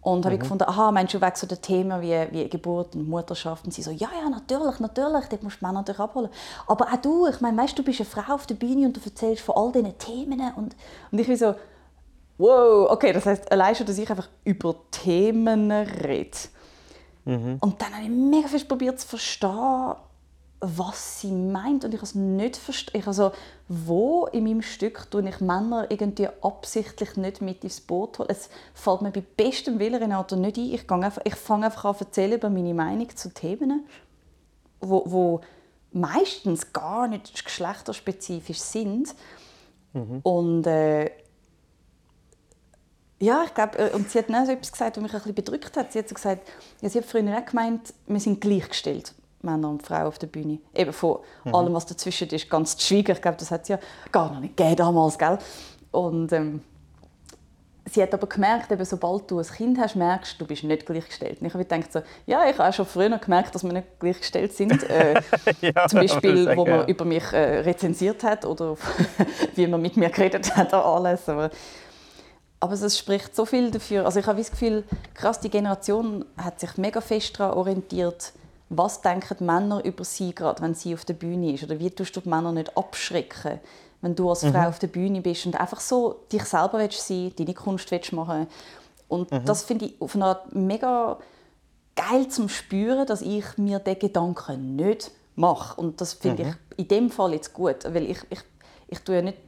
Und 0.00 0.20
mhm. 0.20 0.24
habe 0.24 0.34
ich 0.34 0.40
gefunden, 0.40 0.64
aha, 0.64 0.90
meinst 0.90 1.14
du 1.14 1.20
wegen 1.20 1.36
so 1.36 1.46
der 1.46 1.62
Themen 1.62 2.02
wie, 2.02 2.26
wie 2.32 2.48
Geburt 2.48 2.96
und 2.96 3.08
Mutterschaft? 3.08 3.64
Und 3.64 3.72
sie 3.72 3.82
so, 3.82 3.92
ja, 3.92 4.08
ja, 4.20 4.28
natürlich, 4.28 4.80
natürlich, 4.80 5.26
dort 5.26 5.42
musst 5.44 5.60
du 5.60 5.64
Männer 5.64 5.80
natürlich 5.80 6.00
abholen. 6.00 6.28
Aber 6.66 6.86
auch 6.86 6.96
du, 6.96 7.28
ich 7.28 7.40
meine, 7.40 7.56
weißt, 7.56 7.78
du 7.78 7.84
bist 7.84 8.00
eine 8.00 8.10
Frau 8.10 8.34
auf 8.34 8.46
der 8.46 8.56
Bühne 8.56 8.86
und 8.86 8.96
du 8.96 9.00
erzählst 9.04 9.42
von 9.42 9.54
all 9.56 9.70
diesen 9.70 9.96
Themen. 9.98 10.40
Und, 10.56 10.74
und 11.12 11.18
ich 11.18 11.28
bin 11.28 11.36
so, 11.36 11.54
wow, 12.38 12.90
okay, 12.90 13.12
das 13.12 13.26
heißt 13.26 13.52
allein 13.52 13.76
schon, 13.76 13.86
dass 13.86 13.96
ich 13.96 14.10
einfach 14.10 14.28
über 14.44 14.74
Themen 14.90 15.70
rede. 15.70 16.36
Mhm. 17.24 17.58
Und 17.60 17.80
dann 17.80 17.94
habe 17.94 18.04
ich 18.04 18.10
mega 18.10 18.48
fest 18.48 18.68
probiert 18.68 19.00
zu 19.00 19.06
verstehen, 19.06 19.94
was 20.64 21.20
sie 21.20 21.32
meint 21.32 21.84
und 21.84 21.92
ich 21.92 22.02
es 22.02 22.14
nicht. 22.14 22.60
Ich 22.92 23.06
also, 23.06 23.32
wo 23.66 24.26
in 24.26 24.44
meinem 24.44 24.62
Stück 24.62 25.10
tue 25.10 25.28
ich 25.28 25.40
Männer 25.40 25.86
irgendwie 25.90 26.28
absichtlich 26.40 27.16
nicht 27.16 27.40
mit 27.40 27.64
ins 27.64 27.80
Boot 27.80 28.20
holen. 28.20 28.28
Es 28.30 28.48
fällt 28.72 29.02
mir 29.02 29.10
bei 29.10 29.22
bestem 29.22 29.80
Willen 29.80 30.00
Renato 30.00 30.36
nicht 30.36 30.56
ein. 30.56 30.72
Ich, 30.72 30.88
einfach, 30.88 31.22
ich 31.24 31.34
fange 31.34 31.66
einfach 31.66 31.84
an 31.86 31.96
zu 31.96 32.04
erzählen 32.04 32.34
über 32.34 32.48
meine 32.48 32.74
Meinung 32.74 33.08
zu 33.14 33.34
Themen, 33.34 33.86
wo, 34.80 35.02
wo 35.04 35.40
meistens 35.90 36.72
gar 36.72 37.08
nicht 37.08 37.44
geschlechterspezifisch 37.44 38.60
sind. 38.60 39.14
Mhm. 39.94 40.20
Und 40.22 40.66
äh, 40.68 41.10
ja, 43.22 43.44
ich 43.46 43.54
glaube, 43.54 43.78
äh, 43.78 43.94
und 43.94 44.10
sie 44.10 44.18
hat 44.18 44.28
auch 44.28 44.44
so 44.44 44.50
etwas 44.50 44.72
gesagt, 44.72 44.96
was 44.96 45.02
mich 45.02 45.12
ein 45.12 45.18
bisschen 45.18 45.34
bedrückt 45.34 45.76
hat. 45.76 45.92
Sie 45.92 46.00
hat 46.00 46.08
so 46.08 46.14
gesagt, 46.14 46.48
ja, 46.80 46.88
sie 46.88 46.98
hat 46.98 47.04
früher 47.04 47.38
auch 47.38 47.44
gemeint, 47.44 47.94
wir 48.06 48.18
sind 48.18 48.40
gleichgestellt. 48.40 49.14
Männer 49.42 49.70
und 49.70 49.82
Frauen 49.82 50.06
auf 50.06 50.18
der 50.18 50.26
Bühne. 50.26 50.58
Eben 50.74 50.92
von 50.92 51.18
mhm. 51.44 51.54
allem, 51.54 51.72
was 51.74 51.86
dazwischen 51.86 52.28
ist, 52.28 52.50
ganz 52.50 52.76
zu 52.76 52.86
schweigen. 52.86 53.12
Ich 53.12 53.22
glaube, 53.22 53.36
das 53.38 53.50
hat 53.50 53.62
es 53.62 53.68
ja 53.68 53.78
gar 54.10 54.32
noch 54.32 54.40
nicht 54.40 54.56
gegeben 54.56 54.76
damals, 54.76 55.18
gell? 55.18 55.38
Und 55.92 56.32
ähm, 56.32 56.62
sie 57.90 58.02
hat 58.02 58.12
aber 58.14 58.26
gemerkt, 58.26 58.72
eben, 58.72 58.84
sobald 58.84 59.30
du 59.30 59.38
ein 59.38 59.46
Kind 59.46 59.78
hast, 59.78 59.94
merkst 59.94 60.40
du, 60.40 60.46
bist 60.46 60.64
nicht 60.64 60.86
gleichgestellt. 60.86 61.40
Und 61.40 61.46
ich 61.46 61.54
habe 61.54 61.64
gedacht, 61.64 61.92
so, 61.92 62.02
ja, 62.26 62.48
ich 62.48 62.58
habe 62.58 62.68
auch 62.68 62.74
schon 62.74 62.86
früher 62.86 63.18
gemerkt, 63.18 63.54
dass 63.54 63.62
wir 63.62 63.72
nicht 63.72 64.00
gleichgestellt 64.00 64.52
sind. 64.52 64.82
Äh, 64.92 65.20
ja, 65.60 65.86
zum 65.86 66.00
Beispiel, 66.00 66.56
wo 66.56 66.66
man 66.66 66.86
über 66.86 67.04
mich 67.04 67.24
äh, 67.32 67.60
rezensiert 67.60 68.22
hat 68.24 68.44
oder 68.44 68.76
wie 69.54 69.66
man 69.66 69.80
mit 69.80 69.96
mir 69.96 70.10
geredet 70.10 70.54
hat, 70.56 70.74
alles. 70.74 71.28
Aber, 71.28 71.50
aber 72.62 72.74
es 72.74 72.96
spricht 72.96 73.34
so 73.34 73.44
viel 73.44 73.72
dafür. 73.72 74.06
Also 74.06 74.20
ich 74.20 74.26
habe 74.26 74.38
das 74.38 74.52
Gefühl, 74.52 74.84
krass, 75.14 75.40
die 75.40 75.50
Generation 75.50 76.24
hat 76.36 76.60
sich 76.60 76.76
mega 76.76 77.00
fest 77.00 77.40
daran 77.40 77.58
orientiert, 77.58 78.32
was 78.68 79.00
denken 79.00 79.44
Männer 79.44 79.84
über 79.84 80.04
sie 80.04 80.32
gerade, 80.32 80.62
wenn 80.62 80.72
sie 80.72 80.94
auf 80.94 81.04
der 81.04 81.14
Bühne 81.14 81.54
ist? 81.54 81.64
Oder 81.64 81.80
wie 81.80 81.90
tust 81.90 82.14
du 82.14 82.20
die 82.20 82.28
Männer 82.28 82.52
nicht 82.52 82.76
abschrecken, 82.76 83.58
wenn 84.00 84.14
du 84.14 84.30
als 84.30 84.44
mhm. 84.44 84.52
Frau 84.52 84.68
auf 84.68 84.78
der 84.78 84.86
Bühne 84.86 85.20
bist 85.22 85.44
und 85.44 85.60
einfach 85.60 85.80
so 85.80 86.20
dich 86.30 86.44
selber 86.44 86.78
willst 86.78 87.04
sein, 87.04 87.32
deine 87.36 87.52
Kunst 87.52 87.90
willst 87.90 88.12
machen. 88.12 88.46
Und 89.08 89.32
mhm. 89.32 89.44
das 89.44 89.64
finde 89.64 89.86
ich 89.86 90.00
auf 90.00 90.14
eine 90.14 90.26
Art 90.26 90.54
mega 90.54 91.18
geil 91.96 92.28
zum 92.28 92.48
Spüren, 92.48 93.08
dass 93.08 93.22
ich 93.22 93.58
mir 93.58 93.80
den 93.80 93.98
Gedanken 93.98 94.76
nicht 94.76 95.10
mache. 95.34 95.80
Und 95.80 96.00
das 96.00 96.12
finde 96.12 96.44
mhm. 96.44 96.50
ich 96.50 96.78
in 96.78 96.88
dem 96.88 97.10
Fall 97.10 97.32
jetzt 97.34 97.52
gut, 97.52 97.78
weil 97.86 98.08
ich, 98.08 98.18
ich, 98.30 98.40
ich 98.86 99.00
tue 99.00 99.16
ja 99.16 99.22
nicht 99.22 99.38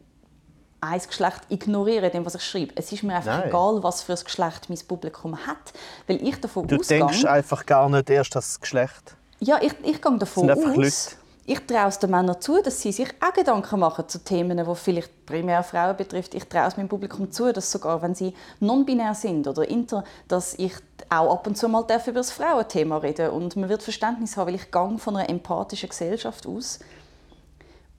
ein 0.85 1.01
Geschlecht 1.01 1.41
ignorieren, 1.49 2.11
dem, 2.11 2.27
was 2.27 2.35
ich 2.35 2.45
schreibe. 2.45 2.73
Es 2.77 2.93
ist 2.93 3.03
mir 3.03 3.17
einfach 3.17 3.39
Nein. 3.39 3.49
egal, 3.49 3.83
was 3.83 4.03
für 4.03 4.13
ein 4.13 4.25
Geschlecht 4.25 4.69
mein 4.69 4.79
Publikum 4.87 5.37
hat, 5.47 5.73
weil 6.07 6.23
ich 6.23 6.41
davon 6.41 6.67
du 6.67 6.77
ausgehe... 6.77 7.01
Du 7.01 7.07
denkst 7.07 7.25
einfach 7.25 7.65
gar 7.67 7.89
nicht 7.89 8.11
erst 8.11 8.35
das 8.35 8.61
Geschlecht. 8.61 9.17
Ja, 9.41 9.59
ich, 9.61 9.73
ich 9.83 10.01
gehe 10.01 10.19
davon 10.19 10.51
aus... 10.51 10.59
Leute. 10.77 11.25
Ich 11.47 11.61
traue 11.67 11.89
es 11.89 11.99
den 11.99 12.11
Männern 12.11 12.41
zu, 12.41 12.63
dass 12.63 12.81
sie 12.81 12.91
sich 12.91 13.09
auch 13.21 13.35
Gedanken 13.35 13.79
machen 13.79 14.09
zu 14.09 14.19
Themen, 14.19 14.57
die 14.57 14.75
vielleicht 14.77 15.27
primär 15.27 15.63
Frauen 15.63 15.95
betrifft. 15.95 16.35
Ich 16.35 16.45
traue 16.45 16.69
es 16.69 16.79
meinem 16.79 16.89
Publikum 16.89 17.31
zu, 17.31 17.53
dass 17.53 17.71
sogar 17.71 18.01
wenn 18.01 18.15
sie 18.15 18.33
non-binär 18.61 19.15
sind 19.15 19.47
oder 19.47 19.69
inter, 19.69 20.05
dass 20.27 20.55
ich 20.55 20.73
auch 21.11 21.31
ab 21.35 21.47
und 21.47 21.59
zu 21.59 21.69
mal 21.69 21.83
über 21.83 22.13
das 22.13 22.31
Frauenthema 22.31 22.97
reden 22.97 23.29
und 23.29 23.57
man 23.57 23.69
wird 23.69 23.83
Verständnis 23.83 24.39
haben, 24.39 24.47
weil 24.47 24.55
ich 24.55 24.71
gehe 24.71 24.99
von 24.99 25.17
einer 25.17 25.29
empathischen 25.29 25.91
Gesellschaft 25.91 26.47
aus 26.47 26.79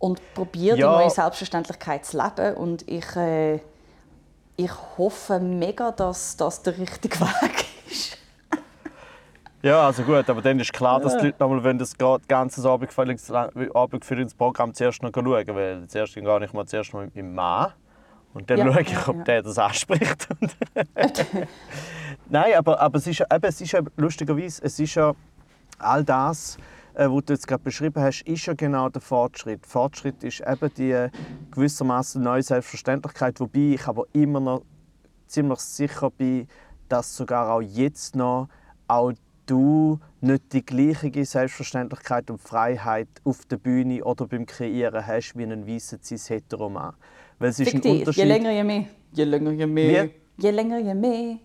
und 0.06 0.22
probiere 0.36 0.78
ja. 0.78 0.92
die 0.92 1.04
neue 1.04 1.10
Selbstverständlichkeit 1.10 2.06
zu 2.06 2.22
leben. 2.22 2.56
Und 2.58 2.88
ich, 2.88 3.16
äh, 3.16 3.56
ich 4.56 4.72
hoffe 4.98 5.40
mega, 5.40 5.92
dass 5.92 6.38
das 6.38 6.62
der 6.62 6.78
richtige 6.78 7.20
Weg 7.20 7.66
ist. 7.90 8.20
ja, 9.64 9.88
also 9.88 10.04
gut, 10.04 10.30
aber 10.30 10.44
dann 10.44 10.60
ist 10.60 10.72
klar, 10.72 11.00
dass 11.00 11.18
die 11.18 11.26
Leute 11.26 11.38
nochmal 11.40 11.64
wenn 11.64 11.80
das 11.80 11.98
ganze 11.98 12.70
Abendführungsprogramm 12.70 14.76
zuerst 14.76 15.02
noch 15.02 15.10
schauen, 15.12 15.48
weil 15.48 15.88
zuerst 15.88 16.14
gehe 16.14 16.44
ich 16.44 16.54
mal 16.54 16.68
zuerst 16.68 16.94
mal 16.94 17.06
mit 17.06 17.16
meinem 17.16 17.34
Mann 17.34 17.74
und 18.36 18.48
dann 18.48 18.60
ja, 18.60 18.72
schaue 18.72 18.82
ich, 18.84 19.08
ob 19.08 19.18
ja. 19.18 19.24
der 19.24 19.42
das 19.42 19.58
anspricht. 19.58 20.28
Nein, 22.30 22.54
aber, 22.56 22.80
aber 22.80 23.00
es 23.00 23.08
ist, 23.08 23.22
eben, 23.22 23.44
es 23.44 23.60
ist 23.60 23.72
ja 23.72 23.80
lustigerweise, 23.98 24.64
es 24.64 24.80
ist 24.80 24.94
ja 24.94 25.14
all 25.80 26.04
das, 26.04 26.60
äh, 26.96 27.10
was 27.10 27.26
du 27.26 27.34
jetzt 27.34 27.48
gerade 27.48 27.64
beschrieben 27.64 28.02
hast, 28.02 28.22
ist 28.24 28.46
ja 28.46 28.54
genau 28.54 28.90
der 28.90 29.02
Fortschritt. 29.02 29.66
Fortschritt 29.66 30.24
ist 30.24 30.42
eben 30.42 30.74
die 30.76 31.08
gewissermaßen 31.52 32.22
neue 32.22 32.42
Selbstverständlichkeit, 32.42 33.40
wobei 33.40 33.74
ich 33.74 33.88
aber 33.88 34.06
immer 34.14 34.40
noch 34.40 34.64
ziemlich 35.28 35.60
sicher 35.60 36.10
bin, 36.10 36.48
dass 36.90 37.16
sogar 37.16 37.52
auch 37.52 37.62
jetzt 37.62 38.16
noch 38.16 38.48
auch 38.88 39.14
du 39.46 40.00
nicht 40.22 40.54
die 40.54 40.66
gleiche 40.66 41.26
Selbstverständlichkeit 41.26 42.30
und 42.32 42.42
Freiheit 42.42 43.08
auf 43.24 43.46
der 43.46 43.58
Bühne 43.58 44.04
oder 44.04 44.28
beim 44.28 44.46
Kreieren 44.46 45.06
hast 45.06 45.38
wie 45.38 45.44
ein 45.44 45.68
weißer 45.68 45.98
cis 46.02 46.30
hetero 46.30 46.70
Mann. 46.70 46.94
Weil 47.40 47.50
es 47.50 47.60
ist 47.60 47.70
Fick 47.70 47.76
ein 47.76 47.82
dich. 47.82 48.00
Unterschied. 48.00 48.24
Je 48.24 48.30
länger, 48.30 48.52
je 48.52 48.64
mehr. 48.64 48.86
Je 49.12 49.24
länger, 49.24 49.52
je 49.52 49.68
mehr. 49.68 50.10
Je 50.38 50.52
länger, 50.52 50.80
je 50.80 50.94
mehr. 50.94 51.38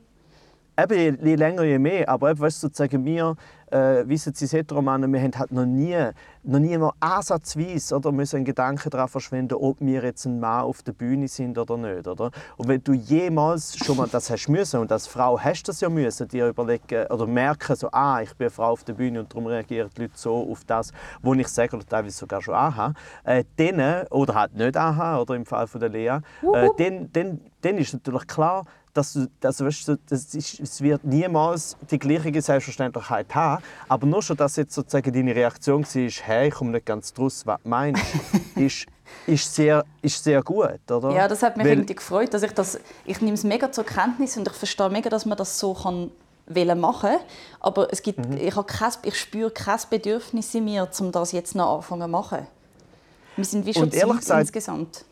Eben, 0.78 0.98
je, 0.98 1.30
je 1.30 1.34
länger, 1.34 1.64
je 1.64 1.78
mehr. 1.78 2.09
Aber 2.09 2.30
eben, 2.30 2.40
weißt 2.40 2.62
du, 2.62 2.68
sozusagen 2.68 3.05
wir, 3.05 3.36
äh, 3.71 4.09
wissen 4.09 4.35
Sie, 4.35 4.47
Heteromänner, 4.47 5.09
wir 5.09 5.21
haben 5.21 5.39
halt 5.39 5.53
noch 5.53 5.66
nie, 5.66 5.97
noch 6.43 6.59
nie 6.59 6.77
mal 6.77 6.93
ansatzweise 7.01 7.97
oder, 7.97 8.12
müssen 8.12 8.37
einen 8.37 8.45
Gedanken 8.45 8.91
daran 8.91 9.09
verschwenden, 9.09 9.55
ob 9.55 9.77
wir 9.81 10.03
jetzt 10.03 10.25
ein 10.27 10.41
Mann 10.41 10.64
auf 10.64 10.83
der 10.83 10.93
Bühne 10.93 11.29
sind 11.29 11.57
oder 11.59 11.77
nicht. 11.77 12.07
Oder? 12.07 12.31
Und 12.57 12.68
wenn 12.68 12.83
du 12.83 12.93
jemals 12.93 13.77
schon 13.77 13.97
mal 13.97 14.09
das 14.09 14.31
hast 14.31 14.49
müssen, 14.49 14.81
und 14.81 14.91
als 14.93 15.07
Frau 15.07 15.39
hast 15.39 15.62
du 15.62 15.73
das 15.73 15.81
ja 15.81 15.89
müssen, 15.89 16.29
dir 16.29 16.49
überlegen 16.49 17.07
oder 17.07 17.27
merken, 17.27 17.77
so, 17.77 17.89
ah, 17.93 18.21
ich 18.23 18.35
bin 18.35 18.47
eine 18.47 18.51
Frau 18.51 18.71
auf 18.71 18.85
der 18.85 18.95
Bühne 18.95 19.21
und 19.21 19.33
darum 19.33 19.47
reagieren 19.47 19.91
die 19.97 20.03
Leute 20.03 20.14
so 20.16 20.51
auf 20.51 20.64
das, 20.64 20.93
was 21.23 21.39
ich 21.39 21.49
sage 21.49 21.77
oder 21.77 21.87
teilweise 21.87 22.16
sogar 22.16 22.43
schon 22.43 22.55
anhabe, 22.55 22.95
äh, 23.25 23.45
dann, 23.57 24.07
oder 24.09 24.35
halt 24.35 24.55
nicht 24.55 24.77
anhabe, 24.77 25.23
oder 25.23 25.35
im 25.35 25.47
Fall 25.47 25.66
von 25.66 25.81
der 25.81 25.91
Lea, 25.91 26.18
äh, 26.53 26.68
dann, 26.79 27.11
dann, 27.12 27.41
dann 27.61 27.79
ist 27.79 27.93
natürlich 27.93 28.27
klar, 28.27 28.64
dass 28.93 29.12
du, 29.12 29.26
also 29.43 29.64
weißt 29.66 29.88
du, 29.88 29.97
das 30.09 30.34
ist, 30.34 30.59
es 30.61 30.80
wird 30.80 31.05
niemals 31.05 31.76
die 31.91 31.99
gleiche 31.99 32.43
Selbstverständlichkeit 32.43 33.32
haben. 33.34 33.62
Aber 33.88 34.07
nur 34.07 34.22
schon, 34.22 34.36
dass 34.36 34.57
jetzt 34.57 34.74
sozusagen 34.74 35.12
deine 35.12 35.34
Reaktion 35.34 35.84
war, 35.84 36.11
hey, 36.26 36.49
ich 36.49 36.55
komme 36.55 36.72
nicht 36.72 36.86
ganz 36.86 37.12
draus, 37.12 37.47
was 37.47 37.61
du 37.62 37.68
meinst, 37.68 38.03
ist, 38.57 38.86
ist, 39.26 39.55
sehr, 39.55 39.84
ist 40.03 40.22
sehr 40.22 40.43
gut, 40.43 40.91
oder? 40.91 41.11
Ja, 41.12 41.28
das 41.28 41.43
hat 41.43 41.57
mich 41.57 41.66
Weil- 41.66 41.72
irgendwie 41.74 41.95
gefreut, 41.95 42.32
dass 42.34 42.43
ich 42.43 42.53
das, 42.53 42.78
ich 43.05 43.20
nehme 43.20 43.34
es 43.34 43.45
mega 43.45 43.70
zur 43.70 43.84
Kenntnis 43.84 44.36
und 44.36 44.47
ich 44.49 44.55
verstehe 44.55 44.91
mega, 44.91 45.09
dass 45.11 45.24
man 45.26 45.38
das 45.38 45.59
so 45.59 45.74
kann 45.74 46.11
wollen 46.53 46.80
machen, 46.80 47.16
aber 47.61 47.93
es 47.93 48.03
gibt, 48.03 48.18
Mhm. 48.28 48.36
ich, 48.38 48.57
habe 48.57 48.66
kein, 48.66 48.91
ich 49.05 49.16
spüre 49.20 49.53
kein 49.53 49.78
Bedürfnis 49.88 50.53
in 50.53 50.64
mir, 50.64 50.88
um 50.99 51.12
das 51.12 51.30
jetzt 51.30 51.55
noch 51.55 51.76
anfangen 51.76 52.03
zu 52.03 52.09
machen. 52.09 52.47
Wir 53.36 53.45
sind 53.45 53.64
wie 53.66 53.72
schon 53.72 53.84
Und 53.84 53.95
ehrlich 53.95 54.16
gesagt- 54.18 54.41
insgesamt. 54.41 55.05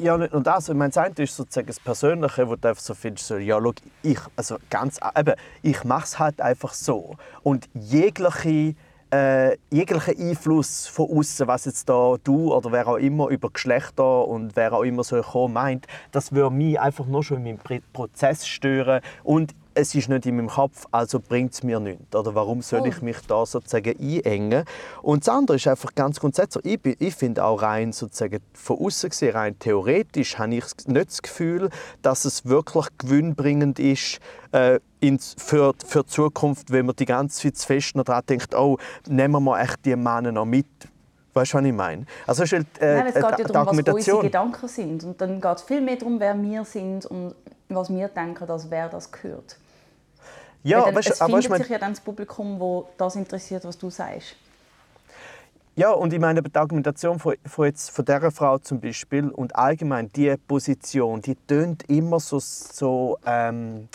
Ja, 0.00 0.18
nur 0.18 0.28
das. 0.28 0.68
Ich 0.68 0.74
meine, 0.74 0.90
das 0.90 0.98
eine 0.98 1.14
ist 1.16 1.36
sozusagen 1.36 1.66
das 1.66 1.80
Persönliche, 1.80 2.48
wo 2.48 2.56
du 2.56 2.68
einfach 2.68 2.82
so 2.82 2.94
findest, 2.94 3.28
so, 3.28 3.36
ja, 3.36 3.58
schau, 3.60 3.72
ich, 4.02 4.18
also 4.36 4.56
ganz, 4.68 4.98
eben, 5.16 5.34
ich 5.62 5.84
mache 5.84 6.04
es 6.04 6.18
halt 6.18 6.40
einfach 6.40 6.72
so. 6.72 7.16
Und 7.42 7.68
jegliche, 7.74 8.74
äh, 9.10 9.56
jeglicher 9.70 10.12
Einfluss 10.18 10.86
von 10.86 11.08
außen, 11.10 11.46
was 11.46 11.64
jetzt 11.64 11.88
da 11.88 12.16
du 12.22 12.52
oder 12.52 12.72
wer 12.72 12.88
auch 12.88 12.96
immer 12.96 13.28
über 13.28 13.50
Geschlechter 13.50 14.26
und 14.26 14.56
wer 14.56 14.72
auch 14.72 14.82
immer 14.82 15.04
so 15.04 15.20
kommen 15.22 15.54
meint, 15.54 15.86
das 16.12 16.32
würde 16.32 16.54
mich 16.54 16.78
einfach 16.78 17.06
nur 17.06 17.22
schon 17.22 17.46
in 17.46 17.58
meinem 17.68 17.82
Prozess 17.92 18.46
stören 18.46 19.00
und 19.22 19.54
es 19.78 19.94
ist 19.94 20.08
nicht 20.08 20.24
in 20.24 20.36
meinem 20.36 20.48
Kopf, 20.48 20.86
also 20.90 21.20
bringt 21.20 21.52
es 21.52 21.62
mir 21.62 21.78
nichts. 21.78 22.14
Oder 22.16 22.34
warum 22.34 22.62
soll 22.62 22.80
Oh. 22.80 22.86
ich 22.86 23.02
mich 23.02 23.18
da 23.28 23.44
sozusagen 23.44 23.94
einengen? 24.00 24.64
Und 25.02 25.26
das 25.26 25.34
andere 25.34 25.56
ist 25.56 25.68
einfach 25.68 25.94
ganz 25.94 26.18
grundsätzlich, 26.18 26.64
ich, 26.64 26.80
bin- 26.80 26.96
ich 26.98 27.14
finde 27.14 27.44
auch 27.44 27.60
rein 27.60 27.92
sozusagen 27.92 28.40
von 28.54 28.78
außen 28.78 29.10
gesehen, 29.10 29.36
rein 29.36 29.58
theoretisch, 29.58 30.38
habe 30.38 30.54
ich 30.54 30.64
nicht 30.86 31.08
das 31.10 31.20
Gefühl, 31.22 31.68
dass 32.00 32.24
es 32.24 32.46
wirklich 32.46 32.86
gewinnbringend 32.98 33.78
ist 33.78 34.18
äh, 34.52 34.80
für, 35.36 35.74
für 35.86 36.02
die 36.02 36.06
Zukunft, 36.06 36.72
wenn 36.72 36.86
man 36.86 36.96
die 36.96 37.04
ganze 37.04 37.42
Zeit 37.42 37.56
zu 37.58 37.66
fest 37.66 37.92
daran 37.94 38.22
denkt, 38.28 38.54
oh, 38.54 38.78
nehmen 39.08 39.32
wir 39.34 39.40
mal 39.40 39.60
echt 39.60 39.84
die 39.84 39.94
Männer 39.94 40.32
noch 40.32 40.46
mit. 40.46 40.66
Weißt 41.34 41.52
du, 41.52 41.58
was 41.58 41.64
ich 41.66 41.72
meine? 41.74 42.06
Also, 42.26 42.44
es 42.44 42.52
halt, 42.52 42.66
äh, 42.80 42.94
Nein, 42.96 43.06
es 43.08 43.14
geht 43.14 43.22
ja 43.22 43.44
darum, 43.44 43.76
was 43.78 43.94
unsere. 43.94 44.22
Gedanken 44.22 44.68
sind. 44.68 45.04
Und 45.04 45.20
dann 45.20 45.38
geht 45.38 45.56
es 45.56 45.62
viel 45.62 45.82
mehr 45.82 45.96
darum, 45.96 46.18
wer 46.18 46.40
wir 46.40 46.64
sind 46.64 47.04
und 47.04 47.34
was 47.68 47.90
wir 47.90 48.08
denken, 48.08 48.48
als 48.50 48.70
wer 48.70 48.88
das 48.88 49.12
gehört. 49.12 49.58
Ja, 50.66 50.84
dann, 50.84 50.94
weißt, 50.96 51.10
es 51.10 51.20
aber 51.20 51.34
findet 51.34 51.50
weißt, 51.50 51.62
sich 51.62 51.70
ja 51.70 51.78
dann 51.78 51.92
das 51.92 52.00
Publikum, 52.00 52.58
wo 52.58 52.88
das 52.98 53.14
interessiert, 53.14 53.64
was 53.64 53.78
du 53.78 53.88
sagst. 53.88 54.34
Ja, 55.76 55.90
und 55.90 56.12
ich 56.12 56.18
meine, 56.18 56.42
die 56.42 56.56
Argumentation 56.56 57.18
von, 57.18 57.36
von, 57.46 57.66
jetzt, 57.66 57.90
von 57.90 58.04
dieser 58.04 58.30
Frau 58.30 58.58
zum 58.58 58.80
Beispiel 58.80 59.28
und 59.28 59.54
allgemein 59.54 60.10
die 60.12 60.34
Position, 60.48 61.20
die 61.20 61.34
tönt 61.34 61.88
immer 61.88 62.18
so, 62.18 62.38
so 62.40 63.18
ähm, 63.26 63.88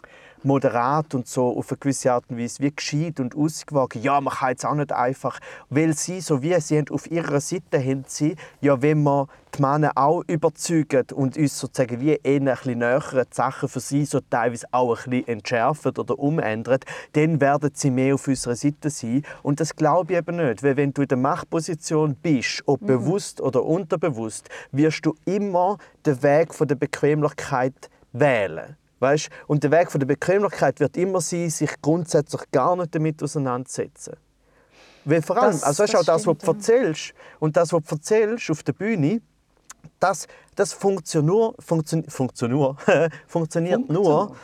moderat 0.43 1.13
und 1.15 1.27
so 1.27 1.57
auf 1.57 1.71
eine 1.71 1.77
gewisse 1.77 2.11
Art 2.11 2.25
und 2.29 2.37
Weise 2.37 2.61
wie 2.63 2.71
gescheit 2.75 3.19
und 3.19 3.35
ausgewogen. 3.35 4.01
Ja, 4.01 4.19
man 4.21 4.33
kann 4.33 4.49
jetzt 4.49 4.65
auch 4.65 4.75
nicht 4.75 4.91
einfach, 4.91 5.39
weil 5.69 5.93
sie, 5.93 6.21
so 6.21 6.41
wie 6.41 6.59
sie 6.59 6.77
haben, 6.77 6.89
auf 6.89 7.09
ihrer 7.09 7.39
Seite 7.39 7.79
haben 7.79 8.03
sie, 8.07 8.35
ja, 8.59 8.81
wenn 8.81 9.03
man 9.03 9.27
die 9.55 9.61
Männer 9.61 9.91
auch 9.95 10.23
überzeugen 10.27 11.05
und 11.13 11.37
uns 11.37 11.59
sozusagen 11.59 11.99
wie 11.99 12.19
eher 12.23 12.41
ein 12.41 12.45
bisschen 12.45 12.79
näher 12.79 13.03
die 13.13 13.35
Sachen 13.35 13.69
für 13.69 13.79
sie 13.79 14.05
so 14.05 14.19
teilweise 14.21 14.65
auch 14.71 15.05
ein 15.05 15.09
bisschen 15.09 15.27
entschärfen 15.27 15.91
oder 15.97 16.17
umändern, 16.17 16.79
dann 17.13 17.41
werden 17.41 17.71
sie 17.73 17.91
mehr 17.91 18.15
auf 18.15 18.27
unserer 18.27 18.55
Seite 18.55 18.89
sein. 18.89 19.23
Und 19.43 19.59
das 19.59 19.75
glaube 19.75 20.13
ich 20.13 20.19
eben 20.19 20.37
nicht, 20.37 20.63
weil 20.63 20.77
wenn 20.77 20.93
du 20.93 21.01
in 21.01 21.07
der 21.09 21.17
Machtposition 21.17 22.15
bist, 22.15 22.63
ob 22.65 22.85
bewusst 22.85 23.41
oder 23.41 23.63
unterbewusst, 23.63 24.49
wirst 24.71 25.05
du 25.05 25.15
immer 25.25 25.77
den 26.05 26.23
Weg 26.23 26.53
von 26.53 26.67
der 26.67 26.75
Bequemlichkeit 26.75 27.89
wählen. 28.13 28.77
Weißt? 29.01 29.29
Und 29.47 29.63
der 29.63 29.71
Weg 29.71 29.91
von 29.91 29.99
der 29.99 30.05
Bequemlichkeit 30.07 30.79
wird 30.79 30.95
immer 30.95 31.19
sein, 31.21 31.49
sich 31.49 31.71
grundsätzlich 31.81 32.43
gar 32.51 32.75
nicht 32.75 32.93
damit 32.93 33.21
auseinandersetzen. 33.23 34.13
Weil 35.05 35.23
vor 35.23 35.37
allem, 35.37 35.51
Das- 35.53 35.63
also 35.63 35.83
weißt, 35.83 35.93
du, 35.93 35.97
auch 35.97 36.03
das 36.05 36.23
das, 36.23 36.27
was 36.27 36.37
du 36.37 36.51
erzählst, 36.51 37.13
und 37.39 37.57
das, 37.57 37.73
was 37.73 37.83
du 37.83 37.95
erzählst 37.95 38.51
auf 38.51 38.61
der 38.61 38.73
Bühne, 38.73 39.21
das, 39.99 40.27
das 40.55 40.73
funktioniert, 40.85 41.55
funktion, 41.59 42.03
funktioniert, 42.07 42.77
funktioniert 43.25 43.89
nur, 43.89 44.35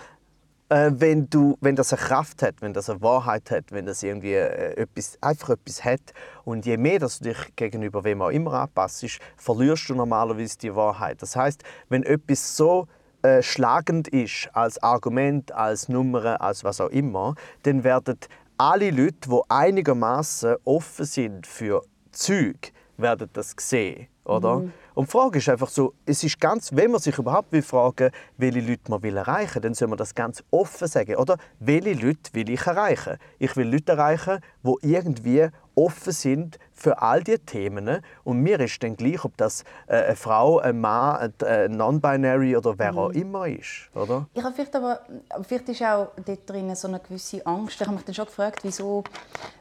äh, 0.70 0.90
wenn, 0.96 1.30
du, 1.30 1.56
wenn 1.62 1.76
das 1.76 1.94
eine 1.94 2.02
Kraft 2.02 2.42
hat, 2.42 2.56
wenn 2.62 2.74
das 2.74 2.90
eine 2.90 3.00
Wahrheit 3.02 3.52
hat, 3.52 3.66
wenn 3.72 3.86
das 3.86 4.02
irgendwie 4.02 4.34
äh, 4.34 4.74
etwas, 4.82 5.20
einfach 5.22 5.50
etwas 5.52 5.86
hat. 5.86 6.02
Und 6.46 6.66
je 6.66 6.78
mehr 6.78 6.98
dass 6.98 7.20
du 7.20 7.26
dich 7.26 7.56
gegenüber 7.56 8.04
wem 8.04 8.24
auch 8.24 8.30
immer 8.32 8.54
anpasst, 8.54 9.06
verlierst 9.38 9.88
du 9.90 9.94
normalerweise 9.96 10.58
die 10.58 10.76
Wahrheit. 10.76 11.22
Das 11.22 11.36
heißt, 11.36 11.64
wenn 11.90 12.02
etwas 12.02 12.58
so 12.58 12.88
äh, 13.28 13.44
schlagend 13.44 14.08
ist 14.08 14.50
als 14.54 14.82
Argument, 14.82 15.52
als 15.52 15.90
Nummer, 15.90 16.40
als 16.40 16.64
was 16.64 16.80
auch 16.80 16.90
immer, 16.90 17.36
dann 17.64 17.84
werden 17.84 18.18
alle 18.58 18.90
Leute, 18.90 19.30
die 19.30 19.40
einigermaßen 19.50 20.56
offen 20.64 21.06
sind 21.06 21.46
für 21.46 21.82
Zeug, 22.12 22.72
werden 22.98 23.30
das 23.34 23.54
sehen, 23.60 24.08
oder? 24.24 24.56
Und 24.96 25.08
die 25.08 25.12
Frage 25.12 25.38
ist 25.40 25.50
einfach 25.50 25.70
so, 25.70 25.94
es 26.06 26.24
ist 26.24 26.40
ganz, 26.40 26.76
wenn 26.76 26.90
man 26.90 27.00
sich 27.00 27.18
überhaupt 27.18 27.52
will 27.52 27.62
fragen, 27.62 28.10
welche 28.38 28.62
Leute 28.62 28.90
man 28.90 29.04
will 29.04 29.18
erreichen 29.18 29.56
will, 29.56 29.62
dann 29.62 29.74
soll 29.74 29.90
man 29.90 29.98
das 29.98 30.16
ganz 30.16 30.44
offen 30.50 30.88
sagen, 30.88 31.16
oder? 31.18 31.38
Welche 31.60 31.94
Leute 31.94 32.34
will 32.34 32.50
ich 32.50 32.66
erreichen? 32.66 33.18
Ich 33.40 33.56
will 33.56 33.70
Leute 33.70 33.92
erreichen, 33.92 34.40
die 34.64 34.94
irgendwie 34.94 35.50
offen 35.78 36.12
sind 36.12 36.58
für 36.74 37.02
all 37.02 37.24
diese 37.24 37.40
Themen. 37.40 38.02
Und 38.24 38.40
mir 38.42 38.60
ist 38.60 38.82
dann 38.82 38.98
gleich, 38.98 39.24
ob 39.24 39.38
das 39.38 39.64
äh, 39.88 39.96
eine 39.96 40.16
Frau, 40.16 40.60
ein 40.60 40.80
Mann, 40.80 41.34
ein 41.42 41.48
äh, 41.48 41.68
Non-Binary 41.70 42.58
oder 42.58 42.78
wer 42.78 42.96
auch 42.98 43.10
immer 43.12 43.48
ist, 43.48 43.90
oder? 43.96 44.28
Ich 44.34 44.44
habe 44.44 44.54
vielleicht 44.54 44.76
aber, 44.76 45.02
vielleicht 45.48 45.70
ist 45.70 45.82
auch 45.84 46.10
dort 46.26 46.50
drin 46.50 46.76
so 46.76 46.88
eine 46.88 47.00
gewisse 47.00 47.46
Angst. 47.46 47.80
Ich 47.80 47.88
habe 47.88 47.96
mich 47.96 48.06
dann 48.06 48.16
schon 48.16 48.26
gefragt, 48.26 48.60
wieso. 48.64 49.04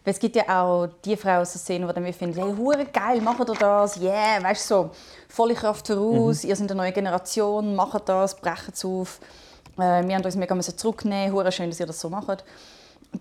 Weil 0.05 0.15
es 0.15 0.19
gibt 0.19 0.37
ja 0.37 0.45
auch 0.49 0.89
die 1.05 1.17
Frauen 1.17 1.43
aus 1.43 1.53
der 1.53 1.61
Szene, 1.61 1.87
die 1.87 1.93
dann 1.93 2.13
finden, 2.13 2.43
hey, 2.43 2.55
hure 2.57 2.87
geil, 2.87 3.21
macht 3.21 3.49
ihr 3.49 3.55
das, 3.55 4.01
yeah, 4.01 4.43
weißt 4.43 4.71
du, 4.71 4.75
so, 4.75 4.91
volle 5.29 5.55
Kraft 5.55 5.87
voraus, 5.87 6.45
ihr 6.45 6.57
seid 6.57 6.71
eine 6.71 6.83
neue 6.83 6.93
Generation, 6.93 7.75
macht 7.75 8.09
das, 8.09 8.37
brecht 8.37 8.75
es 8.75 8.85
auf. 8.85 9.21
Äh, 9.79 10.07
wir 10.07 10.15
haben 10.17 10.25
uns 10.25 10.37
mega 10.37 10.59
zurücknehmen, 10.61 11.33
hure 11.33 11.53
schön, 11.53 11.69
dass 11.71 11.81
ihr 11.81 11.87
das 11.87 12.01
so 12.01 12.09
macht. 12.09 12.45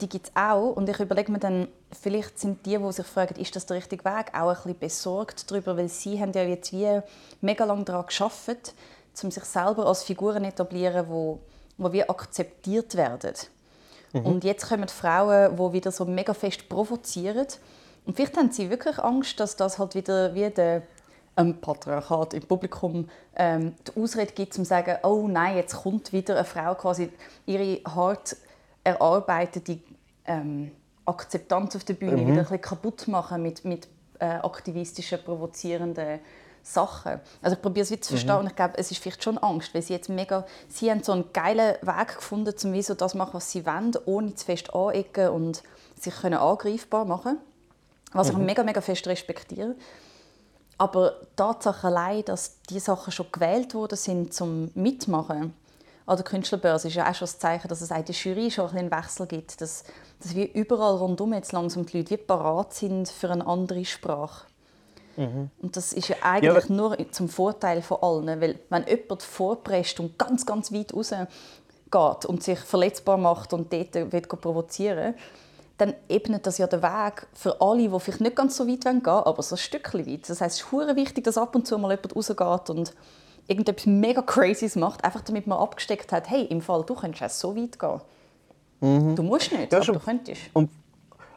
Die 0.01 0.09
gibt 0.09 0.27
es 0.27 0.35
auch. 0.35 0.71
Und 0.71 0.89
ich 0.89 0.99
überlege 0.99 1.31
mir 1.31 1.39
dann, 1.39 1.67
vielleicht 1.91 2.39
sind 2.39 2.65
die, 2.65 2.77
die 2.77 2.91
sich 2.91 3.05
fragen, 3.05 3.39
ist 3.39 3.55
das 3.55 3.65
der 3.65 3.77
richtige 3.77 4.03
Weg, 4.03 4.33
auch 4.33 4.49
ein 4.49 4.55
bisschen 4.55 4.79
besorgt 4.79 5.49
darüber, 5.49 5.77
weil 5.77 5.89
sie 5.89 6.19
haben 6.19 6.33
ja 6.33 6.43
jetzt 6.43 6.73
wie 6.73 6.99
mega 7.41 7.63
lange 7.65 7.83
daran 7.85 8.05
gearbeitet, 8.07 8.73
um 9.23 9.31
sich 9.31 9.43
selber 9.45 9.85
als 9.85 10.03
Figuren 10.03 10.43
zu 10.43 10.49
etablieren, 10.49 11.05
wo, 11.07 11.39
wo 11.77 11.91
wir 11.91 12.09
akzeptiert 12.09 12.95
werden. 12.95 13.33
Und 14.23 14.45
jetzt 14.45 14.69
kommen 14.69 14.87
Frauen, 14.87 15.57
die 15.57 15.73
wieder 15.73 15.91
so 15.91 16.05
mega 16.05 16.33
fest 16.33 16.69
provozieren. 16.69 17.47
Und 18.05 18.15
vielleicht 18.15 18.37
haben 18.37 18.49
sie 18.51 18.69
wirklich 18.69 18.97
Angst, 18.99 19.39
dass 19.41 19.57
das 19.57 19.77
halt 19.77 19.93
wieder 19.93 20.33
wie 20.33 20.49
der 20.49 20.83
ähm, 21.35 21.59
Patriarchat 21.59 22.33
im 22.33 22.43
Publikum 22.43 23.09
ähm, 23.35 23.75
die 23.85 24.01
Ausrede 24.01 24.31
gibt, 24.31 24.57
um 24.57 24.63
zu 24.63 24.69
sagen, 24.69 24.97
oh 25.03 25.27
nein, 25.27 25.57
jetzt 25.57 25.75
kommt 25.75 26.13
wieder 26.13 26.35
eine 26.35 26.45
Frau 26.45 26.75
quasi 26.75 27.09
ihre 27.45 27.81
hart 27.83 28.37
erarbeitete 28.85 29.79
ähm, 30.25 30.71
Akzeptanz 31.05 31.75
auf 31.75 31.83
der 31.83 31.95
Bühne 31.95 32.21
wieder 32.21 32.29
ein 32.29 32.37
bisschen 32.37 32.61
kaputt 32.61 33.07
machen 33.09 33.41
mit, 33.41 33.65
mit 33.65 33.87
äh, 34.19 34.25
aktivistischen, 34.25 35.19
provozierenden 35.23 36.19
Sachen. 36.63 37.19
Also 37.41 37.57
ich 37.57 37.61
probiere 37.61 37.83
es 37.83 37.91
wieder 37.91 38.01
zu 38.01 38.13
verstehen 38.13 38.37
und 38.37 38.47
ich 38.47 38.55
glaube, 38.55 38.77
es 38.77 38.89
ist 38.89 39.01
vielleicht 39.01 39.23
schon 39.23 39.37
Angst, 39.37 39.73
weil 39.73 39.81
sie 39.81 39.93
jetzt 39.93 40.09
mega, 40.09 40.45
sie 40.69 40.89
haben 40.89 41.03
so 41.03 41.11
einen 41.11 41.31
geilen 41.33 41.75
Weg 41.81 42.15
gefunden, 42.15 42.55
um 42.63 42.73
wie 42.73 42.81
so 42.81 42.95
das 42.95 43.11
zu 43.11 43.17
machen, 43.17 43.33
was 43.33 43.51
sie 43.51 43.65
wollen, 43.65 43.91
ohne 44.05 44.33
zu 44.33 44.45
fest 44.45 44.73
anecken 44.73 45.29
und 45.29 45.61
sich 45.99 46.15
können 46.15 46.39
angreifbar 46.39 47.05
machen 47.05 47.37
was 48.15 48.29
ich 48.29 48.37
mega, 48.37 48.63
mega 48.63 48.81
fest 48.81 49.07
respektiere. 49.07 49.75
Aber 50.77 51.11
die 51.21 51.35
Tatsache 51.35 51.87
allein, 51.87 52.23
dass 52.25 52.61
die 52.69 52.79
Sachen 52.79 53.11
schon 53.11 53.27
gewählt 53.31 53.73
worden 53.73 53.97
sind 53.97 54.33
zum 54.33 54.71
Mitmachen 54.73 55.53
an 56.05 56.17
der 56.17 56.25
Künstlerbörse, 56.25 56.87
ist 56.87 56.95
ja 56.95 57.09
auch 57.09 57.15
schon 57.15 57.25
das 57.25 57.39
Zeichen, 57.39 57.67
dass 57.67 57.81
es 57.81 57.91
auch 57.91 57.97
in 57.97 58.05
der 58.05 58.15
Jury 58.15 58.51
schon 58.51 58.69
ein 58.69 58.77
einen 58.77 58.91
Wechsel 58.91 59.25
gibt. 59.25 59.59
Dass, 59.59 59.83
dass 60.21 60.35
wir 60.35 60.53
überall 60.53 60.95
rundum 60.95 61.33
jetzt 61.33 61.51
langsam 61.51 61.85
die 61.85 61.97
Leute 61.97 62.11
wie 62.11 62.17
parat 62.17 62.73
sind 62.73 63.09
für 63.09 63.31
eine 63.31 63.45
andere 63.45 63.83
Sprache. 63.85 64.45
Mhm. 65.17 65.49
Und 65.61 65.77
das 65.77 65.93
ist 65.93 66.09
ja 66.09 66.17
eigentlich 66.21 66.69
ja, 66.69 66.75
nur 66.75 67.11
zum 67.11 67.29
Vorteil 67.29 67.81
von 67.81 67.97
allen, 68.01 68.41
weil 68.41 68.59
wenn 68.69 68.85
jemand 68.87 69.23
vorpresst 69.23 69.99
und 69.99 70.19
ganz, 70.19 70.45
ganz 70.45 70.71
weit 70.71 70.93
raus 70.93 71.11
geht 71.11 72.25
und 72.25 72.43
sich 72.43 72.59
verletzbar 72.59 73.17
macht 73.17 73.53
und 73.53 73.71
dort 73.71 73.95
will 73.95 74.21
provozieren 74.21 75.15
dann 75.77 75.93
ebnet 76.07 76.47
das 76.47 76.57
ja 76.57 76.67
den 76.67 76.81
Weg 76.81 77.27
für 77.33 77.59
alle, 77.59 77.89
die 77.89 77.99
vielleicht 77.99 78.21
nicht 78.21 78.35
ganz 78.35 78.55
so 78.55 78.67
weit 78.67 78.85
gehen 78.85 79.05
wollen, 79.05 79.23
aber 79.23 79.43
so 79.43 79.55
ein 79.55 79.57
Stückchen 79.57 80.07
weit. 80.07 80.29
Das 80.29 80.41
heisst, 80.41 80.61
es 80.61 80.87
ist 80.89 80.95
wichtig, 80.95 81.23
dass 81.25 81.37
ab 81.37 81.55
und 81.55 81.67
zu 81.67 81.77
mal 81.77 81.91
jemand 81.91 82.15
rausgeht 82.15 82.69
und 82.69 82.93
irgendetwas 83.47 83.85
mega 83.85 84.21
Crazyes 84.21 84.75
macht, 84.75 85.03
einfach 85.03 85.21
damit 85.21 85.47
man 85.47 85.59
abgesteckt 85.59 86.11
hat, 86.11 86.29
hey, 86.29 86.45
im 86.45 86.61
Fall, 86.61 86.83
du 86.85 86.95
könntest 86.95 87.23
auch 87.23 87.29
so 87.29 87.55
weit 87.55 87.77
gehen. 87.79 88.01
Mhm. 88.81 89.15
Du 89.15 89.23
musst 89.23 89.51
nicht, 89.51 89.71
ja, 89.71 89.79
aber 89.79 89.93
du 89.93 89.99
könntest. 89.99 90.41
Und, 90.53 90.69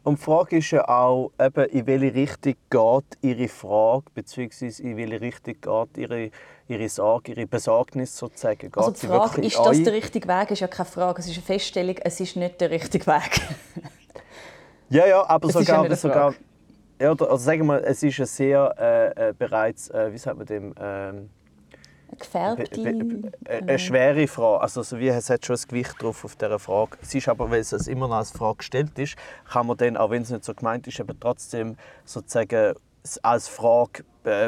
und 0.04 0.18
die 0.18 0.22
Frage 0.22 0.58
ist 0.58 0.70
ja 0.70 0.88
auch, 0.88 1.32
eben, 1.38 1.64
in 1.66 1.86
welche 1.86 2.14
Richtung 2.14 2.54
geht 2.70 3.18
Ihre 3.20 3.48
Frage, 3.48 4.04
beziehungsweise 4.14 4.82
in 4.82 4.96
welche 4.96 5.20
Richtung 5.20 5.54
geht 5.60 5.98
Ihre, 5.98 6.30
ihre 6.66 6.88
Sorge, 6.88 7.32
Ihre 7.32 7.46
Besorgnis 7.46 8.16
sozusagen? 8.16 8.58
Geht 8.58 8.78
also 8.78 8.90
die 8.90 9.06
Frage, 9.06 9.42
ist 9.42 9.58
das 9.58 9.82
der 9.82 9.92
richtige 9.92 10.28
Weg, 10.28 10.50
ist 10.50 10.60
ja 10.60 10.68
keine 10.68 10.88
Frage. 10.88 11.20
Es 11.20 11.26
ist 11.26 11.36
eine 11.36 11.42
Feststellung, 11.42 11.96
es 12.02 12.20
ist 12.20 12.36
nicht 12.36 12.60
der 12.60 12.70
richtige 12.70 13.06
Weg. 13.06 13.40
ja, 14.88 15.06
ja, 15.06 15.28
aber 15.28 15.48
es 15.48 15.54
sogar... 15.54 15.96
sogar 15.96 16.34
ja, 17.00 17.10
also 17.10 17.36
sagen 17.36 17.64
wir, 17.66 17.84
es 17.84 18.02
ist 18.02 18.18
ein 18.18 18.26
sehr 18.26 18.74
äh, 18.76 19.28
äh, 19.28 19.32
bereits, 19.32 19.88
äh, 19.90 20.12
wie 20.12 20.18
sagt 20.18 20.38
man 20.38 20.46
dem... 20.46 20.74
Ähm, 20.80 21.30
gefärbte... 22.18 23.32
Eine 23.46 23.78
schwere 23.78 24.26
Frage. 24.26 24.60
Also, 24.60 24.80
also 24.80 24.98
wie, 24.98 25.08
es 25.08 25.30
hat 25.30 25.46
schon 25.46 25.56
ein 25.56 25.68
Gewicht 25.68 26.02
drauf 26.02 26.24
auf 26.24 26.36
dieser 26.36 26.58
Frage. 26.58 26.98
Es 27.02 27.14
ist 27.14 27.28
aber, 27.28 27.50
weil 27.50 27.60
es 27.60 27.72
immer 27.86 28.08
noch 28.08 28.16
als 28.16 28.30
Frage 28.30 28.58
gestellt 28.58 28.98
ist, 28.98 29.16
kann 29.50 29.66
man 29.66 29.76
dann, 29.76 29.96
auch 29.96 30.10
wenn 30.10 30.22
es 30.22 30.30
nicht 30.30 30.44
so 30.44 30.54
gemeint 30.54 30.86
ist, 30.86 31.00
aber 31.00 31.14
trotzdem 31.18 31.76
sozusagen 32.04 32.74
als 33.22 33.48
Frage 33.48 34.04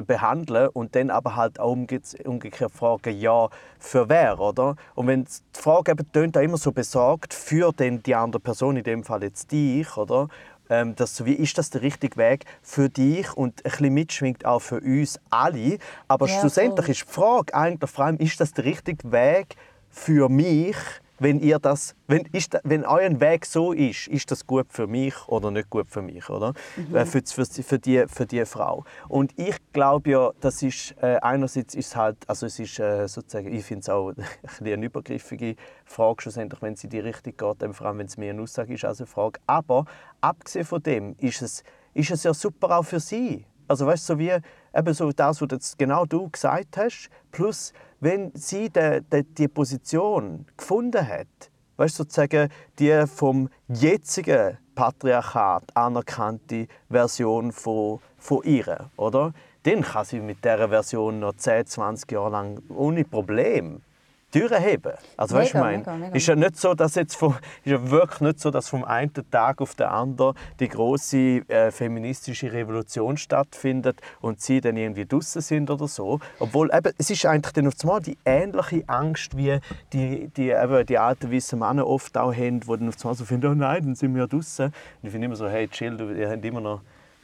behandeln 0.06 0.68
und 0.74 0.94
dann 0.94 1.08
aber 1.08 1.36
halt 1.36 1.58
auch 1.58 1.72
umgekehrt 1.72 2.72
fragen, 2.72 3.18
ja, 3.18 3.48
für 3.78 4.10
wer, 4.10 4.38
oder? 4.38 4.76
Und 4.94 5.06
wenn 5.06 5.24
die 5.24 5.58
Frage 5.58 5.92
eben 5.92 6.32
immer 6.32 6.58
so 6.58 6.70
besorgt 6.70 7.32
für 7.32 7.72
den, 7.72 8.02
die 8.02 8.14
andere 8.14 8.40
Person, 8.40 8.76
in 8.76 8.84
dem 8.84 9.04
Fall 9.04 9.22
jetzt 9.22 9.50
dich, 9.52 9.96
oder? 9.96 10.28
Ähm, 10.70 10.96
dass, 10.96 11.24
wie 11.24 11.34
ist 11.34 11.58
das 11.58 11.68
der 11.70 11.82
richtige 11.82 12.16
Weg 12.16 12.46
für 12.62 12.88
dich 12.88 13.32
und 13.34 13.64
ein 13.64 13.70
bisschen 13.70 13.92
mitschwingt 13.94 14.46
auch 14.46 14.60
für 14.60 14.80
uns 14.80 15.20
alle. 15.28 15.78
Aber 16.08 16.28
ja, 16.28 16.40
schlussendlich 16.40 16.88
ist 16.88 17.08
die 17.08 17.12
Frage 17.12 17.54
eigentlich 17.54 17.90
vor 17.90 18.06
allem, 18.06 18.16
ist 18.16 18.40
das 18.40 18.52
der 18.54 18.64
richtige 18.64 19.12
Weg 19.12 19.56
für 19.90 20.28
mich, 20.28 20.76
wenn 21.20 21.38
ihr 21.38 21.58
das, 21.58 21.94
wenn, 22.08 22.24
ist, 22.32 22.58
wenn 22.64 22.84
euer 22.84 23.20
Weg 23.20 23.46
so 23.46 23.72
ist, 23.72 24.08
ist 24.08 24.30
das 24.30 24.46
gut 24.46 24.72
für 24.72 24.86
mich 24.86 25.14
oder 25.28 25.50
nicht 25.50 25.70
gut 25.70 25.90
für 25.90 26.02
mich, 26.02 26.28
oder? 26.28 26.54
Mhm. 26.76 26.96
Äh, 26.96 27.06
für, 27.06 27.22
für, 27.24 27.44
für, 27.44 27.78
die, 27.78 28.06
für 28.08 28.26
die 28.26 28.44
Frau. 28.46 28.84
Und 29.08 29.38
ich 29.38 29.56
glaube 29.72 30.10
ja, 30.10 30.30
das 30.40 30.62
ist, 30.62 30.96
äh, 31.02 31.18
einerseits 31.20 31.74
ist 31.74 31.94
halt, 31.94 32.16
also 32.26 32.46
es 32.46 32.58
ist 32.58 32.80
äh, 32.80 33.06
sozusagen, 33.06 33.52
ich 33.54 33.64
finde 33.64 33.82
es 33.82 33.88
auch 33.88 34.10
ein 34.60 34.80
eine 34.80 34.86
übergriffige 34.86 35.56
Frage 35.84 36.22
schlussendlich, 36.22 36.62
wenn 36.62 36.76
sie 36.76 36.88
die 36.88 37.00
Richtung 37.00 37.34
geht, 37.36 37.76
vor 37.76 37.86
allem 37.86 37.98
wenn 37.98 38.06
es 38.06 38.16
mehr 38.16 38.32
eine 38.32 38.42
Aussage 38.42 38.74
ist 38.74 38.84
als 38.84 39.00
eine 39.00 39.06
Frage. 39.06 39.40
Aber 39.46 39.84
abgesehen 40.20 40.64
von 40.64 40.82
dem 40.82 41.16
ist 41.18 41.42
es, 41.42 41.62
ist 41.92 42.10
es 42.10 42.22
ja 42.22 42.32
super 42.32 42.78
auch 42.78 42.84
für 42.84 43.00
sie. 43.00 43.44
Also 43.68 43.86
weißt 43.86 44.08
du, 44.08 44.14
so 44.14 44.18
wie 44.18 44.32
eben 44.74 44.94
so 44.94 45.12
das, 45.12 45.40
was 45.40 45.48
jetzt 45.52 45.78
genau 45.78 46.04
du 46.06 46.28
gesagt 46.28 46.76
hast, 46.76 47.10
plus 47.30 47.72
wenn 48.00 48.32
sie 48.34 48.70
de, 48.70 49.02
de, 49.02 49.22
die 49.22 49.48
Position 49.48 50.46
gefunden 50.56 51.06
hat, 51.06 51.50
weißt 51.76 51.96
sozusagen 51.96 52.50
die 52.78 53.04
vom 53.06 53.48
jetzigen 53.68 54.58
Patriarchat 54.74 55.76
anerkannte 55.76 56.66
Version 56.90 57.52
von, 57.52 58.00
von 58.18 58.42
ihr, 58.44 58.90
oder? 58.96 59.32
Dann 59.62 59.82
kann 59.82 60.04
sie 60.06 60.20
mit 60.20 60.44
dieser 60.44 60.70
Version 60.70 61.20
noch 61.20 61.36
10, 61.36 61.66
20 61.66 62.12
Jahre 62.12 62.30
lang 62.30 62.62
ohne 62.70 63.04
Problem 63.04 63.82
Türen 64.30 64.62
heben. 64.62 64.92
Also 65.16 65.36
weißt 65.36 65.54
mega, 65.54 65.66
weißt, 65.66 65.86
mein, 65.86 66.12
ist 66.12 66.26
ja 66.26 66.36
nicht 66.36 66.56
so, 66.56 66.74
dass 66.74 66.94
jetzt 66.94 67.16
vom, 67.16 67.36
ist 67.64 67.70
ja 67.70 67.90
wirklich 67.90 68.20
nicht 68.20 68.40
so, 68.40 68.50
dass 68.50 68.68
vom 68.68 68.84
einen 68.84 69.12
Tag 69.30 69.60
auf 69.60 69.74
den 69.74 69.86
anderen 69.86 70.36
die 70.58 70.68
große 70.68 71.42
äh, 71.48 71.70
feministische 71.70 72.52
Revolution 72.52 73.16
stattfindet 73.16 74.00
und 74.20 74.40
sie 74.40 74.60
dann 74.60 74.76
irgendwie 74.76 75.06
draußen 75.06 75.42
sind 75.42 75.70
oder 75.70 75.88
so. 75.88 76.20
Obwohl 76.38 76.70
eben, 76.72 76.92
es 76.98 77.10
ist 77.10 77.26
eigentlich 77.26 77.52
dann 77.52 77.66
auf 77.66 77.74
einmal 77.82 78.00
die 78.00 78.18
ähnliche 78.24 78.84
Angst, 78.86 79.36
wie 79.36 79.58
die, 79.92 80.28
die, 80.36 80.50
eben, 80.50 80.86
die 80.86 80.98
alten 80.98 81.32
weißen 81.32 81.58
Männer 81.58 81.86
oft 81.86 82.16
auch 82.16 82.34
haben, 82.34 82.60
die 82.60 82.66
dann 82.66 82.88
auf 82.88 82.96
einmal 83.02 83.14
so 83.14 83.24
finden, 83.24 83.46
oh 83.46 83.54
nein, 83.54 83.82
dann 83.82 83.94
sind 83.94 84.14
wir 84.14 84.22
ja 84.22 84.26
draußen. 84.26 84.66
Und 84.66 84.74
ich 85.02 85.10
finde 85.10 85.26
immer 85.26 85.36
so, 85.36 85.48
hey, 85.48 85.68
chill, 85.68 86.16
ihr 86.16 86.30
habt 86.30 86.44
immer 86.44 86.60
noch 86.60 86.80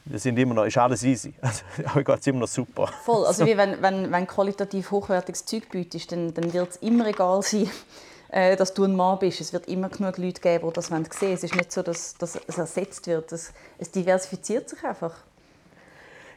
wir 0.09 0.19
sind 0.19 0.37
immer 0.37 0.53
noch, 0.53 0.65
ist 0.65 0.77
alles 0.77 1.03
easy. 1.03 1.33
Also, 1.41 1.63
aber 1.85 2.03
geht 2.03 2.27
immer 2.27 2.39
noch 2.39 2.47
super. 2.47 2.87
Voll, 3.03 3.25
also 3.25 3.45
wie 3.45 3.57
wenn, 3.57 3.81
wenn, 3.81 4.11
wenn 4.11 4.27
qualitativ 4.27 4.91
hochwertiges 4.91 5.45
Zeug 5.45 5.69
bietest, 5.69 6.11
dann, 6.11 6.33
dann 6.33 6.53
wird 6.53 6.69
es 6.71 6.75
immer 6.77 7.07
egal 7.07 7.41
sein, 7.41 7.69
äh, 8.29 8.55
dass 8.55 8.73
du 8.73 8.83
ein 8.83 8.95
Mann 8.95 9.19
bist. 9.19 9.41
Es 9.41 9.53
wird 9.53 9.67
immer 9.67 9.89
genug 9.89 10.17
Leute 10.17 10.41
geben, 10.41 10.67
die 10.67 10.73
das 10.73 10.87
sehen 10.87 11.05
wollen. 11.05 11.33
Es 11.33 11.43
ist 11.43 11.55
nicht 11.55 11.71
so, 11.71 11.81
dass, 11.81 12.15
dass 12.15 12.39
es 12.47 12.57
ersetzt 12.57 13.07
wird. 13.07 13.31
Es, 13.31 13.53
es 13.77 13.91
diversifiziert 13.91 14.69
sich 14.69 14.83
einfach. 14.83 15.13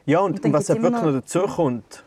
Ja, 0.06 0.20
und, 0.20 0.44
und 0.44 0.52
was 0.52 0.68
ja 0.68 0.80
wirklich 0.80 1.02
noch 1.02 1.12
dazu 1.12 1.42
kommt, 1.42 2.02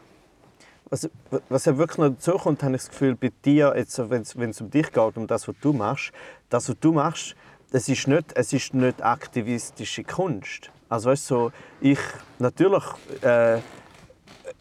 was, 0.89 1.09
was 1.49 1.65
ja 1.65 1.77
wirklich 1.77 1.97
noch 1.97 2.09
dazu 2.09 2.33
kommt, 2.33 2.61
habe 2.63 2.75
ich 2.75 2.81
das 2.81 2.89
Gefühl, 2.89 3.15
bei 3.15 3.31
dir, 3.45 3.73
wenn 3.75 4.21
es 4.21 4.61
um 4.61 4.69
dich 4.69 4.91
geht, 4.91 5.17
um 5.17 5.27
das, 5.27 5.47
was 5.47 5.55
du 5.61 5.73
machst, 5.73 6.11
das, 6.49 6.69
was 6.69 6.75
du 6.79 6.91
machst, 6.91 7.35
es 7.71 7.89
ist 7.89 8.07
nicht, 8.07 8.31
es 8.35 8.53
ist 8.53 8.73
nicht 8.75 9.01
aktivistische 9.03 10.03
Kunst. 10.03 10.69
Also 10.93 11.09
weißt 11.09 11.25
so, 11.25 11.51
ich 11.81 11.97
natürlich, 12.37 12.83
äh, 13.23 13.57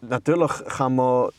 natürlich 0.01 0.51
kann 0.65 0.95
man 0.95 1.29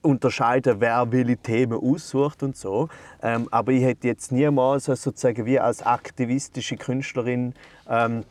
unterscheiden, 0.00 0.80
wer 0.80 1.12
welche 1.12 1.36
Themen 1.36 1.78
aussucht 1.78 2.42
und 2.42 2.56
so. 2.56 2.88
Ähm, 3.22 3.46
aber 3.50 3.72
ich 3.72 3.82
hätte 3.82 4.06
jetzt 4.06 4.32
niemals 4.32 4.86
sozusagen 4.86 5.44
wie 5.44 5.60
als 5.60 5.82
aktivistische 5.82 6.78
Künstlerin 6.78 7.52
ähm, 7.90 8.24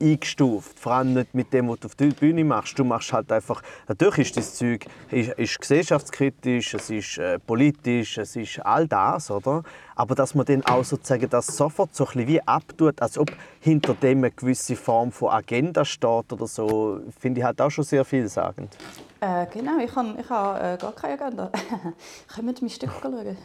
eingestuft. 0.00 0.78
Vor 0.78 0.92
allem 0.92 1.14
nicht 1.14 1.34
mit 1.34 1.52
dem, 1.52 1.68
was 1.68 1.80
du 1.80 1.86
auf 1.86 1.94
der 1.94 2.06
Bühne 2.06 2.44
machst. 2.44 2.78
Du 2.78 2.84
machst 2.84 3.12
halt 3.12 3.30
einfach, 3.30 3.62
natürlich 3.88 4.18
ist 4.20 4.36
das 4.36 4.54
Zeug 4.54 4.86
ist, 5.10 5.32
ist 5.32 5.60
gesellschaftskritisch, 5.60 6.74
es 6.74 6.90
ist 6.90 7.18
äh, 7.18 7.38
politisch, 7.38 8.18
es 8.18 8.36
ist 8.36 8.58
all 8.60 8.86
das, 8.86 9.30
oder? 9.30 9.62
Aber 9.94 10.14
dass 10.14 10.34
man 10.34 10.46
dann 10.46 10.64
auch 10.64 10.84
sozusagen 10.84 11.28
das 11.28 11.46
sofort 11.46 11.94
so 11.94 12.04
ein 12.04 12.12
bisschen 12.12 12.28
wie 12.28 12.42
abtut, 12.42 13.02
als 13.02 13.18
ob 13.18 13.30
hinter 13.60 13.94
dem 13.94 14.18
eine 14.18 14.30
gewisse 14.30 14.76
Form 14.76 15.12
von 15.12 15.30
Agenda 15.30 15.84
steht 15.84 16.32
oder 16.32 16.46
so, 16.46 17.00
finde 17.18 17.40
ich 17.40 17.44
halt 17.44 17.60
auch 17.60 17.70
schon 17.70 17.84
sehr 17.84 18.04
vielsagend. 18.04 18.76
Äh, 19.20 19.46
genau, 19.52 19.78
ich 19.78 19.94
habe 19.94 20.14
ich 20.18 20.30
hab, 20.30 20.56
äh, 20.56 20.76
gar 20.78 20.92
keine 20.92 21.20
Agenda. 21.20 21.50
Können 22.34 22.48
wir 22.48 22.54
mein 22.60 22.70
Stück 22.70 22.90
schauen? 23.02 23.36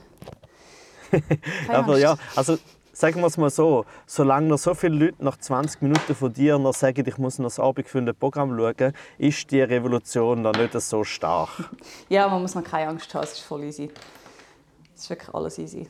Aber 1.68 1.97
ja, 1.97 2.16
also 2.36 2.58
sagen 2.96 3.20
wir 3.20 3.28
es 3.28 3.38
mal 3.38 3.50
so, 3.50 3.86
solange 4.06 4.48
noch 4.48 4.58
so 4.58 4.74
viele 4.74 4.96
Leute 4.96 5.24
nach 5.24 5.38
20 5.38 5.82
Minuten 5.82 6.16
von 6.16 6.32
dir 6.32 6.58
noch 6.58 6.74
sagen, 6.74 7.04
ich 7.06 7.18
muss 7.18 7.39
noch 7.39 7.48
das 7.48 7.60
abendfüllende 7.60 8.14
Programm 8.14 8.58
schauen, 8.58 8.93
ist 9.18 9.52
die 9.52 9.62
Revolution 9.62 10.41
noch 10.41 10.54
nicht 10.54 10.74
so 10.80 11.04
stark. 11.04 11.50
Ja, 12.10 12.28
man 12.28 12.41
muss 12.41 12.56
noch 12.56 12.64
keine 12.64 12.89
Angst 12.89 13.14
haben, 13.14 13.24
es 13.24 13.34
ist 13.34 13.41
voll 13.41 13.64
easy. 13.64 13.91
Es 14.96 15.04
ist 15.04 15.10
wirklich 15.10 15.34
alles 15.34 15.58
easy. 15.58 15.88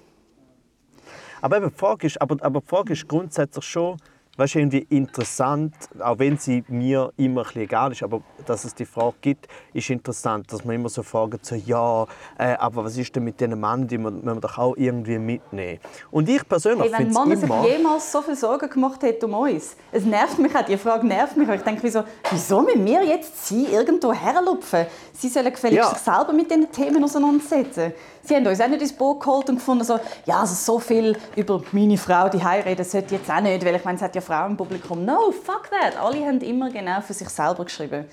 Aber, 1.42 1.58
eben, 1.58 1.70
die, 1.70 1.76
Frage 1.76 2.08
ist, 2.08 2.20
aber, 2.22 2.44
aber 2.44 2.62
die 2.62 2.68
Frage 2.68 2.94
ist 2.94 3.08
grundsätzlich 3.08 3.66
schon, 3.66 3.98
weißt, 4.38 4.56
irgendwie 4.56 4.86
interessant, 4.90 5.74
auch 6.00 6.20
wenn 6.20 6.38
sie 6.38 6.64
mir 6.68 7.12
immer 7.18 7.46
ein 7.56 7.62
egal 7.62 7.92
ist, 7.92 8.04
aber 8.04 8.22
dass 8.46 8.66
es 8.66 8.76
die 8.76 8.86
Frage 8.86 9.16
gibt, 9.22 9.48
ist 9.74 9.90
interessant, 9.90 10.52
dass 10.52 10.66
man 10.66 10.76
immer 10.76 10.90
so 10.90 11.04
fragt, 11.04 11.46
so, 11.46 11.56
ja, 11.56 12.04
äh, 12.38 12.56
aber 12.58 12.86
was 12.86 12.98
ist 12.98 13.16
denn 13.16 13.24
mit 13.24 13.40
diesen 13.40 13.60
Männern, 13.60 13.88
die 13.88 13.98
man, 13.98 14.24
man 14.24 14.42
doch 14.42 14.58
auch 14.58 14.76
irgendwie 14.76 15.18
mitnehmen. 15.18 15.80
Und 16.12 16.28
ich 16.30 16.48
persönlich 16.48 16.92
hey, 16.92 17.06
finde 17.06 17.34
es 17.34 17.44
immer... 17.44 17.64
Sich 17.64 17.72
jemals 17.72 18.12
so 18.12 18.22
viel 18.22 18.36
Sorgen 18.36 18.70
gemacht 18.70 19.04
hat 19.04 19.24
um 19.24 19.34
uns, 19.34 19.76
es 19.92 20.04
nervt 20.04 20.38
mich 20.40 20.56
auch, 20.56 20.66
die 20.66 20.78
Frage 20.78 21.08
nervt 21.08 21.38
mich, 21.38 21.48
ich 21.48 21.62
denke, 21.62 21.84
wieso, 21.84 22.04
wieso 22.30 22.62
müssen 22.62 22.86
wir 22.86 23.04
jetzt 23.04 23.48
sie 23.48 23.66
irgendwo 23.66 24.14
herlupfen? 24.14 24.86
Sie 25.14 25.30
sollen 25.30 25.52
gefälligst 25.52 25.84
ja. 25.84 25.90
sich 25.90 26.00
selber 26.00 26.34
mit 26.34 26.52
diesen 26.52 26.70
Themen 26.72 27.04
auseinandersetzen. 27.04 27.94
Sie 28.26 28.36
haben 28.36 28.46
uns 28.48 28.60
auch 28.60 28.68
nicht 28.68 28.82
ins 28.82 28.94
Boot 28.94 29.20
geholt 29.20 29.50
und 29.50 29.56
gefunden, 29.56 29.84
so, 29.84 30.00
ja, 30.26 30.40
also 30.40 30.56
so 30.56 30.80
viel 30.80 31.16
über 31.36 31.62
meine 31.72 31.98
Frau, 31.98 32.28
die 32.28 32.44
heiratet, 32.44 32.90
sollte 32.90 33.16
jetzt 33.16 33.30
auch 33.30 33.40
nicht, 33.40 33.64
weil 33.64 33.76
ich 33.76 33.86
meine, 33.86 33.98
es 33.98 34.02
hat 34.02 34.16
ja 34.16 34.22
Frauen 34.22 34.52
im 34.52 34.58
Publikum. 34.58 35.06
No, 35.06 35.32
fuck 35.32 35.70
that. 35.70 35.96
Alle 36.02 36.26
haben 36.26 36.40
immer 36.42 36.70
genau 36.70 37.02
für 37.02 37.14
sich 37.14 37.30
selber 37.30 37.64
geschrieben. 37.66 38.06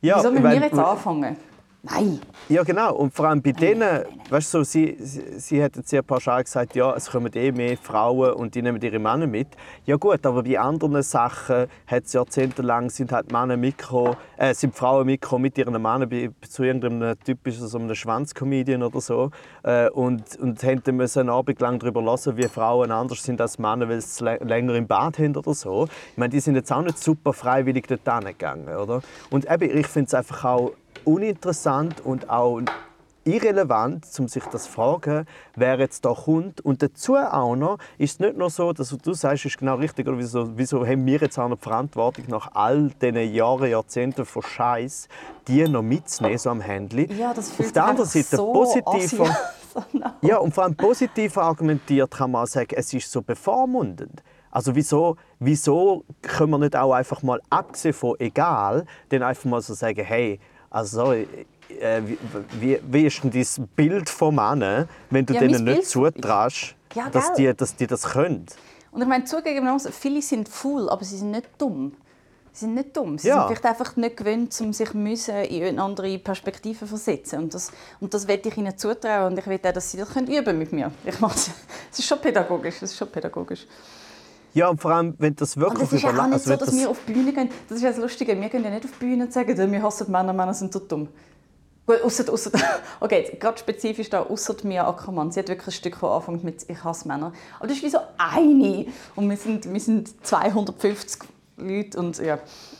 Ja, 0.00 0.18
Wieso 0.18 0.30
müssen 0.30 0.44
wir 0.44 0.54
jetzt 0.54 0.78
anfangen? 0.78 1.36
Nein. 1.86 2.18
Ja, 2.48 2.62
genau. 2.62 2.94
Und 2.94 3.12
vor 3.12 3.28
allem 3.28 3.42
bei 3.42 3.52
denen, 3.52 4.04
weißt 4.30 4.54
du, 4.54 4.58
so, 4.58 4.64
sie, 4.64 4.96
sie, 5.00 5.38
sie 5.38 5.62
hat 5.62 5.76
jetzt 5.76 5.90
sehr 5.90 6.00
pauschal 6.00 6.42
gesagt, 6.42 6.74
ja, 6.74 6.94
es 6.94 7.10
kommen 7.10 7.30
eh 7.34 7.52
mehr 7.52 7.76
Frauen 7.76 8.32
und 8.32 8.54
die 8.54 8.62
nehmen 8.62 8.80
ihre 8.80 8.98
Männer 8.98 9.26
mit. 9.26 9.48
Ja 9.84 9.96
gut, 9.96 10.24
aber 10.24 10.44
bei 10.44 10.58
anderen 10.58 11.02
Sachen 11.02 11.66
hat 11.86 12.04
es 12.04 12.14
jahrzehntelang 12.14 12.88
sind 12.88 13.12
halt 13.12 13.30
Männer 13.30 13.58
mitgekommen, 13.58 14.16
äh, 14.38 14.54
sind 14.54 14.74
Frauen 14.74 15.04
mitgekommen 15.04 15.42
mit 15.42 15.58
ihren 15.58 15.74
Männern 15.74 16.08
bei, 16.08 16.30
zu 16.48 16.62
irgendeinem 16.62 17.18
typischen 17.22 17.66
so 17.66 17.78
einem 17.78 18.82
oder 18.82 19.00
so 19.02 19.30
äh, 19.62 19.90
und, 19.90 20.36
und 20.38 20.62
haben 20.62 20.96
müssen 20.96 21.20
einen 21.20 21.28
Abend 21.28 21.60
lang 21.60 21.78
darüber 21.78 22.02
hören, 22.02 22.38
wie 22.38 22.48
Frauen 22.48 22.92
anders 22.92 23.22
sind 23.22 23.42
als 23.42 23.58
Männer, 23.58 23.90
weil 23.90 24.00
sie 24.00 24.24
länger 24.24 24.74
im 24.74 24.86
Bad 24.86 25.18
haben 25.18 25.36
oder 25.36 25.52
so. 25.52 25.86
Ich 26.12 26.16
meine, 26.16 26.30
die 26.30 26.40
sind 26.40 26.54
jetzt 26.54 26.72
auch 26.72 26.82
nicht 26.82 26.96
super 26.96 27.34
freiwillig 27.34 27.86
dort 27.86 28.24
gegangen, 28.24 28.74
oder? 28.74 29.02
Und 29.28 29.50
eben, 29.50 29.78
ich 29.78 29.86
finde 29.86 30.06
es 30.06 30.14
einfach 30.14 30.44
auch 30.44 30.72
uninteressant 31.06 32.00
und 32.04 32.30
auch 32.30 32.60
irrelevant, 33.24 34.06
um 34.18 34.28
sich 34.28 34.44
das 34.44 34.64
zu 34.64 34.70
fragen, 34.70 35.26
wer 35.56 35.78
jetzt 35.78 36.04
da 36.04 36.14
kommt. 36.14 36.60
Und 36.60 36.82
dazu 36.82 37.16
auch 37.16 37.56
noch 37.56 37.78
ist 37.98 38.14
es 38.14 38.20
nicht 38.20 38.36
nur 38.36 38.50
so, 38.50 38.72
dass 38.72 38.90
du 38.90 39.14
sagst, 39.14 39.46
ist 39.46 39.58
genau 39.58 39.76
richtig, 39.76 40.06
oder 40.06 40.18
wieso, 40.18 40.56
wieso 40.56 40.86
haben 40.86 41.06
wir 41.06 41.18
jetzt 41.18 41.38
auch 41.38 41.48
noch 41.48 41.56
die 41.56 41.62
Verantwortung, 41.62 42.26
nach 42.28 42.50
all 42.54 42.90
diesen 43.00 43.34
Jahren, 43.34 43.70
Jahrzehnten 43.70 44.24
von 44.24 44.42
Scheiß, 44.42 45.08
die 45.48 45.66
noch 45.68 45.82
mitzunehmen, 45.82 46.38
so 46.38 46.50
am 46.50 46.60
Handy. 46.60 47.12
Ja, 47.14 47.32
das 47.34 47.50
fühlt 47.50 47.68
Auf 47.68 47.72
der 47.72 47.84
anderen 47.84 48.08
Seite 48.08 48.36
so 48.36 48.52
positiv. 48.52 49.20
assi 49.20 49.22
an. 49.22 50.12
Ja, 50.22 50.38
und 50.38 50.54
vor 50.54 50.64
allem 50.64 50.76
positiv 50.76 51.36
argumentiert 51.36 52.10
kann 52.10 52.30
man 52.30 52.44
auch 52.44 52.46
sagen, 52.46 52.74
es 52.76 52.92
ist 52.92 53.10
so 53.10 53.22
bevormundend. 53.22 54.22
Also 54.50 54.76
wieso, 54.76 55.16
wieso 55.40 56.04
können 56.22 56.50
wir 56.52 56.58
nicht 56.58 56.76
auch 56.76 56.92
einfach 56.92 57.22
mal, 57.24 57.40
abgesehen 57.50 57.92
von 57.92 58.14
egal, 58.20 58.86
dann 59.08 59.24
einfach 59.24 59.46
mal 59.46 59.60
so 59.60 59.74
sagen, 59.74 60.04
hey, 60.04 60.38
also 60.74 61.12
äh, 61.12 62.02
wie, 62.58 62.80
wie, 62.82 63.06
ist 63.06 63.22
denn 63.22 63.30
dein 63.30 63.68
Bild 63.76 64.10
von 64.10 64.34
Männern, 64.34 64.88
wenn 65.08 65.24
du 65.24 65.32
Ja, 65.32 65.40
denen 65.40 65.62
nicht 65.62 65.86
zutraust, 65.86 66.74
Ja, 66.94 67.08
dass, 67.10 67.32
die, 67.34 67.54
dass 67.54 67.76
die 67.76 67.86
das 67.86 68.02
können? 68.02 68.46
Und 68.90 69.00
ich 69.02 69.06
meine, 69.06 69.24
zugegebenermaßen, 69.24 69.92
viele 69.92 70.20
sind 70.20 70.48
faul, 70.48 70.90
aber 70.90 71.04
sie 71.04 71.18
sind 71.18 71.30
nicht 71.30 71.48
dumm. 71.58 71.92
Sie 72.52 72.64
sind 72.66 72.74
nicht 72.74 72.96
dumm. 72.96 73.18
Sie 73.18 73.28
Ja. 73.28 73.34
sind 73.36 73.46
vielleicht 73.46 73.66
einfach 73.66 73.94
nicht 73.96 74.16
gewöhnt, 74.16 74.56
um 74.60 74.72
sich 74.72 74.92
müssen 74.94 75.36
in 75.44 75.62
eine 75.64 75.82
andere 75.82 76.18
Perspektive 76.18 76.80
zu 76.80 76.86
versetzen. 76.88 77.38
Und 77.44 77.54
das, 77.54 77.70
und 78.00 78.12
das 78.12 78.26
will 78.26 78.40
ich 78.44 78.56
ihnen 78.56 78.76
zutrauen. 78.76 79.32
Und 79.32 79.38
ich 79.38 79.46
will 79.46 79.60
auch, 79.64 79.72
dass 79.72 79.92
sie 79.92 79.98
das 79.98 80.12
können 80.12 80.26
üben 80.26 80.58
mit 80.58 80.72
mir. 80.72 80.90
Ich 81.04 81.20
mache 81.20 81.36
es. 81.36 81.50
Es 81.92 81.98
ist 82.00 82.06
schon 82.08 82.20
pädagogisch. 82.20 82.76
Es 82.76 82.90
ist 82.90 82.96
schon 82.96 83.08
pädagogisch. 83.10 83.66
Ja, 84.54 84.68
und 84.68 84.80
vor 84.80 84.92
allem, 84.92 85.14
wenn 85.18 85.34
das 85.34 85.56
Und 85.56 85.62
wirklich 85.62 85.82
es 85.88 85.92
ist 85.94 86.02
ja 86.02 86.10
auch 86.10 86.14
nicht 86.14 86.32
also 86.32 86.50
so, 86.50 86.56
dass 86.56 86.68
das- 86.68 86.76
wir 86.78 86.88
auf 86.88 86.98
die 87.06 87.12
Bühne 87.12 87.32
gehen. 87.32 87.50
Das 87.68 87.76
ist 87.78 87.82
ja 87.82 87.90
das 87.90 87.98
Lustige. 87.98 88.40
Wir 88.40 88.48
gehen 88.48 88.64
ja 88.64 88.70
nicht 88.70 88.84
auf 88.84 88.92
die 88.92 89.04
Bühne 89.04 89.24
und 89.24 89.32
sagen, 89.32 89.72
wir 89.72 89.82
hassen 89.82 90.10
Männer, 90.10 90.32
Männer 90.32 90.54
sind 90.54 90.72
so 90.72 90.78
dumm. 90.78 91.08
Gut, 91.86 92.00
ausser, 92.02 92.32
ausser, 92.32 92.50
okay, 93.00 93.36
gerade 93.38 93.58
spezifisch 93.58 94.08
da, 94.08 94.22
ausser 94.22 94.54
Mia 94.62 94.88
Ackermann. 94.88 95.30
Sie 95.32 95.40
hat 95.40 95.48
wirklich 95.48 95.66
ein 95.68 95.72
Stück, 95.72 95.98
das 96.00 96.10
anfängt 96.10 96.42
mit 96.44 96.64
«Ich 96.70 96.82
hasse 96.82 97.06
Männer». 97.06 97.32
Aber 97.58 97.66
das 97.68 97.76
ist 97.76 97.82
wie 97.82 97.90
so 97.90 97.98
eine. 98.16 98.86
Und 99.16 99.28
wir 99.28 99.36
sind, 99.36 99.70
wir 99.70 99.80
sind 99.80 100.24
250 100.26 101.22
Leute 101.58 101.98
und 101.98 102.18
ja. 102.18 102.38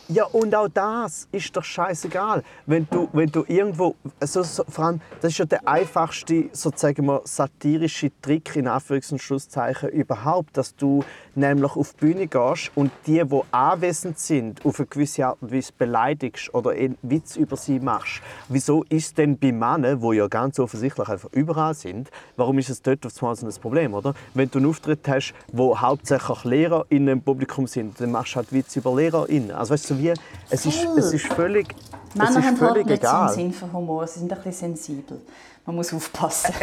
Ja, 0.09 0.25
und 0.25 0.55
auch 0.55 0.69
das 0.69 1.27
ist 1.33 1.57
doch 1.57 1.65
scheißegal. 1.65 2.43
Wenn 2.67 2.87
du, 2.91 3.09
wenn 3.15 3.31
du 3.31 3.43
irgendwo. 3.49 3.95
Also, 4.21 4.43
so, 4.43 4.63
vor 4.69 4.85
allem, 4.85 5.01
das 5.23 5.33
ist 5.33 5.39
ja 5.39 5.47
der 5.47 5.67
einfachste, 5.67 6.51
sozusagen 6.53 7.07
mal, 7.07 7.23
satirische 7.25 8.11
Trick 8.21 8.55
in 8.55 8.69
Anführungs- 8.69 9.13
und 9.13 9.23
Schlusszeichen 9.23 9.89
überhaupt, 9.89 10.59
dass 10.59 10.77
du 10.77 11.03
nämlich 11.35 11.75
auf 11.75 11.95
die 11.95 12.07
Bühne 12.07 12.27
gehst 12.27 12.71
und 12.75 12.91
die, 13.07 13.25
die 13.25 13.41
anwesend 13.51 14.19
sind, 14.19 14.65
auf 14.67 14.79
eine 14.79 14.87
gewisse 14.87 15.27
Art 15.27 15.39
und 15.41 15.51
Weise 15.51 15.73
beleidigst 15.77 16.53
oder 16.53 16.73
einen 16.73 16.99
Witz 17.01 17.37
über 17.37 17.57
sie 17.57 17.81
machst. 17.81 18.21
Wieso 18.51 18.85
ist 18.91 19.17
denn 19.17 19.39
bei 19.39 19.53
Männern, 19.53 20.01
die 20.01 20.17
ja 20.17 20.27
ganz 20.29 20.59
offensichtlich 20.59 21.09
einfach 21.09 21.33
überall 21.33 21.73
sind, 21.73 22.11
warum 22.37 22.59
ist 22.59 22.69
es 22.69 22.83
dort 22.83 23.07
auf 23.07 23.23
einmal 23.23 23.37
so 23.37 23.47
ein 23.47 23.53
Problem, 23.55 23.95
oder? 23.95 24.13
Wenn 24.35 24.51
du 24.51 24.59
einen 24.59 24.69
Auftritt 24.69 25.09
hast, 25.09 25.33
wo 25.51 25.81
hauptsächlich 25.81 26.45
Lehrer 26.45 26.85
in 26.91 27.09
einem 27.09 27.23
Publikum 27.23 27.67
sind, 27.67 27.99
dann 28.01 28.13
machst 28.13 28.35
du 28.35 28.37
halt 28.37 28.53
Witze 28.53 28.81
über 28.81 28.95
LehrerInnen. 28.95 29.51
Also 29.51 29.73
weißt 29.73 29.91
du, 29.91 29.94
so 29.97 30.03
wie, 30.03 30.13
es 30.51 30.67
ist, 30.67 30.85
es 30.97 31.13
ist 31.13 31.27
völlig, 31.27 31.75
es 32.11 32.15
Männer 32.15 32.31
ist 32.31 32.37
haben 32.37 32.45
halt 32.45 32.59
völlig 32.59 32.87
nicht 32.87 33.03
so 33.03 33.09
einen 33.09 33.19
egal. 33.25 33.35
Sinn 33.35 33.53
für 33.53 33.73
Humor. 33.73 34.07
Sie 34.07 34.19
sind 34.21 34.33
ein 34.33 34.37
bisschen 34.43 34.77
sensibel. 34.77 35.21
Man 35.67 35.77
muss 35.77 35.93
aufpassen. 35.95 36.55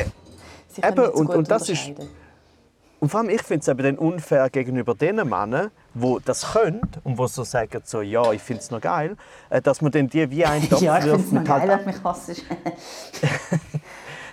Sie 0.68 0.82
eben, 0.82 0.96
können 0.96 1.02
nicht 1.02 1.14
so 1.14 1.20
und- 1.20 1.26
gut 1.28 1.36
und 1.36 1.52
das 1.52 1.70
ist-. 1.70 1.92
Und 3.00 3.10
vor 3.10 3.22
allem, 3.22 3.30
ich 3.30 3.42
finde 3.42 3.62
es 3.62 3.68
eben 3.68 3.82
dann 3.82 3.98
unfair 3.98 4.48
gegenüber 4.52 4.94
den 4.94 5.16
Männern, 5.16 5.72
die 5.96 6.18
das 6.24 6.52
können 6.54 6.82
und 7.04 7.18
die 7.18 7.28
so 7.28 7.44
sagen, 7.44 7.82
so, 7.84 8.02
ja, 8.02 8.32
ich 8.32 8.44
finde 8.44 8.62
es 8.62 8.70
noch 8.70 8.80
geil, 8.80 9.18
äh, 9.50 9.60
dass 9.60 9.82
man 9.82 9.92
dann 9.92 10.08
die 10.08 10.30
wie 10.30 10.46
einen 10.46 10.70
Topf 10.70 10.82
Ja, 10.82 11.04
wirft 11.04 11.26
es 11.26 11.32
mit 11.32 11.46
geil, 11.46 11.68
halt, 11.68 11.86
mich 11.88 11.96
hasst. 12.04 12.30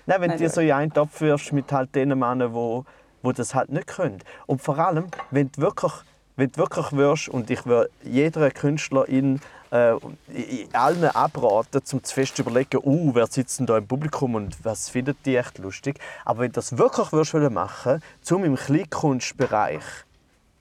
Nein, 0.07 0.21
wenn 0.21 0.31
Nein, 0.31 0.39
du 0.39 0.49
so 0.51 0.61
in 0.61 0.73
einen 0.73 0.93
Topf 0.93 1.21
wirfst 1.23 1.53
mit 1.53 1.71
halt 1.73 1.95
den 1.95 2.11
Männern, 2.11 2.53
die, 2.53 2.83
die 3.29 3.33
das 3.33 3.55
halt 3.55 3.71
nicht 3.71 3.87
können. 3.87 4.19
Und 4.47 4.61
vor 4.63 4.79
allem, 4.79 5.07
wenn 5.31 5.51
du 5.53 5.63
wirklich, 5.63 5.93
wenn 6.39 6.53
du 6.53 6.59
wirklich 6.59 6.93
wirst, 6.93 7.29
und 7.29 7.51
ich 7.51 7.67
würde 7.67 7.91
jeder 8.05 8.51
Künstlerin 8.53 9.41
äh, 9.73 9.95
in 10.29 10.73
allen 10.73 11.05
abraten, 11.05 11.83
um 11.93 12.05
zu 12.05 12.15
fest 12.15 12.37
zu 12.37 12.43
überlegen, 12.43 12.81
uh, 12.85 13.11
wer 13.13 13.27
sitzt 13.27 13.59
denn 13.59 13.67
da 13.67 13.77
im 13.77 13.89
Publikum 13.89 14.37
und 14.37 14.57
was 14.65 14.89
findet 14.89 15.19
die 15.27 15.35
echt 15.37 15.59
lustig. 15.59 15.99
Aber 16.25 16.41
wenn 16.41 16.53
du 16.53 16.55
das 16.55 16.79
wirklich 16.79 17.13
würdest 17.13 17.35
machen, 17.51 18.01
zum 18.23 18.45
im 18.45 18.55
Kleinkunstbereich 18.55 19.83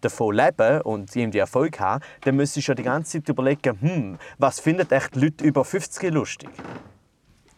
davon 0.02 0.36
leben 0.36 0.82
und 0.82 1.16
irgendwie 1.16 1.38
Erfolg 1.38 1.80
haben, 1.80 2.04
dann 2.22 2.36
müsstest 2.36 2.68
du 2.68 2.72
ja 2.72 2.76
die 2.76 2.84
ganze 2.84 3.20
Zeit 3.20 3.30
überlegen, 3.30 3.80
hm, 3.80 4.18
was 4.40 4.60
finden 4.60 4.90
echt 4.90 5.16
Leute 5.16 5.44
über 5.44 5.64
50 5.64 6.12
lustig? 6.12 6.50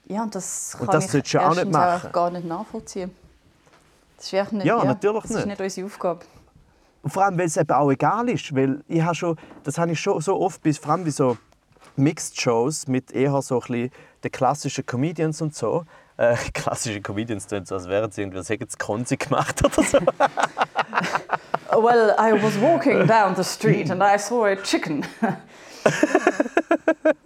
Ja, 0.07 0.23
und 0.23 0.35
das 0.35 0.75
Und 0.77 0.87
kann 0.89 0.99
das 0.99 1.13
ich 1.13 1.31
ja 1.31 1.49
auch 1.49 1.55
nicht 1.55 1.71
machen. 1.71 2.11
gar 2.11 2.31
nicht 2.31 2.45
nachvollziehen. 2.45 3.15
Das 4.17 4.33
ist 4.33 4.51
nicht, 4.51 4.65
Ja, 4.65 4.83
natürlich 4.83 5.21
das 5.21 5.31
nicht. 5.31 5.39
ist 5.39 5.45
nicht 5.45 5.61
unsere 5.61 5.85
Aufgabe. 5.87 6.25
Und 7.01 7.11
vor 7.11 7.23
allem, 7.25 7.37
weil 7.37 7.45
es 7.45 7.57
eben 7.57 7.69
auch 7.71 7.89
egal 7.91 8.29
ist. 8.29 8.55
Weil 8.55 8.83
ich 8.87 9.01
habe 9.01 9.15
schon, 9.15 9.37
das 9.63 9.77
habe 9.77 9.91
ich 9.91 9.99
schon 9.99 10.19
so 10.21 10.39
oft, 10.39 10.61
bis, 10.61 10.77
vor 10.77 10.91
allem 10.93 11.03
bei 11.03 11.11
so 11.11 11.37
Mixed-Shows 11.95 12.87
mit 12.87 13.11
eher 13.11 13.41
so 13.41 13.55
ein 13.55 13.67
bisschen 13.67 13.91
den 14.23 14.31
klassischen 14.31 14.85
Comedians 14.85 15.41
und 15.41 15.55
so. 15.55 15.85
Äh, 16.17 16.35
klassische 16.53 17.01
Comedians 17.01 17.47
tun 17.47 17.65
so, 17.65 17.75
als 17.75 17.87
wären 17.87 18.11
sie 18.11 18.21
irgendwie, 18.21 18.39
was 18.39 18.49
hätten 18.49 18.67
sie 18.69 18.77
Konzi 18.77 19.15
gemacht 19.17 19.63
oder 19.65 19.83
so. 19.83 19.99
Well, 21.71 22.13
I 22.17 22.33
was 22.33 22.59
walking 22.59 23.05
down 23.07 23.35
the 23.35 23.43
street 23.43 23.89
and 23.89 24.01
I 24.03 24.17
saw 24.17 24.45
a 24.45 24.55
chicken. 24.57 25.05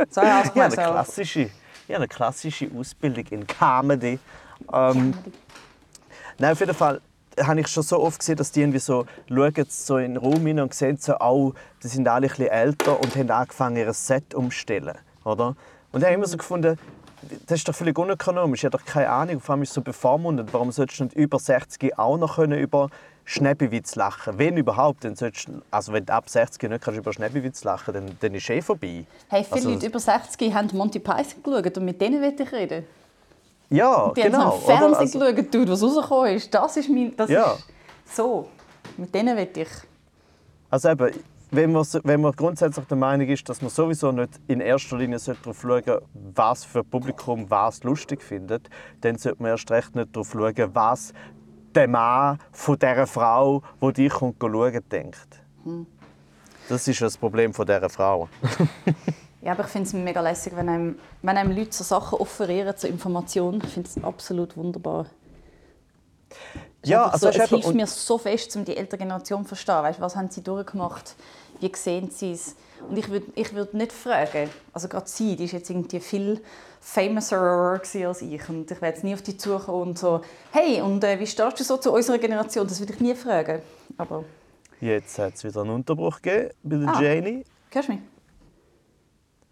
so 0.10 0.22
I 0.22 0.26
asked 0.26 0.52
Ich 0.56 0.62
habe 0.62 0.62
eine 0.62 0.70
myself. 0.70 0.92
klassische, 0.92 1.50
habe 1.88 1.96
eine 1.96 2.08
klassische 2.08 2.70
Ausbildung 2.78 3.26
in 3.32 3.48
Comedy. 3.48 4.20
Ähm, 4.72 5.14
Nein, 6.38 6.52
auf 6.52 6.60
jeden 6.60 6.74
Fall 6.76 7.02
habe 7.42 7.62
ich 7.62 7.68
schon 7.68 7.84
so 7.84 8.00
oft 8.00 8.20
gesehen, 8.20 8.36
dass 8.36 8.52
die 8.52 8.62
irgendwie 8.62 8.80
so 8.80 9.06
schauen 9.28 9.66
so 9.70 9.98
in 9.98 10.14
den 10.16 10.18
Raum 10.18 10.46
hinein 10.46 10.62
und 10.64 10.74
sehen 10.74 10.98
so, 10.98 11.16
oh, 11.20 11.54
die 11.82 11.88
sind 11.88 12.08
alle 12.08 12.28
ein 12.28 12.30
bisschen 12.30 12.48
älter 12.48 13.00
und 13.00 13.16
haben 13.16 13.32
angefangen, 13.32 13.78
ihr 13.78 13.94
Set 13.94 14.34
umzustellen. 14.34 14.98
Oder? 15.24 15.56
Und 15.92 16.00
ich 16.02 16.06
habe 16.06 16.16
immer 16.16 16.28
so 16.28 16.38
gefunden, 16.38 16.78
das 17.48 17.60
ist 17.60 17.68
doch 17.68 17.76
völlig 17.76 17.98
unökonomisch. 17.98 18.62
Ich 18.62 18.66
habe 18.66 18.78
doch 18.78 18.86
keine 18.86 19.10
Ahnung, 19.10 19.40
vor 19.40 19.54
allem 19.54 19.64
ist 19.64 19.74
so 19.74 19.82
bevormundet. 19.82 20.50
Warum 20.52 20.72
solltest 20.72 21.00
du 21.00 21.04
nicht 21.06 21.16
über 21.16 21.40
60 21.40 21.98
auch 21.98 22.18
noch 22.18 22.36
können 22.36 22.60
über 22.60 22.90
Schnäppewitz 23.26 23.96
lachen 23.96 24.38
Wenn 24.38 24.58
überhaupt, 24.58 25.06
dann 25.06 25.16
solltest 25.16 25.48
du, 25.48 25.62
also 25.72 25.94
wenn 25.94 26.06
du 26.06 26.14
ab 26.14 26.30
60 26.30 26.70
nicht 26.70 26.84
kannst 26.84 27.00
über 27.00 27.14
Schnäppewitz 27.14 27.64
lachen 27.64 27.94
dann, 27.94 28.18
dann 28.20 28.34
ist 28.36 28.50
eh 28.50 28.62
vorbei. 28.62 29.06
Hey, 29.30 29.44
viele 29.46 29.56
Also- 29.56 29.70
Leute 29.70 29.86
über 29.88 30.00
60 30.00 30.54
haben 30.54 30.70
Monty 30.74 31.00
Python 31.00 31.42
geschaut 31.42 31.78
und 31.78 31.86
mit 31.86 32.02
denen 32.02 32.22
will 32.22 32.36
ich 32.38 32.52
reden. 32.52 32.86
Ja, 33.74 34.12
Die 34.16 34.22
genau. 34.22 34.38
haben 34.40 34.52
so 34.52 34.56
im 34.58 34.64
oder? 34.64 34.78
Fernsehen 34.96 35.22
Also- 35.22 35.36
geschaut, 35.36 35.54
dude, 35.54 35.72
was 35.72 35.84
rausgekommen 35.84 36.34
ist. 36.36 36.54
Das 36.54 36.78
ist 36.78 36.90
mein... 36.90 37.16
Das 37.16 37.30
Ja. 37.30 37.54
ist 37.54 38.16
so. 38.16 38.48
Mit 38.98 39.14
denen 39.14 39.36
will 39.36 39.50
ich... 39.56 39.68
Also 40.70 40.90
eben, 40.90 41.12
wenn 41.52 41.72
man, 41.72 41.86
wenn 42.04 42.22
man 42.22 42.32
grundsätzlich 42.34 42.86
der 42.86 42.98
Meinung 42.98 43.28
ist, 43.28 43.48
dass 43.48 43.62
man 43.62 43.70
sowieso 43.70 44.12
nicht 44.12 44.40
in 44.48 44.60
erster 44.60 44.98
Linie 44.98 45.18
darauf 45.20 45.60
schauen 45.62 45.84
sollte, 45.84 46.02
was 46.36 46.66
für 46.66 46.84
Publikum 46.84 47.50
was 47.50 47.84
lustig 47.84 48.22
findet, 48.24 48.70
dann 49.02 49.18
sollte 49.18 49.42
man 49.42 49.52
erst 49.52 49.70
recht 49.72 49.96
nicht 49.96 50.16
darauf 50.16 50.32
schauen, 50.32 50.70
was 50.74 51.14
der 51.76 51.88
Mann 51.88 52.40
von 52.52 52.78
dieser 52.78 53.08
Frau, 53.08 53.62
die 53.82 53.94
dich 53.94 54.14
kommt, 54.14 54.36
schauen, 54.40 54.80
denkt. 54.92 55.28
Das 56.70 56.88
ist 56.88 57.02
das 57.02 57.18
Problem 57.18 57.54
von 57.54 57.66
dieser 57.66 57.90
Frau. 57.90 58.30
Ja, 59.44 59.52
aber 59.52 59.64
ich 59.64 59.70
finde 59.70 59.88
es 59.88 59.94
mega 59.94 60.22
lässig, 60.22 60.56
wenn 60.56 60.70
einem, 60.70 61.00
wenn 61.22 61.38
einem 61.38 61.56
Leute 61.56 61.74
so 61.74 61.84
Sachen 61.84 62.18
offerieren 62.20 62.76
zur 62.78 62.90
Information. 62.90 63.62
Ich 63.64 63.72
finde 63.74 63.90
es 63.94 64.04
absolut 64.04 64.56
wunderbar. 64.56 65.08
Es 66.30 66.36
ist 66.84 66.90
Ja, 66.90 67.08
also 67.08 67.32
so, 67.32 67.38
es 67.40 67.50
hilft 67.50 67.74
mir 67.74 67.88
so 67.88 68.18
fest, 68.18 68.56
um 68.56 68.64
die 68.66 68.76
ältere 68.78 69.00
Generation 69.00 69.44
zu 69.44 69.50
verstehen. 69.50 69.84
Weißt, 69.84 70.00
was 70.00 70.16
haben 70.16 70.30
sie 70.30 70.42
durchgemacht? 70.44 71.16
Wie 71.60 71.72
sehen 71.76 72.10
sie 72.10 72.32
es? 72.32 72.56
Und 72.90 72.98
ich 72.98 73.10
würde 73.10 73.26
ich 73.36 73.54
würd 73.54 73.74
nicht 73.74 73.94
fragen, 73.94 74.50
also 74.74 74.90
gerade 74.90 75.08
sie, 75.08 75.38
die 75.38 75.46
ist 75.46 75.54
jetzt 75.54 75.70
irgendwie 75.70 76.02
viel 76.02 76.42
famouser 76.82 77.40
als 77.80 77.96
ich 77.96 78.50
und 78.50 78.70
ich 78.70 78.82
werde 78.82 78.96
jetzt 78.96 79.04
nie 79.06 79.14
auf 79.14 79.22
die 79.22 79.38
zukommen 79.38 79.90
und 79.90 80.00
so, 80.00 80.20
hey, 80.52 80.82
und 80.82 81.02
äh, 81.06 81.18
wie 81.18 81.28
stehst 81.28 81.60
du 81.60 81.64
so 81.64 81.78
zu 81.78 81.94
unserer 81.94 82.18
Generation? 82.18 82.68
Das 82.68 82.80
würde 82.82 82.92
ich 82.94 83.00
nie 83.00 83.16
fragen. 83.16 83.62
Aber, 83.98 84.26
Jetzt 84.82 85.18
hat 85.18 85.36
es 85.36 85.44
wieder 85.46 85.62
einen 85.62 85.70
Unterbruch 85.70 86.22
gegeben 86.22 86.50
bei 86.64 86.76
der 86.76 86.90
Ah. 86.90 87.02
Janie. 87.02 87.46
hörst 87.72 87.88
du 87.88 87.94
mich? 87.94 88.02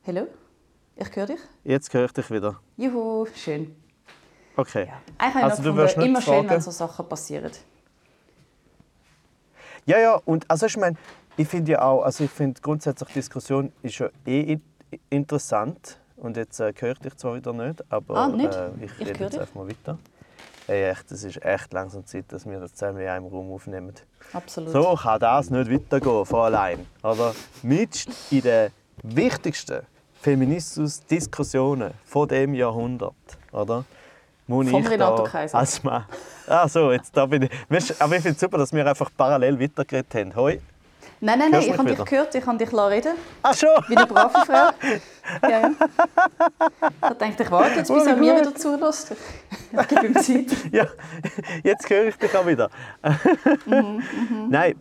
Hallo? 0.06 0.28
Ich 0.96 1.16
höre 1.16 1.28
dich. 1.28 1.40
Jetzt 1.64 1.94
höre 1.94 2.06
ich 2.06 2.12
dich 2.14 2.30
wieder. 2.32 2.60
Juhu, 2.78 3.26
schön. 3.36 3.76
Okay. 4.56 4.88
Ja. 4.88 4.94
Eigentlich 5.18 5.36
habe 5.36 5.38
ich 5.40 5.44
Also, 5.60 5.64
du 5.64 5.76
wirst 5.76 5.98
immer 5.98 6.22
schön, 6.22 6.50
wenn 6.50 6.62
so 6.62 6.72
Sachen 6.72 7.08
passieren. 7.08 7.52
Ja, 9.86 10.00
ja, 10.00 10.16
und 10.26 10.50
also 10.50 10.66
ich 10.68 10.78
meine, 10.78 10.98
ich 11.38 11.48
finde 11.48 11.72
ja 11.74 11.82
auch, 11.82 12.04
also 12.04 12.24
ich 12.24 12.30
finde 12.32 12.62
grundsätzlich 12.62 13.08
die 13.10 13.14
Diskussion 13.16 13.72
ist 13.82 13.98
ja 14.00 14.10
eh 14.26 14.54
in- 14.54 14.62
interessant. 15.10 15.98
Und 16.18 16.38
jetzt 16.38 16.60
äh, 16.60 16.72
höre 16.78 16.92
ich 16.92 17.00
dich 17.00 17.16
zwar 17.16 17.36
wieder 17.36 17.52
nicht, 17.54 17.84
aber 17.92 18.16
Ah, 18.16 18.28
nicht? 18.28 18.54
Äh, 18.54 18.70
ich, 18.82 18.92
Ich 19.00 19.08
rede 19.08 19.24
jetzt 19.24 19.40
einfach 19.40 19.56
mal 19.56 19.68
weiter. 19.68 19.98
Ey, 20.68 20.90
echt, 20.92 21.12
es 21.12 21.24
ist 21.24 21.44
echt 21.44 21.74
langsam 21.74 22.06
Zeit, 22.06 22.26
dass 22.28 22.46
wir 22.46 22.60
das 22.60 22.74
zusammen 22.76 23.00
in 23.00 23.08
einem 23.08 23.26
Raum 23.26 23.52
aufnehmen. 23.52 23.94
Absolut. 24.34 24.72
So 24.72 24.96
kann 24.96 25.20
das 25.20 25.50
nicht 25.50 25.72
weitergehen 25.72 26.26
von 26.26 26.40
allein. 26.42 26.86
Oder? 27.02 27.34
Mit 27.64 28.06
in 28.30 28.42
den 28.42 28.72
wichtigsten 29.04 29.82
Feminismus-Diskussionen 30.22 31.94
von 32.06 32.28
dem 32.28 32.54
Jahrhundert. 32.54 33.14
Oder? 33.52 33.84
Muss 34.48 34.70
Vom 34.70 34.82
ich 34.84 34.90
Renato 34.90 35.24
da 35.24 35.30
Kaiser. 35.30 35.58
Als 35.58 35.84
Mann. 35.84 36.06
Ah, 36.48 36.68
so, 36.68 36.92
jetzt 36.92 37.16
da 37.16 37.26
bin 37.26 37.44
ich. 37.44 38.02
Aber 38.02 38.16
ich 38.16 38.22
finde 38.22 38.36
es 38.36 38.40
super, 38.40 38.58
dass 38.58 38.74
wir 38.74 38.86
einfach 38.86 39.10
parallel 39.16 39.60
weitergeredet 39.60 40.14
haben. 40.14 40.36
Hoi. 40.36 40.60
Nein, 41.24 41.38
nein, 41.38 41.52
nein, 41.52 41.62
ich 41.62 41.78
habe 41.78 41.88
dich 41.88 42.04
gehört, 42.04 42.34
ich 42.34 42.46
habe 42.46 42.58
dich 42.58 42.74
reden 42.74 43.14
Ah, 43.44 43.54
schon! 43.54 43.70
Wie 43.88 43.96
eine 43.96 44.08
brave 44.08 44.44
Frau. 44.44 44.72
Ja, 45.44 45.50
ja. 45.50 45.72
Ich 45.72 47.18
dachte, 47.18 47.44
ich 47.44 47.52
warte 47.52 47.76
jetzt, 47.76 47.94
bis 47.94 48.04
Oh, 48.04 48.10
er 48.10 48.16
mir 48.16 48.42
wieder 48.42 48.56
zulässt. 48.56 49.14
Ich 49.72 49.88
gebe 49.88 50.08
ihm 50.08 50.16
Zeit. 50.16 50.48
Ja, 50.72 50.88
jetzt 51.64 51.88
höre 51.88 52.08
ich 52.08 52.16
dich 52.18 52.36
auch 52.36 52.46
wieder. 52.48 52.72
Nein, 54.50 54.76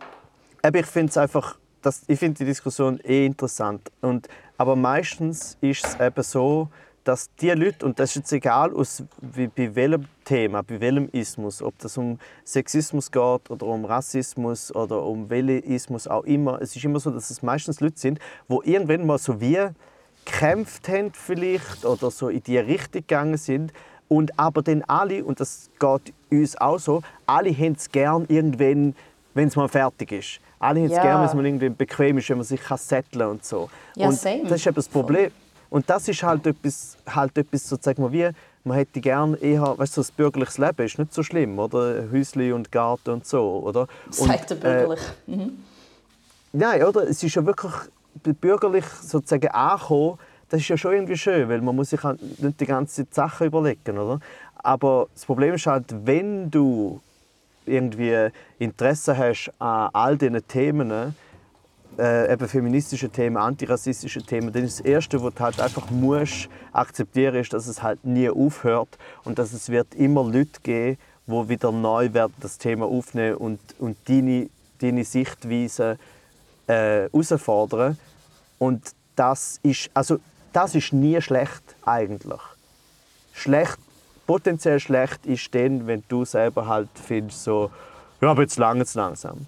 aber 0.62 0.78
ich 0.78 0.86
finde 0.86 1.10
es 1.10 1.18
einfach, 1.18 1.58
dass, 1.82 2.02
ich 2.06 2.18
finde 2.18 2.38
die 2.38 2.44
Diskussion 2.44 3.00
eh 3.04 3.26
interessant. 3.26 3.90
Und, 4.00 4.28
aber 4.56 4.76
meistens 4.76 5.56
ist 5.60 5.84
es 5.84 6.00
eben 6.00 6.22
so, 6.22 6.68
dass 7.04 7.34
die 7.36 7.50
Leute, 7.50 7.86
und 7.86 7.98
das 7.98 8.10
ist 8.10 8.16
jetzt 8.16 8.32
egal, 8.32 8.74
aus, 8.74 9.02
wie, 9.20 9.46
bei 9.46 9.74
welchem 9.74 10.04
Thema, 10.24 10.62
bei 10.62 10.80
welchem 10.80 11.08
Ismus, 11.08 11.62
ob 11.62 11.78
das 11.78 11.96
um 11.96 12.18
Sexismus 12.44 13.10
geht 13.10 13.50
oder 13.50 13.66
um 13.66 13.84
Rassismus 13.84 14.74
oder 14.74 15.02
um 15.02 15.30
welchen 15.30 15.62
Ismus 15.62 16.06
auch 16.06 16.24
immer, 16.24 16.60
es 16.60 16.76
ist 16.76 16.84
immer 16.84 17.00
so, 17.00 17.10
dass 17.10 17.30
es 17.30 17.42
meistens 17.42 17.80
Leute 17.80 17.98
sind, 17.98 18.18
wo 18.48 18.62
irgendwann 18.62 19.06
mal 19.06 19.18
so 19.18 19.40
wie 19.40 19.58
gekämpft 20.24 20.88
haben 20.88 21.12
vielleicht 21.12 21.84
oder 21.84 22.10
so 22.10 22.28
in 22.28 22.42
die 22.42 22.58
Richtung 22.58 23.00
gegangen 23.00 23.38
sind 23.38 23.72
und 24.08 24.38
aber 24.38 24.62
dann 24.62 24.82
alle, 24.82 25.24
und 25.24 25.40
das 25.40 25.70
geht 25.78 26.12
uns 26.30 26.56
auch 26.60 26.78
so, 26.78 27.02
alle 27.26 27.50
haben 27.56 27.72
es 27.72 27.90
gern 27.90 28.26
irgendwann, 28.28 28.94
wenn 29.34 29.48
es 29.48 29.56
mal 29.56 29.68
fertig 29.68 30.12
ist. 30.12 30.40
Alle 30.60 30.84
es 30.84 30.92
Ja. 30.92 31.02
gern, 31.02 31.20
wenn 31.20 31.26
es 31.26 31.34
mal 31.34 31.46
irgendwie 31.46 31.70
bequem 31.70 32.18
ist, 32.18 32.28
wenn 32.28 32.36
man 32.36 32.44
sich 32.44 32.60
kann 32.60 32.76
setteln 32.78 33.26
und 33.28 33.44
so. 33.44 33.70
Ja, 33.96 34.08
und 34.08 34.14
same. 34.14 34.42
das 34.44 34.60
ist 34.60 34.66
eben 34.66 34.74
das 34.76 34.88
Problem. 34.88 35.30
Und 35.70 35.88
das 35.88 36.06
ist 36.06 36.22
halt 36.22 36.46
etwas, 36.46 36.96
halt 37.08 37.36
etwas 37.38 37.66
sozusagen 37.66 38.12
wie, 38.12 38.28
man 38.64 38.76
hätte 38.76 39.00
gern 39.00 39.34
eher, 39.36 39.78
weißt 39.78 39.96
du, 39.96 40.02
so 40.02 40.02
das 40.02 40.10
bürgerliches 40.12 40.58
Leben 40.58 40.84
ist 40.84 40.98
nicht 40.98 41.14
so 41.14 41.22
schlimm, 41.22 41.58
oder? 41.58 42.04
Häusli 42.12 42.52
und 42.52 42.70
Garten 42.70 43.10
und 43.10 43.26
so, 43.26 43.62
oder? 43.64 43.86
Sagt 44.10 44.50
der 44.50 44.56
Und, 44.56 44.64
äh, 44.64 44.86
bürgerlich. 44.86 45.00
Nein, 46.52 46.82
oder? 46.84 47.08
Es 47.08 47.22
ist 47.22 47.34
ja 47.34 47.46
wirklich 47.46 47.72
bürgerlich 48.22 48.84
sozusagen 48.84 49.48
angekommen. 49.48 50.18
Das 50.50 50.60
ist 50.60 50.68
ja 50.68 50.76
schon 50.76 50.92
irgendwie 50.92 51.16
schön, 51.16 51.48
weil 51.48 51.62
man 51.62 51.74
muss 51.74 51.90
sich 51.90 52.02
halt 52.02 52.20
nicht 52.40 52.60
die 52.60 52.66
ganze 52.66 53.08
Zeit 53.08 53.14
Sachen 53.14 53.46
überlegen, 53.46 53.96
oder? 53.96 54.18
Aber 54.56 55.08
das 55.14 55.24
Problem 55.24 55.54
ist 55.54 55.66
halt, 55.66 55.84
wenn 56.04 56.50
du 56.50 57.00
irgendwie 57.70 58.28
Interesse 58.58 59.16
hast 59.16 59.52
an 59.58 59.90
all 59.92 60.16
diesen 60.16 60.46
Themen, 60.46 61.14
äh, 61.98 62.32
eben 62.32 62.48
feministische 62.48 63.08
Themen, 63.08 63.36
antirassistische 63.36 64.22
Themen, 64.22 64.52
dann 64.52 64.64
ist 64.64 64.80
das 64.80 64.86
Erste, 64.86 65.22
was 65.22 65.34
du 65.34 65.40
halt 65.40 65.60
einfach 65.60 65.90
musst 65.90 66.48
akzeptieren, 66.72 67.34
ist, 67.36 67.52
dass 67.52 67.66
es 67.66 67.82
halt 67.82 68.04
nie 68.04 68.30
aufhört 68.30 68.98
und 69.24 69.38
dass 69.38 69.52
es 69.52 69.68
wird 69.68 69.94
immer 69.94 70.24
Leute 70.24 70.60
geben, 70.62 70.98
die 71.26 71.48
wieder 71.48 71.72
neu 71.72 72.12
werden 72.12 72.34
das 72.40 72.58
Thema 72.58 72.86
aufnehmen 72.86 73.36
und, 73.36 73.60
und 73.78 73.96
deine, 74.08 74.48
deine 74.80 75.04
Sichtweise 75.04 75.98
äh, 76.66 77.08
herausfordern. 77.12 77.98
Und 78.58 78.92
das 79.16 79.60
ist, 79.62 79.90
also, 79.94 80.18
das 80.52 80.74
ist 80.74 80.92
nie 80.92 81.20
schlecht 81.20 81.62
eigentlich. 81.84 82.40
Schlecht, 83.32 83.78
potenziell 84.30 84.78
schlecht 84.78 85.26
ist 85.26 85.52
dann, 85.56 85.88
wenn 85.88 86.04
du 86.06 86.24
selber 86.24 86.68
halt 86.68 86.88
findest, 86.94 87.42
so, 87.42 87.68
ja, 88.20 88.30
aber 88.30 88.42
jetzt 88.42 88.58
lange 88.58 88.82
es 88.82 88.94
langsam. 88.94 89.44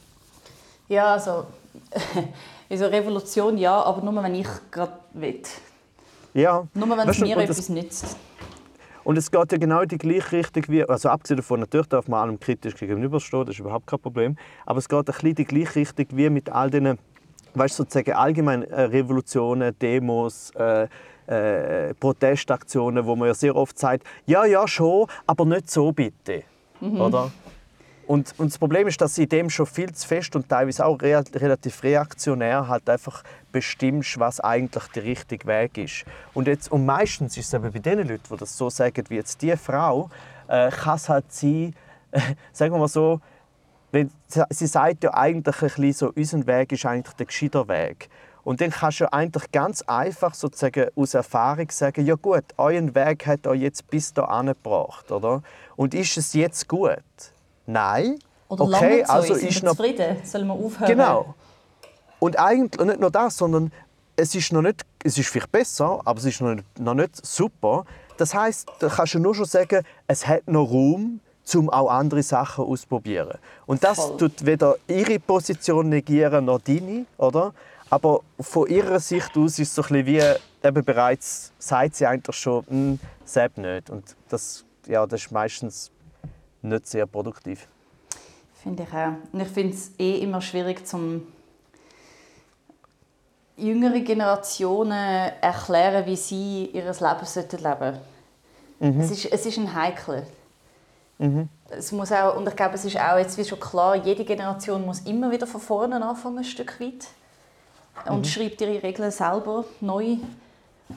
Ja, 0.89 1.12
also, 1.12 1.47
also 2.68 2.87
Revolution 2.87 3.59
ja, 3.59 3.80
aber 3.80 4.03
nur 4.03 4.20
wenn 4.20 4.35
ich 4.35 4.49
gerade 4.72 4.95
will. 5.12 5.43
Ja. 6.35 6.66
Nur 6.74 6.91
wenn 6.91 6.99
es 6.99 7.07
Weißt 7.07 7.20
mir 7.20 7.37
etwas 7.37 7.68
nützt. 7.68 8.16
und 9.05 9.16
es 9.16 9.30
geht 9.30 9.53
ja 9.53 9.59
genau 9.59 9.83
in 9.83 9.89
die 9.89 9.99
gleiche 9.99 10.33
Richtung 10.33 10.64
wie, 10.66 10.83
also 10.83 11.11
abgesehen 11.11 11.37
davon, 11.37 11.61
natürlich 11.61 11.87
darf 11.87 12.09
man 12.09 12.18
allem 12.18 12.41
kritisch 12.41 12.74
gegenüberstehen, 12.74 13.47
das 13.47 13.55
ist 13.55 13.61
überhaupt 13.61 13.87
kein 13.87 14.01
Problem, 14.01 14.37
aber 14.66 14.80
es 14.80 14.89
geht 14.89 14.99
ein 14.99 15.05
bisschen 15.05 15.28
in 15.28 15.35
die 15.37 15.45
gleiche 15.45 15.76
Richtung 15.76 16.07
wie 16.11 16.28
mit 16.28 16.51
all 16.51 16.70
diesen, 16.70 16.99
weißt 17.55 17.78
du, 17.78 17.85
sozusagen 17.85 18.14
allgemein 18.14 18.64
äh, 18.64 18.83
Revolutionen, 18.83 19.78
Demos, 19.78 20.51
äh, 20.57 20.89
äh, 21.27 21.95
Protestaktionen, 21.95 23.05
wo 23.07 23.16
man 23.16 23.29
ja 23.29 23.35
sehr 23.35 23.57
oft 23.57 23.79
sagt, 23.79 24.05
ja, 24.27 24.45
ja, 24.45 24.66
schon, 24.66 25.07
aber 25.27 25.45
nicht 25.45 25.70
so 25.70 25.93
bitte. 25.93 26.45
Oder? 26.81 27.31
Und, 28.07 28.35
und 28.39 28.51
das 28.51 28.59
Problem 28.59 28.89
ist, 28.89 29.01
dass 29.01 29.16
in 29.16 29.29
dem 29.29 29.49
schon 29.49 29.66
viel 29.66 29.93
zu 29.93 30.07
fest 30.07 30.35
und 30.35 30.49
teilweise 30.49 30.85
auch 30.85 31.01
rea 31.01 31.23
relativ 31.35 31.83
reaktionär 31.83 32.68
halt 32.68 32.89
einfach 32.91 33.23
bestimmst, 33.53 34.18
was 34.18 34.41
eigentlich 34.41 34.85
der 34.89 35.05
richtige 35.05 35.47
Weg 35.47 35.79
ist. 35.79 36.05
Und, 36.35 36.49
jetzt, 36.49 36.70
und 36.73 36.85
meistens 36.85 37.37
ist 37.37 37.47
es 37.47 37.55
eben 37.55 37.73
bei 37.73 37.79
den 37.79 37.99
Leuten, 38.07 38.23
die 38.29 38.37
das 38.37 38.57
so 38.57 38.70
sagen, 38.70 39.05
wie 39.09 39.14
jetzt 39.14 39.41
diese 39.41 39.57
Frau, 39.57 40.11
äh, 40.49 40.70
kann 40.70 40.97
es 40.97 41.09
halt 41.09 41.33
sein, 41.33 41.75
äh, 42.11 42.20
sagen 42.53 42.75
wir 42.75 42.79
mal 42.79 42.89
so, 42.89 43.20
wenn, 43.93 44.11
sie 44.51 44.66
sagt 44.66 45.05
ja 45.05 45.14
eigentlich 45.14 45.62
ein 45.62 45.68
bisschen 45.68 45.93
so, 45.93 46.12
unser 46.14 46.47
Weg 46.47 46.73
ist 46.73 46.87
eigentlich 46.87 47.14
der 47.14 47.27
gescheiter 47.27 47.68
Weg. 47.68 48.09
Und 48.45 48.61
dann 48.61 48.70
kannst 48.70 49.01
du 49.01 49.12
eigentlich 49.12 49.51
ganz 49.53 49.82
einfach 49.82 50.34
sozusagen 50.34 50.88
aus 50.97 51.14
Erfahrung 51.14 51.70
sagen, 51.70 52.05
ja 52.05 52.16
gut, 52.16 52.45
euer 52.57 52.95
Weg 52.95 53.26
hat 53.26 53.47
euch 53.47 53.61
jetzt 53.61 53.88
bis 53.88 54.12
da 54.12 54.43
gebracht, 54.43 55.12
oder? 55.12 55.43
Und 55.76 55.95
ist 55.95 56.16
es 56.16 56.32
jetzt 56.32 56.68
gut? 56.68 56.99
Nein. 57.66 58.18
Oder 58.49 58.64
okay, 58.64 59.05
also 59.05 59.34
ist 59.34 59.62
wir 59.62 59.68
noch 59.68 59.76
zufrieden? 59.76 60.16
Sollen 60.24 60.47
wir 60.47 60.55
aufhören? 60.55 60.88
Genau. 60.88 61.34
Und 62.18 62.38
eigentlich 62.38 62.84
nicht 62.86 63.01
nur 63.01 63.11
das, 63.11 63.36
sondern 63.36 63.72
es 64.16 64.34
ist 64.34 64.53
noch 64.53 64.62
nicht, 64.62 64.84
es 65.03 65.16
ist 65.16 65.28
vielleicht 65.28 65.51
besser, 65.51 66.01
aber 66.05 66.18
es 66.18 66.24
ist 66.24 66.40
noch 66.40 66.55
nicht, 66.55 66.78
noch 66.78 66.95
nicht 66.95 67.24
super. 67.24 67.84
Das 68.16 68.34
heißt, 68.34 68.68
da 68.78 68.88
kannst 68.88 69.14
du 69.14 69.18
nur 69.18 69.34
schon 69.34 69.47
sagen, 69.47 69.84
es 70.07 70.26
hat 70.26 70.47
noch 70.49 70.70
Raum, 70.70 71.20
um 71.55 71.70
auch 71.70 71.90
andere 71.90 72.22
Sachen 72.22 72.64
auszuprobieren. 72.64 73.38
Und 73.66 73.82
das 73.82 73.99
Voll. 73.99 74.16
tut 74.18 74.47
weder 74.47 74.76
ihre 74.86 75.18
Position 75.18 75.88
negieren 75.88 76.45
noch 76.45 76.61
deine, 76.61 77.07
oder? 77.18 77.53
Aber 77.93 78.22
von 78.40 78.68
ihrer 78.68 78.99
Sicht 79.01 79.36
aus 79.36 79.59
ist 79.59 79.68
es 79.68 79.74
so 79.74 79.82
ein 79.82 80.03
bisschen 80.03 80.07
wie 80.07 80.66
eben 80.66 80.82
bereits 80.82 81.53
sagt 81.59 81.97
sie 81.97 82.07
eigentlich 82.07 82.34
schon, 82.34 82.64
hm, 82.66 83.01
selbst 83.22 83.59
nicht. 83.59 83.90
Und 83.90 84.16
das, 84.30 84.64
ja, 84.86 85.07
das 85.07 85.24
ist 85.24 85.30
meistens 85.30 85.90
nicht 86.62 86.86
sehr 86.86 87.05
produktiv. 87.05 87.68
Finde 88.62 88.84
ich 88.84 88.95
auch. 88.95 89.12
Und 89.30 89.40
ich 89.40 89.49
finde 89.49 89.74
es 89.74 89.90
eh 89.99 90.20
immer 90.20 90.40
schwierig, 90.40 90.86
zum 90.86 91.26
jüngere 93.59 94.01
Generationen 94.01 95.30
erklären, 95.43 96.07
wie 96.07 96.16
sie 96.16 96.70
ihr 96.72 96.84
Leben 96.84 96.99
leben 96.99 97.26
sollten. 97.26 97.99
Es, 99.01 99.11
ist, 99.11 99.26
es 99.26 99.45
ist 99.45 99.59
ein 99.59 99.74
Heikel. 99.74 100.26
Es 101.68 101.93
muss 101.93 102.11
auch, 102.11 102.36
und 102.36 102.49
ich 102.49 102.57
glaube, 102.57 102.74
es 102.74 102.86
ist 102.86 102.99
auch 102.99 103.18
jetzt 103.18 103.36
wie 103.36 103.45
schon 103.45 103.61
klar, 103.61 103.97
jede 103.97 104.24
Generation 104.24 104.86
muss 104.86 105.01
immer 105.01 105.30
wieder 105.30 105.47
von 105.47 105.61
vorne 105.61 106.03
anfangen, 106.03 106.38
ein 106.38 106.45
Stück 106.45 106.80
weit. 106.80 107.07
Und 108.09 108.26
schreibt 108.26 108.61
ihre 108.61 108.82
Regeln 108.82 109.11
selber 109.11 109.64
neu. 109.80 110.16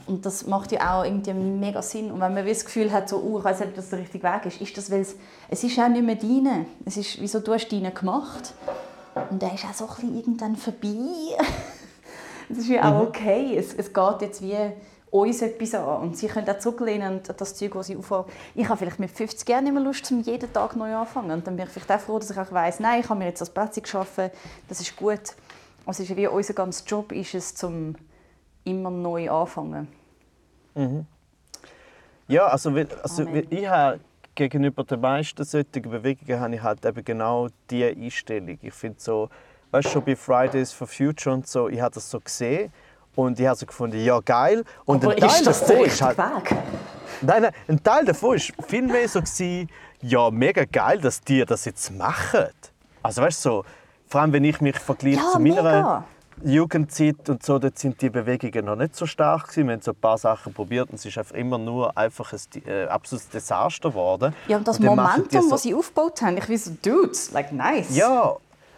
Und 0.08 0.26
das 0.26 0.46
macht 0.46 0.72
ja 0.72 0.98
auch 1.00 1.06
irgendwie 1.06 1.34
mega 1.34 1.82
Sinn. 1.82 2.12
Und 2.12 2.20
wenn 2.20 2.34
man 2.34 2.46
das 2.46 2.66
Gefühl 2.66 2.92
hat, 2.92 3.08
so, 3.08 3.18
uh, 3.18 3.40
ich 3.40 3.46
weiß 3.46 3.60
nicht, 3.60 3.70
ob 3.70 3.76
das 3.76 3.90
der 3.90 4.00
richtige 4.00 4.24
Weg 4.24 4.46
ist, 4.46 4.62
ist 4.62 4.78
das, 4.78 4.92
weil 4.92 5.02
es, 5.02 5.16
es 5.50 5.64
ist 5.64 5.80
auch 5.80 5.88
nicht 5.88 6.04
mehr 6.04 6.16
deine. 6.16 6.66
Es 6.86 6.98
ist, 6.98 7.22
wieso 7.22 7.40
du 7.40 7.54
hast 7.54 7.70
deinen 7.70 7.94
gemacht. 7.94 8.54
Und 9.30 9.42
der 9.42 9.54
ist 9.54 9.66
auch 9.66 9.74
so 9.74 9.86
ein 9.86 9.96
bisschen 9.96 10.18
irgendwann 10.18 10.56
vorbei. 10.56 10.88
Das 12.48 12.60
ist 12.60 12.70
ja 12.70 12.94
auch 12.94 13.08
okay. 13.08 13.58
Es, 13.58 13.74
es 13.74 13.92
geht 13.92 14.22
jetzt 14.22 14.40
wie 14.40 14.56
uns 15.10 15.42
etwas 15.42 15.74
an. 15.76 16.02
Und 16.02 16.18
sie 16.18 16.28
können 16.28 16.48
auch 16.48 16.60
zurücklehnen 16.60 17.18
und 17.18 17.42
das 17.42 17.56
Zeug, 17.56 17.74
das 17.74 17.88
sie 17.88 17.98
aufhören. 17.98 18.26
Ich 18.54 18.68
habe 18.68 18.78
vielleicht 18.78 19.00
mit 19.00 19.10
50 19.10 19.48
Jahren 19.48 19.64
nicht 19.64 19.74
mehr 19.74 19.82
Lust, 19.82 20.12
um 20.12 20.22
jeden 20.22 20.52
Tag 20.52 20.76
neu 20.76 20.96
anfangen. 20.96 21.32
Und 21.32 21.48
dann 21.48 21.56
bin 21.56 21.66
ich 21.66 21.72
vielleicht 21.72 21.92
auch 21.92 22.00
froh, 22.00 22.20
dass 22.20 22.30
ich 22.30 22.38
auch 22.38 22.52
weiss, 22.52 22.80
nein, 22.80 23.00
ich 23.00 23.10
habe 23.10 23.18
mir 23.18 23.26
jetzt 23.26 23.42
das 23.42 23.50
Plätzchen 23.50 23.84
geschaffen, 23.84 24.30
das 24.68 24.80
ist 24.80 24.96
gut. 24.96 25.22
Also 25.86 26.04
ist 26.04 26.16
wie 26.16 26.28
unser 26.28 26.54
ganzer 26.54 26.86
Job 26.86 27.12
ist 27.12 27.34
es, 27.36 27.54
zum 27.56 27.96
immer 28.64 28.90
neu 28.90 29.30
anfangen. 29.30 29.88
Ja, 32.28 32.48
also, 32.48 32.74
weil- 32.76 32.88
also 33.04 33.26
weil 33.28 33.46
ich 33.52 33.68
habe 33.68 34.00
gegenüber 34.34 34.84
den 34.84 35.00
meisten 35.00 35.44
solchen 35.44 35.72
Bewegungen 35.84 36.40
habe 36.40 36.56
ich 36.56 36.62
halt 36.62 36.84
eben 36.86 37.06
genau 37.06 37.48
diese 37.70 37.88
Einstellung. 37.90 38.58
Ich 38.62 38.74
finde 38.74 39.00
so, 39.00 39.30
weißt 39.72 39.86
du, 39.88 39.90
schon 39.92 40.04
bei 40.04 40.16
Fridays 40.16 40.74
for 40.74 40.88
Future 40.88 41.36
und 41.36 41.48
so, 41.48 41.70
ich 41.70 41.80
habe 41.80 41.94
das 41.94 42.10
so 42.10 42.20
gesehen 42.20 42.72
Und 43.16 43.40
ich 43.40 43.46
habe 43.48 43.56
so 43.56 43.66
gefunden, 43.66 44.04
ja 44.04 44.20
geil. 44.20 44.66
Und 44.84 45.04
Aber 45.06 45.14
ein 45.14 45.20
Teil 45.20 45.30
ist 45.30 45.48
das 45.48 45.60
davon 45.62 45.76
der 45.78 45.86
ist 45.86 46.02
halt, 46.02 46.18
Weg? 46.18 46.56
Nein, 47.22 47.42
nein, 47.44 47.52
ein 47.70 47.82
Teil 47.82 48.04
davon 48.04 48.32
war 48.32 48.66
viel 48.68 48.82
mehr 48.82 49.08
so, 49.08 49.20
gewesen, 49.22 49.70
ja, 50.02 50.30
mega 50.32 50.66
geil, 50.66 51.00
dass 51.00 51.22
die 51.22 51.46
das 51.46 51.64
jetzt 51.64 51.92
machen. 51.92 52.50
Also 53.02 53.22
weißt 53.22 53.46
du, 53.46 53.50
so, 53.50 53.66
vor 54.08 54.22
allem 54.22 54.34
wenn 54.34 54.44
ich 54.44 54.62
mich 54.62 54.78
vergleiche 54.80 55.18
Ja, 55.18 55.32
zu 55.32 55.40
meiner 55.40 55.64
mega. 55.64 56.04
Jugendzeit 56.44 57.30
und 57.30 57.44
so, 57.44 57.60
dort 57.60 57.80
sind 57.80 58.02
die 58.02 58.10
Bewegungen 58.10 58.66
noch 58.66 58.76
nicht 58.76 58.96
so 58.96 59.06
stark 59.06 59.48
gewesen. 59.48 59.68
Wir 59.68 59.74
haben 59.76 59.82
so 59.82 59.92
ein 59.92 59.98
paar 59.98 60.18
Sachen 60.18 60.54
probiert 60.54 60.90
und 60.90 60.96
es 60.96 61.06
ist 61.06 61.18
einfach 61.18 61.36
immer 61.36 61.58
nur 61.58 61.98
einfach 61.98 62.34
ein 62.34 62.40
äh, 62.68 62.84
absolutes 62.86 63.30
Desaster 63.30 63.90
geworden. 63.90 64.36
Ja, 64.48 64.58
und 64.58 64.68
das 64.68 64.78
die 64.78 64.86
Momentum, 64.86 65.42
so- 65.42 65.50
das 65.52 65.64
sie 65.64 65.74
aufgebaut 65.74 66.22
haben, 66.22 66.38
ich 66.38 66.50
weiß 66.50 66.72
Dudes, 66.84 67.32
like 67.32 67.52
nice. 67.54 67.96
ja, 67.96 68.34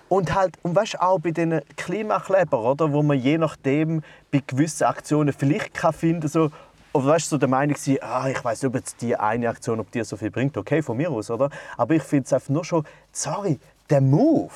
und 0.07 0.33
halt, 0.35 0.55
und 0.61 0.75
weißt 0.75 1.01
auch 1.01 1.19
bei 1.19 1.31
diesen 1.31 1.61
Klimakleber, 1.75 2.61
oder, 2.61 2.93
wo 2.93 3.01
man 3.03 3.17
je 3.19 3.37
nachdem 3.39 4.03
bei 4.31 4.41
gewissen 4.45 4.83
Aktionen 4.85 5.33
vielleicht 5.33 5.73
kann 5.73 5.93
finden 5.93 6.27
so, 6.29 6.49
oder 6.93 7.07
weißt 7.07 7.25
du, 7.25 7.29
so 7.31 7.37
der 7.39 7.49
Meinung 7.49 7.75
sein, 7.75 7.97
ah, 8.01 8.29
ich 8.29 8.41
weiß 8.43 8.61
nicht, 8.61 8.69
ob 8.69 8.75
jetzt 8.75 9.01
die 9.01 9.15
eine 9.17 9.49
Aktion, 9.49 9.79
ob 9.79 9.91
die 9.91 10.03
so 10.03 10.15
viel 10.15 10.29
bringt, 10.31 10.55
okay, 10.57 10.81
von 10.81 10.95
mir 10.95 11.09
aus, 11.09 11.29
oder? 11.31 11.49
Aber 11.75 11.95
ich 11.95 12.03
finde 12.03 12.25
es 12.27 12.33
einfach 12.33 12.49
nur 12.49 12.63
schon, 12.63 12.85
sorry, 13.11 13.59
der 13.89 13.99
Move, 14.01 14.51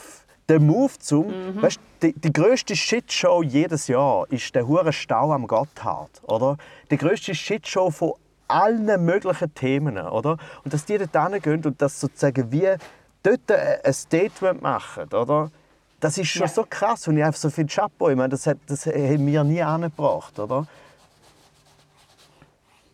der 0.49 0.59
Move 0.59 0.91
zum, 0.99 1.61
weißt 1.61 1.79
du, 1.99 2.07
die, 2.07 2.19
die 2.19 2.33
größte 2.33 2.75
Shitshow 2.75 3.43
jedes 3.43 3.87
Jahr 3.87 4.25
ist 4.29 4.53
der 4.55 4.67
hure 4.67 4.91
Stau 4.91 5.31
am 5.31 5.47
Gotthard, 5.47 6.21
oder? 6.23 6.57
Die 6.89 6.97
größte 6.97 7.33
Shitshow 7.35 7.89
von 7.91 8.13
allen 8.47 9.05
möglichen 9.05 9.53
Themen, 9.53 9.97
oder? 9.97 10.37
Und 10.63 10.73
dass 10.73 10.83
die 10.85 10.97
dort 10.97 11.31
hingehen 11.31 11.63
und 11.65 11.81
das 11.81 11.99
sozusagen 11.99 12.51
wie 12.51 12.75
dort 13.23 13.51
ein 13.51 13.93
Statement 13.93 14.61
machen, 14.61 15.05
oder? 15.13 15.51
Das 15.99 16.17
ist 16.17 16.29
schon 16.29 16.47
Ja. 16.47 16.47
so 16.47 16.65
krass 16.67 17.07
und 17.07 17.17
ich 17.17 17.23
einfach 17.23 17.39
so 17.39 17.49
viel 17.49 17.67
Chapeau, 17.67 18.09
ich 18.09 18.15
meine, 18.17 18.29
das, 18.29 18.47
hat, 18.47 18.57
das 18.65 18.87
haben 18.87 19.25
wir 19.25 19.43
nie 19.43 19.61
angebracht, 19.61 20.37
oder? 20.39 20.65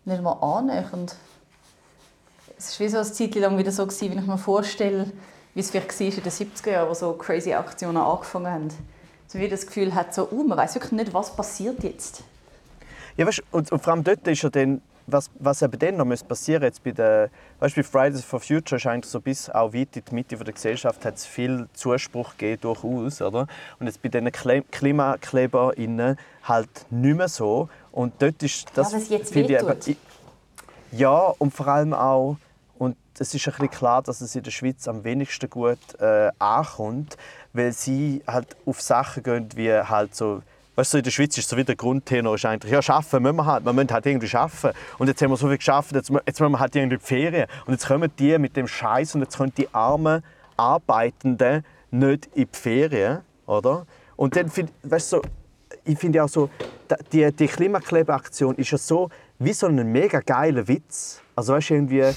Nicht 0.05 0.21
mal 0.21 0.33
annähernd. 0.33 1.15
Es 2.57 2.79
war 2.79 2.85
wie 2.85 2.89
so 2.89 2.97
eine 2.97 3.11
Zeit 3.11 3.35
lang 3.35 3.57
wieder 3.57 3.71
so, 3.71 3.87
wenn 3.87 4.19
ich 4.19 4.25
mir 4.25 4.37
vorstelle, 4.37 5.11
wie 5.57 5.61
es 5.61 5.71
vielleicht 5.71 5.99
war 5.99 6.07
in 6.07 6.13
den 6.13 6.31
70er 6.31 6.69
Jahren, 6.69 6.87
wo 6.87 6.93
so 6.93 7.13
crazy 7.13 7.51
Aktionen 7.51 7.97
angefangen 7.97 8.45
haben. 8.45 8.67
So 9.27 9.39
wie 9.39 9.49
das 9.49 9.65
Gefühl 9.65 9.95
hat, 9.95 10.13
so, 10.13 10.29
uh, 10.29 10.43
man 10.43 10.55
weiß 10.55 10.75
wirklich 10.75 10.91
nicht, 10.91 11.15
was 11.15 11.35
passiert 11.35 11.83
jetzt. 11.83 12.23
Ja, 13.17 13.25
weißt, 13.25 13.41
und, 13.49 13.71
und 13.71 13.83
vor 13.83 13.93
allem 13.93 14.03
dort 14.03 14.27
ist 14.27 14.43
ja 14.43 14.51
dann, 14.51 14.83
was, 15.07 15.31
was 15.39 15.63
eben 15.63 15.79
dann 15.79 15.97
noch 15.97 16.05
müsste 16.05 16.27
passieren 16.27 16.61
jetzt 16.61 16.83
bei 16.83 16.91
der, 16.91 17.31
weißt, 17.59 17.75
bei 17.75 17.81
Fridays 17.81 18.23
for 18.23 18.39
Future 18.39 18.79
scheint 18.79 19.03
so 19.07 19.19
bis 19.19 19.49
auch 19.49 19.73
weit 19.73 19.97
in 19.97 20.03
die 20.07 20.13
Mitte 20.13 20.37
der 20.37 20.53
Gesellschaft 20.53 21.03
hat 21.03 21.15
es 21.15 21.25
viel 21.25 21.67
Zuspruch 21.73 22.37
gegeben, 22.37 22.61
durchaus, 22.61 23.19
oder? 23.23 23.47
Und 23.79 23.87
jetzt 23.87 23.99
bei 24.03 24.09
diesen 24.09 24.31
Kle 24.31 24.61
KlimakleberInnen 24.61 26.19
halt 26.43 26.69
nicht 26.91 27.17
mehr 27.17 27.29
so. 27.29 27.67
Und 27.91 28.13
dort 28.19 28.43
ist 28.43 28.67
das, 28.75 28.93
weil 28.93 29.01
es 29.01 29.09
jetzt 29.09 29.33
wehtut. 29.33 29.97
ja, 30.91 31.33
und 31.39 31.51
vor 31.51 31.67
allem 31.67 31.95
auch, 31.95 32.37
es 33.19 33.33
ist 33.33 33.47
ein 33.47 33.69
klar, 33.69 34.01
dass 34.01 34.21
es 34.21 34.35
in 34.35 34.43
der 34.43 34.51
Schweiz 34.51 34.87
am 34.87 35.03
wenigsten 35.03 35.49
gut 35.49 35.79
äh, 35.99 36.29
ankommt, 36.39 37.17
weil 37.53 37.71
sie 37.71 38.21
halt 38.27 38.55
auf 38.65 38.81
Sachen 38.81 39.23
gehen, 39.23 39.49
wie 39.55 39.71
halt 39.71 40.15
so, 40.15 40.41
weißt 40.75 40.93
du, 40.93 40.97
in 40.99 41.03
der 41.03 41.11
Schweiz 41.11 41.37
ist 41.37 41.49
so 41.49 41.57
wie 41.57 41.63
der 41.63 41.75
Grundtenor 41.75 42.35
ist 42.35 42.45
eigentlich, 42.45 42.71
ja, 42.71 42.81
schaffen 42.81 43.23
müssen 43.23 43.37
wir 43.37 43.45
halt, 43.45 43.65
wir 43.65 43.73
müssen 43.73 43.91
halt 43.91 44.05
irgendwie 44.05 44.27
schaffen. 44.27 44.71
Und 44.97 45.07
jetzt 45.07 45.21
haben 45.21 45.31
wir 45.31 45.37
so 45.37 45.47
viel 45.47 45.57
geschafft, 45.57 45.93
jetzt, 45.93 46.11
jetzt 46.25 46.39
müssen 46.39 46.51
wir 46.51 46.59
halt 46.59 46.75
irgendwie 46.75 46.97
die 46.97 47.03
Ferien. 47.03 47.47
Und 47.65 47.73
jetzt 47.73 47.87
kommen 47.87 48.11
die 48.19 48.37
mit 48.37 48.55
dem 48.55 48.67
Scheiß 48.67 49.15
und 49.15 49.21
jetzt 49.21 49.37
können 49.37 49.53
die 49.57 49.67
armen 49.73 50.23
Arbeitenden 50.55 51.63
nicht 51.91 52.27
in 52.33 52.47
die 52.51 52.57
Ferien, 52.57 53.19
oder? 53.45 53.85
Und 54.15 54.35
dann 54.35 54.49
find, 54.49 54.71
weißt 54.83 55.13
du, 55.13 55.21
ich 55.83 55.97
finde 55.97 56.23
auch 56.23 56.29
so, 56.29 56.49
die, 57.11 57.31
die 57.31 57.47
Klimaklebeaktion 57.47 58.55
ist 58.55 58.71
ja 58.71 58.77
so 58.77 59.09
wie 59.39 59.53
so 59.53 59.67
ein 59.67 59.91
mega 59.91 60.19
geiler 60.19 60.67
Witz. 60.67 61.21
Also 61.35 61.53
weißt 61.53 61.69
du, 61.69 61.73
irgendwie, 61.75 62.13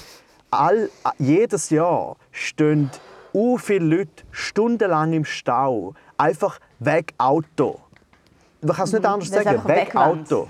all, 0.51 0.89
jedes 1.17 1.69
Jahr 1.69 2.17
stehen 2.31 2.91
u 3.33 3.57
viele 3.57 3.85
Leute 3.85 4.23
stundenlang 4.31 5.13
im 5.13 5.25
Stau, 5.25 5.93
einfach 6.17 6.59
weg 6.79 7.13
Auto. 7.17 7.79
Man 8.61 8.75
kann 8.75 8.85
es 8.85 8.93
nicht 8.93 9.05
anders 9.05 9.31
weil 9.31 9.39
sie 9.39 9.43
sagen, 9.43 9.67
weg. 9.67 9.95
Auto. 9.95 10.47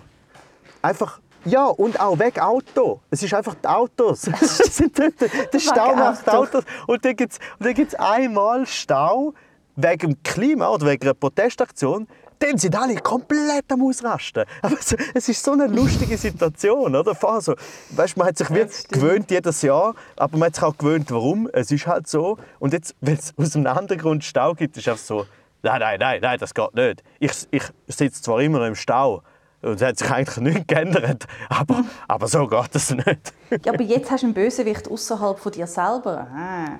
Einfach, 0.81 1.19
ja, 1.45 1.65
und 1.65 1.99
auch 1.99 2.17
weg 2.19 2.39
Auto. 2.41 3.01
Es 3.09 3.23
ist 3.23 3.33
einfach 3.33 3.55
die 3.55 3.67
Autos. 3.67 4.27
Es 4.41 4.57
sind 4.57 4.97
dort, 4.97 5.13
der 5.53 5.59
Stau 5.59 5.95
macht. 5.95 6.27
Autos. 6.27 6.63
Und 6.87 7.05
dann 7.05 7.15
gibt 7.15 7.39
es 7.59 7.95
einmal 7.95 8.65
Stau 8.65 9.33
wegen 9.75 9.99
dem 9.99 10.23
Klima 10.23 10.69
oder 10.69 10.87
wegen 10.87 11.03
einer 11.03 11.13
Protestaktion. 11.13 12.07
Dann 12.41 12.57
sind 12.57 12.75
alle 12.75 12.95
komplett 12.95 13.71
am 13.71 13.83
Ausrasten. 13.83 14.45
Aber 14.63 14.75
es, 14.77 14.95
es 15.13 15.29
ist 15.29 15.43
so 15.43 15.51
eine 15.51 15.67
lustige 15.67 16.17
Situation. 16.17 16.95
Oder? 16.95 17.13
Vorher 17.15 17.39
so, 17.41 17.55
weißt, 17.91 18.17
man 18.17 18.27
hat 18.27 18.37
sich 18.37 18.47
stimmt. 18.47 18.89
gewöhnt 18.89 19.31
jedes 19.31 19.61
Jahr, 19.61 19.93
aber 20.15 20.37
man 20.37 20.47
hat 20.47 20.55
sich 20.55 20.63
auch 20.63 20.75
gewöhnt, 20.77 21.11
warum. 21.11 21.47
Es 21.53 21.71
ist 21.71 21.85
halt 21.87 22.07
so. 22.07 22.37
Und 22.59 22.73
jetzt, 22.73 22.95
wenn 23.01 23.13
es 23.13 23.33
aus 23.37 23.55
einem 23.55 23.67
anderen 23.67 24.01
Grund 24.01 24.23
Stau 24.23 24.53
gibt, 24.55 24.75
ist 24.75 24.87
es 24.87 24.91
einfach 24.91 25.03
so, 25.05 25.25
nein, 25.61 25.79
nein, 25.79 25.99
nein, 25.99 26.19
nein, 26.21 26.39
das 26.39 26.53
geht 26.53 26.73
nicht. 26.73 27.03
Ich, 27.19 27.31
ich 27.51 27.63
sitze 27.87 28.21
zwar 28.21 28.41
immer 28.41 28.59
noch 28.59 28.67
im 28.67 28.75
Stau, 28.75 29.21
und 29.61 29.79
es 29.79 29.81
hat 29.87 29.99
sich 29.99 30.09
eigentlich 30.09 30.37
nichts 30.37 30.65
geändert. 30.65 31.27
Aber, 31.49 31.83
aber 32.07 32.27
so 32.27 32.47
geht 32.47 32.73
es 32.73 32.89
nicht. 32.95 33.33
Ja, 33.63 33.73
aber 33.73 33.83
jetzt 33.83 34.09
hast 34.09 34.23
du 34.23 34.25
einen 34.25 34.33
Bösewicht 34.33 34.89
außerhalb 34.89 35.37
von 35.37 35.51
dir 35.51 35.67
selber. 35.67 36.27
Ah. 36.35 36.79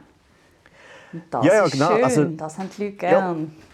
Das 1.30 1.46
Ja, 1.46 1.54
ja, 1.54 1.66
ist 1.66 1.74
genau. 1.74 1.92
schön, 1.92 2.04
Also- 2.04 2.24
das 2.26 2.58
haben 2.58 2.70
die 2.76 2.86
Leute 2.86 2.96
gern. 2.98 3.40
Ja, 3.40 3.71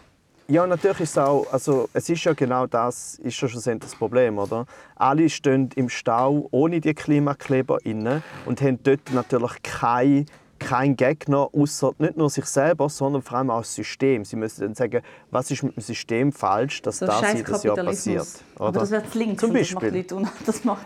natürlich 0.47 1.01
ist 1.01 1.11
es 1.11 1.17
auch, 1.17 1.45
also 1.51 1.89
es 1.93 2.09
ist 2.09 2.23
ja 2.23 2.33
genau 2.33 2.67
das, 2.67 3.15
ist 3.15 3.35
schon 3.35 3.49
schlussendlich 3.49 3.91
das 3.91 3.97
Problem, 3.97 4.37
oder? 4.37 4.65
Alle 4.95 5.29
stehen 5.29 5.69
im 5.75 5.89
Stau 5.89 6.47
ohne 6.51 6.79
die 6.79 6.93
Klimakleber 6.93 7.79
inne 7.85 8.23
und 8.45 8.61
haben 8.61 8.79
dort 8.83 9.11
natürlich 9.11 9.61
keinen 9.63 10.25
kein 10.59 10.95
Gegner, 10.95 11.49
außer 11.53 11.91
nicht 11.99 12.17
nur 12.17 12.29
sich 12.29 12.45
selber, 12.45 12.89
sondern 12.89 13.21
vor 13.21 13.37
allem 13.37 13.51
auch 13.51 13.59
das 13.59 13.75
System. 13.75 14.25
Sie 14.25 14.35
müssen 14.35 14.61
dann 14.61 14.73
sagen, 14.73 15.01
was 15.29 15.51
ist 15.51 15.63
mit 15.63 15.75
dem 15.75 15.81
System 15.81 16.31
falsch, 16.31 16.81
dass 16.81 16.97
So 16.97 17.05
das 17.05 17.33
jedes 17.33 17.63
Jahr 17.63 17.75
passiert. 17.75 18.27
Aber 18.55 18.69
oder? 18.69 18.79
das 18.79 18.91
wird 18.91 19.15
links 19.15 19.41
Zum 19.41 19.51
und 19.51 19.59
das 19.59 19.71
macht, 19.73 19.81
Beispiel. 19.81 20.05
Das, 20.45 20.63
macht, 20.63 20.85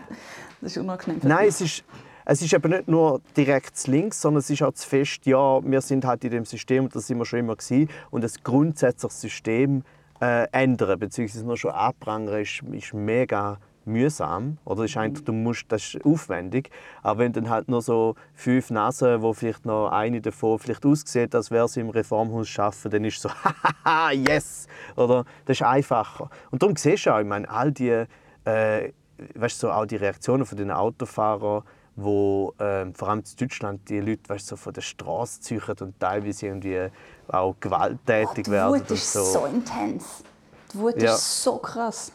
das 0.60 0.72
ist 0.72 0.78
unangenehm. 0.78 1.20
Nein, 1.22 1.48
es 1.48 1.60
ist, 1.60 1.84
es 2.24 2.42
ist 2.42 2.52
eben 2.52 2.70
nicht 2.70 2.88
nur 2.88 3.20
direkt 3.36 3.86
links, 3.86 4.20
sondern 4.20 4.40
es 4.40 4.50
ist 4.50 4.62
auch 4.62 4.72
zu 4.72 4.88
fest, 4.88 5.26
ja, 5.26 5.60
wir 5.64 5.80
sind 5.80 6.04
halt 6.04 6.24
in 6.24 6.30
dem 6.30 6.44
System 6.44 6.88
das 6.88 7.06
sind 7.06 7.18
wir 7.18 7.24
schon 7.24 7.40
immer 7.40 7.56
gewesen. 7.56 7.88
Und 8.10 8.22
das 8.22 8.42
grundsätzliche 8.42 9.14
System 9.14 9.82
äh, 10.20 10.46
ändern, 10.52 10.98
beziehungsweise 10.98 11.44
nur 11.44 11.56
schon 11.56 11.72
abprangern, 11.72 12.42
ist, 12.42 12.62
ist 12.72 12.94
mega 12.94 13.58
mühsam. 13.84 14.58
Oder 14.64 14.84
ist 14.84 14.96
eigentlich, 14.96 15.24
du 15.24 15.32
musst, 15.32 15.64
das 15.70 15.94
ist 15.94 16.04
aufwendig. 16.04 16.70
Aber 17.02 17.20
wenn 17.20 17.32
dann 17.32 17.50
halt 17.50 17.68
nur 17.68 17.82
so 17.82 18.14
fünf 18.34 18.70
Nasen, 18.70 19.22
wo 19.22 19.32
vielleicht 19.32 19.66
noch 19.66 19.88
eine 19.88 20.20
davon 20.20 20.58
vielleicht 20.58 20.86
aussieht, 20.86 21.34
als 21.34 21.50
wäre 21.50 21.68
sie 21.68 21.80
im 21.80 21.90
Reformhaus 21.90 22.48
schaffen, 22.48 22.90
dann 22.90 23.04
ist 23.04 23.16
es 23.16 23.22
so, 23.22 23.30
hahaha, 23.84 24.12
yes! 24.12 24.68
Oder 24.94 25.24
das 25.46 25.56
ist 25.56 25.66
einfacher. 25.66 26.30
Und 26.50 26.62
darum 26.62 26.76
siehst 26.76 27.06
du 27.06 27.14
auch, 27.14 27.20
ich 27.20 27.26
meine, 27.26 27.48
all 27.50 27.72
die 27.72 28.04
äh, 28.44 28.92
weißt 29.34 29.62
du, 29.62 29.66
so 29.66 29.72
auch 29.72 29.86
die 29.86 29.96
Reaktionen 29.96 30.46
von 30.46 30.58
den 30.58 30.70
Autofahrern, 30.70 31.62
wo 31.96 32.54
ähm, 32.58 32.94
vor 32.94 33.08
allem 33.08 33.20
in 33.20 33.36
Deutschland 33.38 33.88
die 33.88 34.00
Leute 34.00 34.28
weißt, 34.28 34.46
so 34.46 34.56
von 34.56 34.72
der 34.72 34.80
Straße 34.80 35.40
ziehen 35.40 35.62
und 35.80 35.98
teilweise 36.00 36.46
irgendwie 36.46 36.88
auch 37.28 37.54
gewalttätig 37.60 38.44
die 38.44 38.50
werden. 38.50 38.72
Wut 38.74 38.80
und 38.80 38.90
ist 38.92 39.12
so. 39.12 39.24
so 39.24 39.46
intens. 39.46 40.24
Die 40.72 40.78
Wut 40.78 41.02
Ja. 41.02 41.14
ist 41.14 41.42
so 41.42 41.58
krass. 41.58 42.12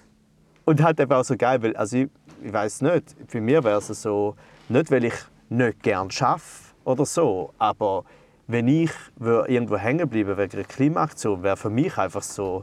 Und 0.66 0.82
halt 0.84 1.00
eben 1.00 1.12
auch 1.14 1.24
so 1.24 1.38
geil, 1.38 1.62
weil 1.62 1.76
also 1.76 1.98
ich, 1.98 2.10
ich 2.42 2.52
weiß 2.52 2.82
nicht, 2.82 3.16
für 3.28 3.40
mich 3.40 3.64
wäre 3.64 3.78
es 3.78 3.88
so, 3.88 4.36
nicht 4.68 4.92
weil 4.92 5.06
ich 5.06 5.14
nicht 5.50 5.82
gern 5.82 6.12
schaffe 6.12 6.74
oder 6.84 7.06
so, 7.06 7.54
aber 7.58 8.04
wenn 8.48 8.68
ich 8.68 8.92
irgendwo 9.18 9.78
hängen 9.78 10.08
bleiben 10.08 10.38
wegen 10.38 10.54
einer 10.54 10.64
Klimaaktion, 10.64 11.44
wäre 11.44 11.58
für 11.58 11.70
mich 11.70 11.98
einfach 11.98 12.22
so, 12.22 12.62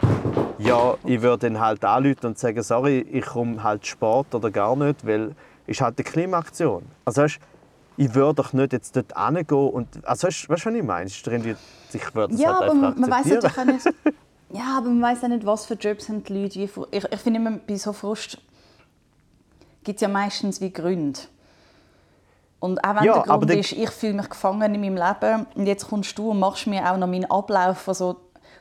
ja, 0.58 0.96
ich 1.04 1.20
würde 1.20 1.50
dann 1.50 1.60
halt 1.60 1.84
anrufen 1.84 2.26
und 2.26 2.38
sagen, 2.38 2.62
sorry, 2.62 3.00
ich 3.00 3.24
komme 3.26 3.62
halt 3.62 3.86
Sport 3.86 4.34
oder 4.34 4.50
gar 4.50 4.76
nicht, 4.76 5.06
weil 5.06 5.34
ist 5.66 5.80
halt 5.80 5.98
eine 5.98 6.04
Klimaaktion. 6.04 6.84
Also 7.04 7.22
weißt, 7.22 7.38
ich 7.96 8.14
würde 8.14 8.34
doch 8.34 8.52
nicht 8.52 8.72
jetzt 8.72 8.96
dort 8.96 9.12
hingehen 9.16 9.70
und, 9.70 9.88
also 10.04 10.26
weißt, 10.26 10.48
weißt 10.48 10.66
du, 10.66 10.70
was 10.70 10.76
ich 10.76 10.82
meine? 10.82 11.06
Ich 11.06 11.26
würde 11.26 12.34
es 12.34 12.40
Ja, 12.40 12.58
halt 12.58 12.70
aber 12.70 12.74
man 12.74 13.10
weiß 13.10 13.26
natürlich 13.26 13.58
auch 13.58 13.64
nicht. 13.64 13.86
Ja, 14.50 14.78
aber 14.78 14.88
man 14.88 15.02
weiß 15.02 15.24
auch 15.24 15.28
nicht, 15.28 15.46
was 15.46 15.66
für 15.66 15.74
Jobs 15.74 16.08
haben 16.08 16.22
die 16.22 16.32
Leute. 16.32 16.60
Wie, 16.60 16.64
ich, 16.90 17.04
ich 17.04 17.20
finde 17.20 17.40
immer, 17.40 17.58
bei 17.66 17.76
so 17.76 17.92
Frust 17.92 18.38
gibt 19.82 19.96
es 19.96 20.02
ja 20.02 20.08
meistens 20.08 20.60
wie 20.60 20.72
Gründe. 20.72 21.20
Und 22.60 22.82
auch 22.82 22.94
wenn 22.96 23.04
Ja, 23.04 23.14
der 23.14 23.22
Grund 23.24 23.50
ist, 23.50 23.72
ich 23.72 23.90
fühle 23.90 24.14
mich 24.14 24.28
gefangen 24.28 24.74
in 24.74 24.80
meinem 24.80 24.96
Leben 24.96 25.46
und 25.54 25.66
jetzt 25.66 25.88
kommst 25.88 26.16
du 26.16 26.30
und 26.30 26.38
machst 26.38 26.66
mir 26.66 26.90
auch 26.90 26.96
noch 26.96 27.06
meinen 27.06 27.30
Ablauf, 27.30 27.86
also, 27.88 28.16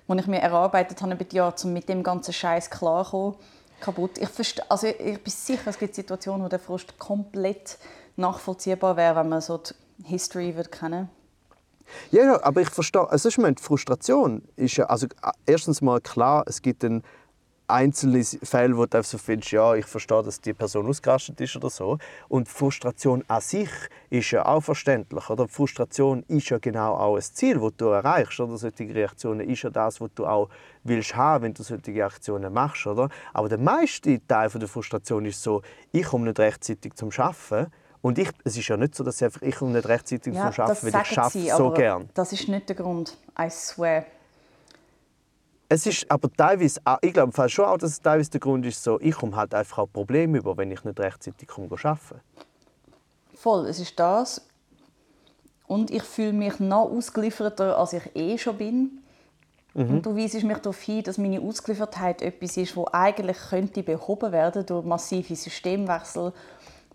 den 0.09 0.19
ich 0.19 0.27
mir 0.27 0.39
erarbeitet 0.39 1.01
habe 1.01 1.13
über 1.13 1.23
die 1.23 1.37
Jahre, 1.37 1.55
um 1.63 1.73
mit 1.73 1.87
dem 1.87 2.03
ganzen 2.03 2.33
Scheiß 2.33 2.69
klarzukommen, 2.69 3.35
kaputt. 3.83 4.17
Ich, 4.17 4.29
verste- 4.29 4.63
also 4.69 4.87
ich, 4.87 4.95
bin 4.97 5.31
sicher, 5.31 5.69
es 5.69 5.77
gibt 5.77 5.93
Situationen, 5.93 6.43
wo 6.43 6.49
der 6.49 6.59
Frust 6.59 6.97
komplett 6.97 7.77
nachvollziehbar 8.15 8.95
wäre, 8.97 9.15
wenn 9.17 9.29
man 9.29 9.41
so 9.41 9.57
die 9.57 9.73
History 10.05 10.55
würde 10.55 10.69
kennen 10.69 11.09
Ja, 12.11 12.23
ja, 12.23 12.43
aber 12.43 12.61
ich 12.61 12.69
verstehe, 12.69 13.07
also 13.09 13.29
ich 13.29 13.37
meine, 13.37 13.55
die 13.55 13.63
Frustration 13.63 14.41
ist 14.55 14.77
ja, 14.77 14.85
also 14.85 15.07
äh, 15.07 15.31
erstens 15.45 15.81
mal 15.81 15.99
klar, 16.01 16.43
es 16.47 16.61
gibt 16.61 16.83
einen 16.83 17.03
einzelne 17.67 18.23
Fälle, 18.23 18.77
wo 18.77 18.85
du 18.85 18.97
einfach 18.97 19.09
so 19.09 19.17
findest, 19.17 19.51
ja, 19.51 19.73
ich 19.75 19.85
verstehe, 19.85 20.21
dass 20.23 20.41
die 20.41 20.53
Person 20.53 20.87
ausgerastet 20.87 21.39
ist 21.41 21.55
oder 21.55 21.69
so. 21.69 21.97
Und 22.27 22.49
Frustration 22.49 23.23
an 23.27 23.41
sich 23.41 23.69
ist 24.09 24.31
ja 24.31 24.45
auch 24.45 24.61
verständlich. 24.61 25.29
Oder? 25.29 25.47
Frustration 25.47 26.23
ist 26.27 26.49
ja 26.49 26.57
genau 26.57 26.95
auch 26.95 27.15
ein 27.15 27.21
Ziel, 27.21 27.59
das 27.59 27.71
du 27.77 27.85
erreichst. 27.87 28.39
Oder? 28.39 28.57
Solche 28.57 28.93
Reaktionen 28.93 29.49
ist 29.49 29.63
ja 29.63 29.69
das, 29.69 30.01
was 30.01 30.09
du 30.15 30.25
auch 30.25 30.49
willst 30.83 31.15
haben, 31.15 31.45
wenn 31.45 31.53
du 31.53 31.63
solche 31.63 32.05
Aktionen 32.05 32.53
machst. 32.53 32.85
Oder? 32.85 33.09
Aber 33.33 33.49
der 33.49 33.59
meiste 33.59 34.25
Teil 34.27 34.49
der 34.49 34.67
Frustration 34.67 35.25
ist 35.25 35.41
so, 35.41 35.61
ich 35.91 36.03
komme 36.03 36.25
nicht 36.25 36.39
rechtzeitig 36.39 36.93
zum 36.95 37.09
Arbeiten. 37.17 37.71
Und 38.01 38.19
ich, 38.19 38.29
es 38.43 38.57
ist 38.57 38.67
ja 38.67 38.75
nicht 38.75 38.95
so, 38.95 39.03
dass 39.05 39.15
ich, 39.21 39.23
einfach, 39.23 39.41
ich 39.41 39.55
komme 39.55 39.71
nicht 39.71 39.87
rechtzeitig 39.87 40.33
Ja, 40.33 40.51
zum 40.51 40.65
Arbeiten, 40.65 40.93
weil 40.93 41.01
ich 41.01 41.17
arbeite 41.17 41.39
sie, 41.39 41.49
so 41.49 41.71
gern. 41.71 42.09
Das 42.13 42.33
ist 42.33 42.49
nicht 42.49 42.67
der 42.67 42.75
Grund. 42.75 43.17
I 43.39 43.49
swear. 43.49 44.03
Es 45.69 45.85
ist 45.85 46.09
aber 46.09 46.31
teilweise, 46.31 46.79
auch- 46.83 46.99
ich 47.01 47.13
glaube 47.13 47.31
fast 47.31 47.53
schon 47.53 47.65
auch, 47.65 47.77
dass 47.77 47.91
es 47.91 48.01
teilweise 48.01 48.29
der 48.31 48.39
Grund 48.39 48.65
ist, 48.65 48.83
so, 48.83 48.99
ich 48.99 49.15
komme 49.15 49.35
halt 49.35 49.53
einfach 49.53 49.79
auch 49.79 49.87
Probleme 49.91 50.37
über, 50.37 50.55
wenn 50.57 50.71
ich 50.71 50.83
nicht 50.83 50.99
rechtzeitig 50.99 51.47
komme 51.47 51.67
arbeiten. 51.71 52.21
Voll, 53.33 53.67
es 53.67 53.79
ist 53.79 53.99
das. 53.99 54.45
Und 55.67 55.89
ich 55.91 56.03
fühle 56.03 56.33
mich 56.33 56.59
noch 56.59 56.89
ausgelieferter, 56.91 57.77
als 57.77 57.93
ich 57.93 58.15
eh 58.15 58.37
schon 58.37 58.57
bin. 58.57 58.91
Und 59.75 60.05
du 60.05 60.15
weisest 60.15 60.43
mich 60.45 60.57
darauf 60.59 60.79
hin, 60.81 61.01
dass 61.01 61.17
meine 61.17 61.41
Ausgeliefertheit 61.41 62.21
etwas 62.21 62.57
ist, 62.57 62.77
das 62.77 62.87
eigentlich 62.93 63.37
könnte 63.49 63.81
behoben 63.81 64.31
werden 64.31 64.63
durch 64.67 64.85
massive 64.85 65.35
Systemwechsel, 65.35 66.31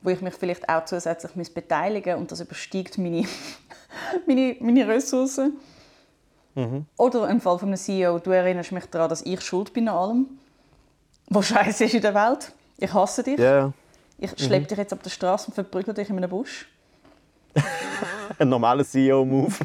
wo 0.01 0.11
ich 0.11 0.21
mich 0.21 0.35
vielleicht 0.35 0.69
auch 0.69 0.85
zusätzlich 0.85 1.53
beteiligen 1.53 2.13
muss. 2.13 2.21
Und 2.21 2.31
das 2.31 2.41
übersteigt 2.41 2.97
meine, 2.99 3.27
meine, 4.29 4.57
meine 4.61 4.87
Ressourcen. 4.87 5.55
Oder 6.97 7.29
im 7.29 7.41
Fall 7.41 7.59
von 7.59 7.69
einem 7.69 7.77
CEO, 7.77 8.19
du 8.19 8.31
erinnerst 8.31 8.73
mich 8.73 8.87
daran, 8.87 9.09
dass 9.09 9.23
ich 9.23 9.41
schuld 9.41 9.73
bin 9.73 9.89
an 9.89 9.97
allem, 9.97 10.27
was 11.29 11.47
scheiße 11.47 11.85
ist 11.85 11.95
in 11.95 12.03
der 12.03 12.15
Welt. 12.15 12.53
Ich 12.79 12.93
hasse 12.93 13.23
dich. 13.23 13.39
Ja, 13.39 13.73
Ich 14.19 14.31
schleppe 14.39 14.67
dich 14.67 14.79
jetzt 14.79 14.93
auf 14.93 15.01
der 15.01 15.11
Straße 15.11 15.49
und 15.49 15.55
verprügle 15.55 15.95
dich 15.95 16.11
in 16.11 16.17
einem 16.17 16.31
Busch. 16.31 16.67
ein 18.39 18.49
normaler 18.49 18.85
CEO-Move. 18.85 19.53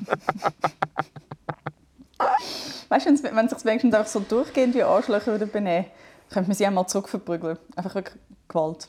Weißt 2.89 3.05
du, 3.07 3.23
wenn 3.23 3.49
sich 3.49 3.65
wenigstens 3.65 3.93
einfach 3.95 4.11
so 4.11 4.19
durchgehend 4.19 4.75
wie 4.75 4.83
Arschlöcher 4.83 5.31
würde 5.31 5.47
benehmen, 5.47 5.85
könnte 6.29 6.49
man 6.49 6.55
sie 6.55 6.65
einmal 6.65 6.87
zurückverprügeln. 6.87 7.57
Einfach 7.75 7.95
wirklich 7.95 8.17
Gewalt. 8.47 8.87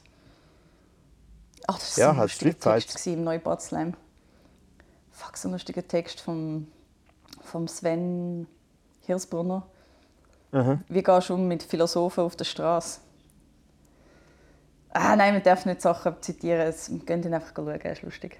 Ach, 1.67 1.79
das 1.79 1.97
war 1.97 2.03
Ja, 2.03 2.07
so 2.07 2.11
ein 2.13 2.19
halt 2.19 2.31
lustiger. 2.31 2.59
Text 2.75 3.07
im 3.07 3.25
Neubad 3.25 3.63
Slam. 3.63 3.95
Fuck, 5.11 5.37
so 5.39 5.49
ein 5.49 5.53
lustiger 5.53 5.87
Text 5.87 6.21
vom, 6.21 6.67
vom 7.55 7.69
Sven 7.69 8.49
Hirsbrunner. 9.03 9.65
Aha. 10.51 10.81
Wie 10.89 11.03
gehst 11.05 11.29
du 11.29 11.35
um 11.35 11.47
mit 11.47 11.63
Philosophen 11.63 12.25
auf 12.25 12.35
der 12.35 12.45
Straße? 12.45 12.99
Ah, 14.91 15.15
nein, 15.15 15.35
man 15.35 15.43
darf 15.45 15.65
nicht 15.65 15.81
Sachen 15.81 16.17
zitieren. 16.21 16.63
Es- 16.67 16.91
Wir 16.91 16.99
gehen 16.99 17.23
ihn 17.23 17.33
einfach 17.33 17.53
schauen, 17.55 17.69
er 17.81 17.93
ist 17.93 18.03
lustig. 18.03 18.39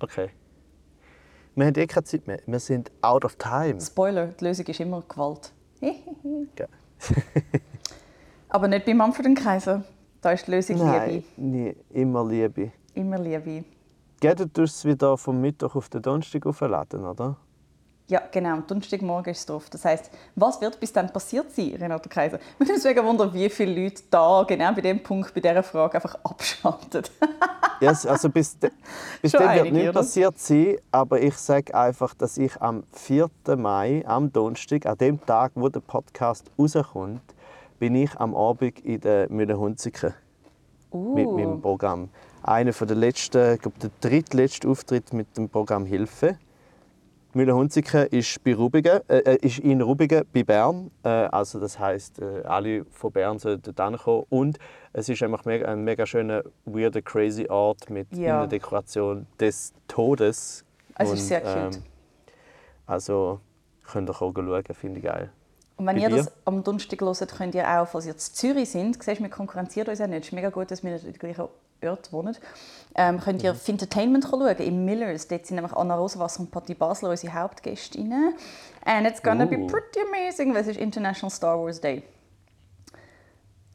Okay. 0.00 0.30
Wir 1.56 1.66
haben 1.66 1.74
eh 1.74 1.86
keine 1.86 2.04
Zeit 2.04 2.26
mehr. 2.26 2.40
Wir 2.46 2.58
sind 2.58 2.90
out 3.02 3.26
of 3.26 3.36
time. 3.36 3.78
Spoiler, 3.82 4.28
die 4.28 4.44
Lösung 4.44 4.64
ist 4.66 4.80
immer 4.80 5.02
Gewalt. 5.06 5.52
Ge- 5.80 6.68
Aber 8.48 8.66
nicht 8.68 8.86
bei 8.86 8.94
Manfred 8.94 9.26
und 9.26 9.34
Kaiser. 9.34 9.84
Da 10.22 10.32
ist 10.32 10.46
die 10.46 10.52
Lösung 10.52 10.78
Nein, 10.78 11.10
Liebe. 11.10 11.24
nie, 11.36 11.76
immer 11.90 12.26
Liebe. 12.26 12.72
Immer 12.94 13.18
Liebe. 13.18 13.64
Geht 14.20 14.56
du 14.56 14.62
es 14.62 14.84
wieder 14.86 15.18
vom 15.18 15.38
Mittwoch 15.42 15.74
auf 15.76 15.90
den 15.90 16.00
Donnerstag 16.00 16.46
aufladen, 16.46 17.04
oder? 17.04 17.36
Ja, 18.08 18.22
genau. 18.30 18.50
Am 18.50 18.66
Donnerstagmorgen 18.66 19.32
ist 19.32 19.40
es 19.40 19.46
drauf. 19.46 19.68
Das 19.68 19.84
heisst, 19.84 20.10
was 20.36 20.60
wird 20.60 20.78
bis 20.78 20.92
dann 20.92 21.12
passiert 21.12 21.50
sein, 21.50 21.74
Renato 21.76 22.08
Kaiser? 22.08 22.38
Mich 22.58 22.68
würde 22.68 22.80
mega 22.84 23.04
wundern, 23.04 23.34
wie 23.34 23.48
viele 23.50 23.82
Leute 23.82 24.02
da 24.10 24.44
genau 24.46 24.72
bei 24.74 24.80
dem 24.80 25.02
Punkt, 25.02 25.34
bei 25.34 25.40
dieser 25.40 25.62
Frage 25.64 25.94
einfach 25.96 26.16
abschalten. 26.24 27.02
Ja, 27.78 27.90
es- 27.90 28.06
also 28.06 28.30
bis, 28.30 28.58
de, 28.58 28.70
bis 29.20 29.32
dann 29.32 29.54
wird 29.56 29.70
nichts 29.72 29.92
passiert 29.92 30.38
sein, 30.38 30.78
aber 30.90 31.20
ich 31.20 31.34
sage 31.36 31.74
einfach, 31.74 32.14
dass 32.14 32.38
ich 32.38 32.58
am 32.62 32.84
4. 32.92 33.28
Mai, 33.58 34.02
am 34.06 34.32
Donnerstag, 34.32 34.86
an 34.86 34.96
dem 34.96 35.20
Tag, 35.26 35.52
wo 35.56 35.68
der 35.68 35.80
Podcast 35.80 36.50
rauskommt, 36.58 37.20
bin 37.78 37.94
ich 37.96 38.16
am 38.18 38.34
Abend 38.34 38.80
in 38.82 38.98
der 39.02 39.30
Mühlenhunziken 39.30 40.14
mit 40.90 41.30
meinem 41.30 41.56
Uh, 41.56 41.58
Programm. 41.58 42.08
Einer 42.42 42.72
der 42.72 42.96
letzten, 42.96 43.54
ich 43.56 43.60
glaube, 43.60 43.76
der 43.78 43.90
drittletzte 44.00 44.68
Auftritt 44.68 45.12
mit 45.12 45.36
dem 45.36 45.50
Programm 45.50 45.84
Hilfe. 45.84 46.38
Mühlenhunziken 47.36 48.06
ist, 48.06 48.40
äh, 48.44 48.98
äh, 49.08 49.36
ist 49.36 49.58
in 49.58 49.80
Rubigen 49.82 50.24
bei 50.32 50.42
Bern. 50.42 50.90
Äh, 51.04 51.08
also 51.08 51.60
das 51.60 51.78
heisst, 51.78 52.18
äh, 52.20 52.42
alle 52.44 52.84
von 52.86 53.12
Bern 53.12 53.38
sollen 53.38 53.60
dort 53.62 53.80
hinkommen. 53.80 54.24
Und 54.30 54.58
es 54.92 55.08
ist 55.08 55.22
einfach 55.22 55.44
mega, 55.44 55.66
ein 55.66 55.84
mega 55.84 56.06
schöner, 56.06 56.42
weirder, 56.64 57.02
crazy 57.02 57.46
Ort 57.48 57.90
mit 57.90 58.08
Ja. 58.12 58.18
in 58.44 58.48
der 58.50 58.58
Dekoration 58.58 59.26
des 59.38 59.72
Todes. 59.86 60.64
Es 60.98 61.12
ist 61.12 61.28
sehr 61.28 61.40
cute. 61.42 61.76
ähm, 61.76 61.82
also 62.86 63.40
könnt 63.84 64.08
ihr 64.08 64.12
auch 64.14 64.32
schauen, 64.34 64.64
finde 64.72 64.98
ich 64.98 65.04
geil. 65.04 65.30
und 65.76 65.86
wenn 65.86 65.96
bei 65.96 66.02
ihr 66.02 66.08
dir? 66.08 66.16
das 66.16 66.32
am 66.46 66.64
Donnerstag 66.64 67.00
hört, 67.02 67.36
könnt 67.36 67.54
ihr 67.54 67.68
auch, 67.68 67.86
falls 67.86 68.06
ihr 68.06 68.12
in 68.12 68.18
Zürich 68.18 68.70
sind, 68.70 69.02
siehst, 69.02 69.20
wir 69.20 69.28
konkurrenzieren 69.28 69.88
uns 69.90 69.98
ja 69.98 70.06
nicht. 70.06 70.20
Es 70.20 70.26
ist 70.28 70.32
mega 70.32 70.48
gut, 70.48 70.70
dass 70.70 70.82
wir 70.82 70.92
nicht 70.92 71.04
den 71.04 71.12
gleichen 71.12 71.48
Ort 71.82 72.12
wohnen. 72.12 72.36
Ähm, 72.94 73.20
könnt 73.20 73.42
ihr 73.42 73.52
Mhm. 73.52 73.58
Fintertainment 73.58 74.24
schauen, 74.24 74.56
im 74.56 74.84
Millers. 74.84 75.28
Dort 75.28 75.46
sind 75.46 75.56
nämlich 75.56 75.72
Anna 75.74 75.94
Rosenwasser 75.96 76.40
und 76.40 76.50
Patti 76.50 76.74
Basler 76.74 77.10
unsere 77.10 77.34
Hauptgästinnen. 77.34 78.34
And 78.84 79.06
it's 79.06 79.22
gonna 79.22 79.44
be 79.44 79.56
Uh. 79.58 79.66
pretty 79.66 80.00
amazing, 80.08 80.54
weil 80.54 80.62
es 80.62 80.68
ist 80.68 80.78
International 80.78 81.30
Star 81.30 81.58
Wars 81.58 81.80
Day. 81.80 82.02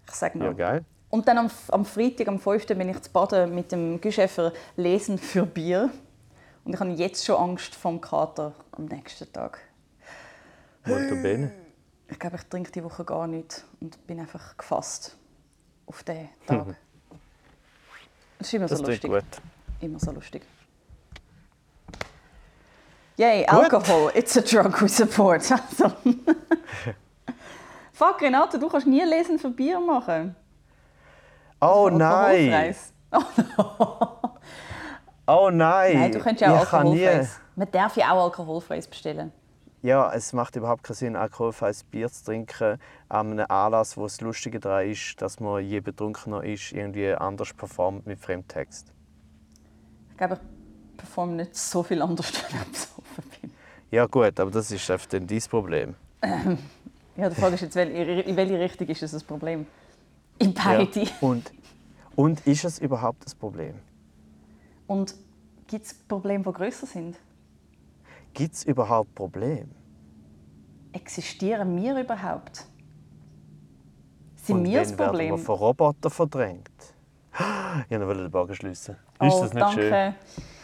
Ich 0.07 0.15
sage 0.15 0.37
nur. 0.37 0.47
Ja, 0.49 0.53
geil. 0.53 0.85
Und 1.09 1.27
dann 1.27 1.37
am, 1.37 1.51
am 1.69 1.85
Freitag, 1.85 2.27
am 2.29 2.39
5. 2.39 2.65
bin 2.67 2.89
ich 2.89 3.01
zu 3.01 3.11
Baden 3.11 3.53
mit 3.53 3.71
dem 3.71 3.99
Güschäfer 3.99 4.53
Lesen 4.77 5.17
für 5.17 5.45
Bier. 5.45 5.89
Und 6.63 6.73
ich 6.73 6.79
habe 6.79 6.91
jetzt 6.91 7.25
schon 7.25 7.35
Angst 7.35 7.75
vor 7.75 7.91
dem 7.91 8.01
Kater 8.01 8.53
am 8.71 8.85
nächsten 8.85 9.31
Tag. 9.31 9.59
Molto 10.85 11.15
bene. 11.21 11.51
Ich 12.09 12.17
glaube, 12.19 12.37
ich 12.37 12.43
trinke 12.43 12.71
die 12.71 12.83
Woche 12.83 13.03
gar 13.05 13.27
nicht 13.27 13.63
und 13.79 14.05
bin 14.07 14.19
einfach 14.19 14.57
gefasst 14.57 15.17
auf 15.85 16.03
diesen 16.03 16.29
Tag. 16.47 16.75
Das 18.41 18.47
ist 18.47 18.53
immer 18.55 18.65
Das 18.67 18.79
so 18.79 18.85
lustig. 18.85 19.11
gut. 19.11 19.23
Immer 19.81 19.99
so 19.99 20.11
lustig. 20.11 20.41
Yay, 23.17 23.45
Gut. 23.45 23.71
Alkohol. 23.71 24.11
It's 24.15 24.35
a 24.35 24.41
drug 24.41 24.81
we 24.81 24.87
support. 24.89 25.43
Also. 25.51 25.91
Fuck, 27.93 28.21
Renate, 28.21 28.57
du 28.57 28.67
kannst 28.67 28.87
nie 28.87 29.03
Lesen 29.03 29.37
für 29.37 29.51
Bier 29.51 29.79
machen. 29.79 30.35
Oh 31.59 31.87
nein! 31.91 32.51
Alkoholfreies. 33.11 34.31
Oh 35.27 35.49
nein! 35.51 35.99
Nein, 35.99 36.11
du 36.11 36.19
könntest 36.19 36.41
ja 36.41 36.55
auch 36.55 36.73
alkoholfreies. 36.73 37.39
Man 37.55 37.71
darf 37.71 37.95
ja 37.95 38.11
auch 38.11 38.23
alkoholfreies 38.23 38.87
bestellen. 38.87 39.31
Ja, 39.83 40.13
es 40.13 40.31
macht 40.33 40.55
überhaupt 40.55 40.83
keinen 40.83 40.95
Sinn, 40.95 41.15
alkoholfreies 41.15 41.83
Bier 41.83 42.09
zu 42.11 42.25
trinken 42.25 42.77
an 43.09 43.31
einem 43.31 43.45
Anlass, 43.49 43.97
wo 43.97 44.03
das 44.03 44.21
Lustige 44.21 44.59
daran 44.59 44.87
ist, 44.87 45.19
dass 45.21 45.39
man 45.39 45.65
je 45.65 45.79
betrunkener 45.79 46.43
ist, 46.43 46.71
irgendwie 46.71 47.13
anders 47.13 47.53
performt 47.53 48.05
mit 48.05 48.19
Fremdtext. 48.19 48.93
Ich 50.11 50.17
glaube, 50.17 50.39
ich 50.91 50.97
performe 50.97 51.33
nicht 51.33 51.55
so 51.55 51.81
viel 51.81 52.01
anders, 52.01 52.31
wenn 52.51 52.61
ich 52.61 52.67
besoffen 52.67 53.23
bin. 53.41 53.51
Ja 53.89 54.05
gut, 54.05 54.39
aber 54.39 54.51
das 54.51 54.69
ist 54.69 54.89
einfach 54.91 55.07
dann 55.07 55.25
dein 55.25 55.41
Problem. 55.41 55.95
Ja, 57.17 57.29
die 57.29 57.35
Frage 57.35 57.55
ist 57.55 57.61
jetzt, 57.61 57.75
in 57.75 58.37
welche 58.37 58.57
Richtung 58.57 58.87
ist 58.87 59.03
das 59.03 59.13
ein 59.13 59.21
Problem? 59.27 59.67
In 60.39 60.53
beide. 60.53 61.01
Ja. 61.01 61.11
Und, 61.19 61.51
und 62.15 62.47
ist 62.47 62.63
es 62.63 62.79
überhaupt 62.79 63.25
das 63.25 63.35
Problem? 63.35 63.75
Und 64.87 65.13
gibt 65.67 65.85
es 65.85 65.93
Probleme, 65.93 66.43
die 66.45 66.53
grösser 66.53 66.87
sind? 66.87 67.17
Gibt 68.33 68.55
es 68.55 68.63
überhaupt 68.63 69.13
Probleme? 69.15 69.67
Existieren 70.93 71.75
wir 71.81 71.97
überhaupt? 71.99 72.65
Sind 74.35 74.57
und 74.57 74.65
wir 74.65 74.79
das 74.79 74.91
wenn 74.91 74.99
werden 74.99 75.09
Problem? 75.11 75.35
wir 75.35 75.37
von 75.37 75.55
Robotern 75.55 76.11
verdrängt? 76.11 76.69
Ich 77.89 77.97
wollte 77.97 78.23
den 78.23 78.31
Bogen 78.31 78.53
schließen. 78.53 78.95
Ist 79.21 79.33
oh, 79.33 79.41
das 79.43 79.53
nicht 79.53 79.61
danke. 79.61 79.81
schön? 79.81 80.15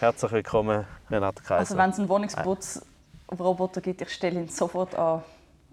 Herzlich 0.02 0.32
willkommen, 0.34 0.86
Renate 1.10 1.42
Kaiser. 1.42 1.60
Also 1.60 1.78
wenn 1.78 1.90
es 1.92 2.00
einen 2.00 2.10
Wohnungsputzroboter 2.10 3.80
gibt, 3.80 4.02
ich 4.02 4.10
stelle 4.10 4.42
ihn 4.42 4.50
sofort 4.50 4.94
an. 4.96 5.22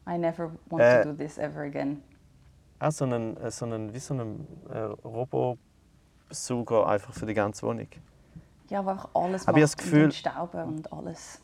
I 0.08 0.16
never 0.16 0.52
want 0.70 0.82
Äh. 0.84 1.02
to 1.02 1.10
do 1.10 1.16
this 1.16 1.36
ever 1.38 1.62
again. 1.62 2.02
Ah, 2.78 2.92
so 2.92 3.04
einen, 3.04 3.36
äh, 3.38 3.50
so 3.50 3.64
einen, 3.64 3.92
wie 3.92 3.98
so 3.98 4.14
einen 4.14 4.46
äh, 4.70 4.78
Robosauger 5.04 6.86
einfach 6.86 7.12
für 7.14 7.26
die 7.26 7.34
ganze 7.34 7.66
Wohnung. 7.66 7.88
Ja, 8.70 8.78
aber 8.78 8.92
einfach 8.92 9.08
alles 9.14 9.48
Aber 9.48 9.58
ich 9.58 9.62
habe 9.64 9.72
das 9.72 9.76
macht 9.76 9.78
Gefühl- 9.78 10.04
und 10.04 10.14
Stauben 10.14 10.62
und 10.64 10.92
alles. 10.92 11.40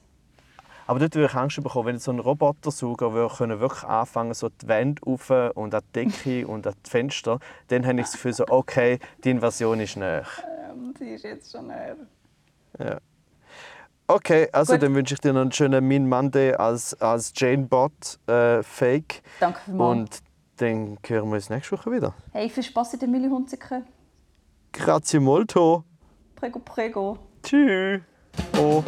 Aber 0.90 0.98
dort 0.98 1.14
würde 1.14 1.28
ich 1.28 1.34
Angst 1.36 1.62
bekommen, 1.62 1.86
wenn 1.86 1.98
so 2.00 2.10
ein 2.10 2.18
Robotersauger 2.18 3.12
würde 3.12 3.32
können 3.32 3.60
wirklich 3.60 3.84
anfangen, 3.84 4.34
so 4.34 4.48
die 4.48 4.66
Wände 4.66 5.00
rauf 5.06 5.30
und 5.54 5.72
an 5.72 5.82
die 5.94 6.04
Decke 6.04 6.44
und 6.48 6.66
an 6.66 6.74
die 6.84 6.90
Fenster, 6.90 7.38
dann 7.68 7.86
habe 7.86 8.00
ich 8.00 8.06
das 8.06 8.14
Gefühl, 8.14 8.32
so, 8.32 8.44
okay, 8.48 8.98
die 9.22 9.30
Invasion 9.30 9.78
ist 9.78 9.96
näher. 9.96 10.26
Ähm, 10.68 10.92
die 10.98 11.10
ist 11.10 11.22
jetzt 11.22 11.52
schon 11.52 11.68
näher. 11.68 11.94
Ja. 12.80 12.98
Okay, 14.08 14.48
also 14.50 14.72
Gut. 14.72 14.82
dann 14.82 14.94
wünsche 14.96 15.14
ich 15.14 15.20
dir 15.20 15.32
noch 15.32 15.42
einen 15.42 15.52
schönen 15.52 15.86
Min 15.86 16.08
Monday 16.08 16.54
als, 16.54 17.00
als 17.00 17.32
Jane 17.36 17.68
Bot 17.68 18.18
äh, 18.26 18.60
Fake. 18.64 19.22
Danke 19.38 19.60
vielmals. 19.66 19.96
Und 19.96 20.18
dann 20.56 20.98
hören 21.06 21.28
wir 21.28 21.36
uns 21.36 21.50
nächste 21.50 21.78
Woche 21.78 21.92
wieder. 21.92 22.14
Hey, 22.32 22.50
viel 22.50 22.64
Spaß 22.64 22.94
in 22.94 22.98
der 22.98 23.08
Millihunziker. 23.08 23.82
Grazie 24.72 25.20
molto. 25.20 25.84
Prego, 26.34 26.58
prego. 26.58 27.16
Tschüss. 27.44 28.00
Oh. 28.58 28.82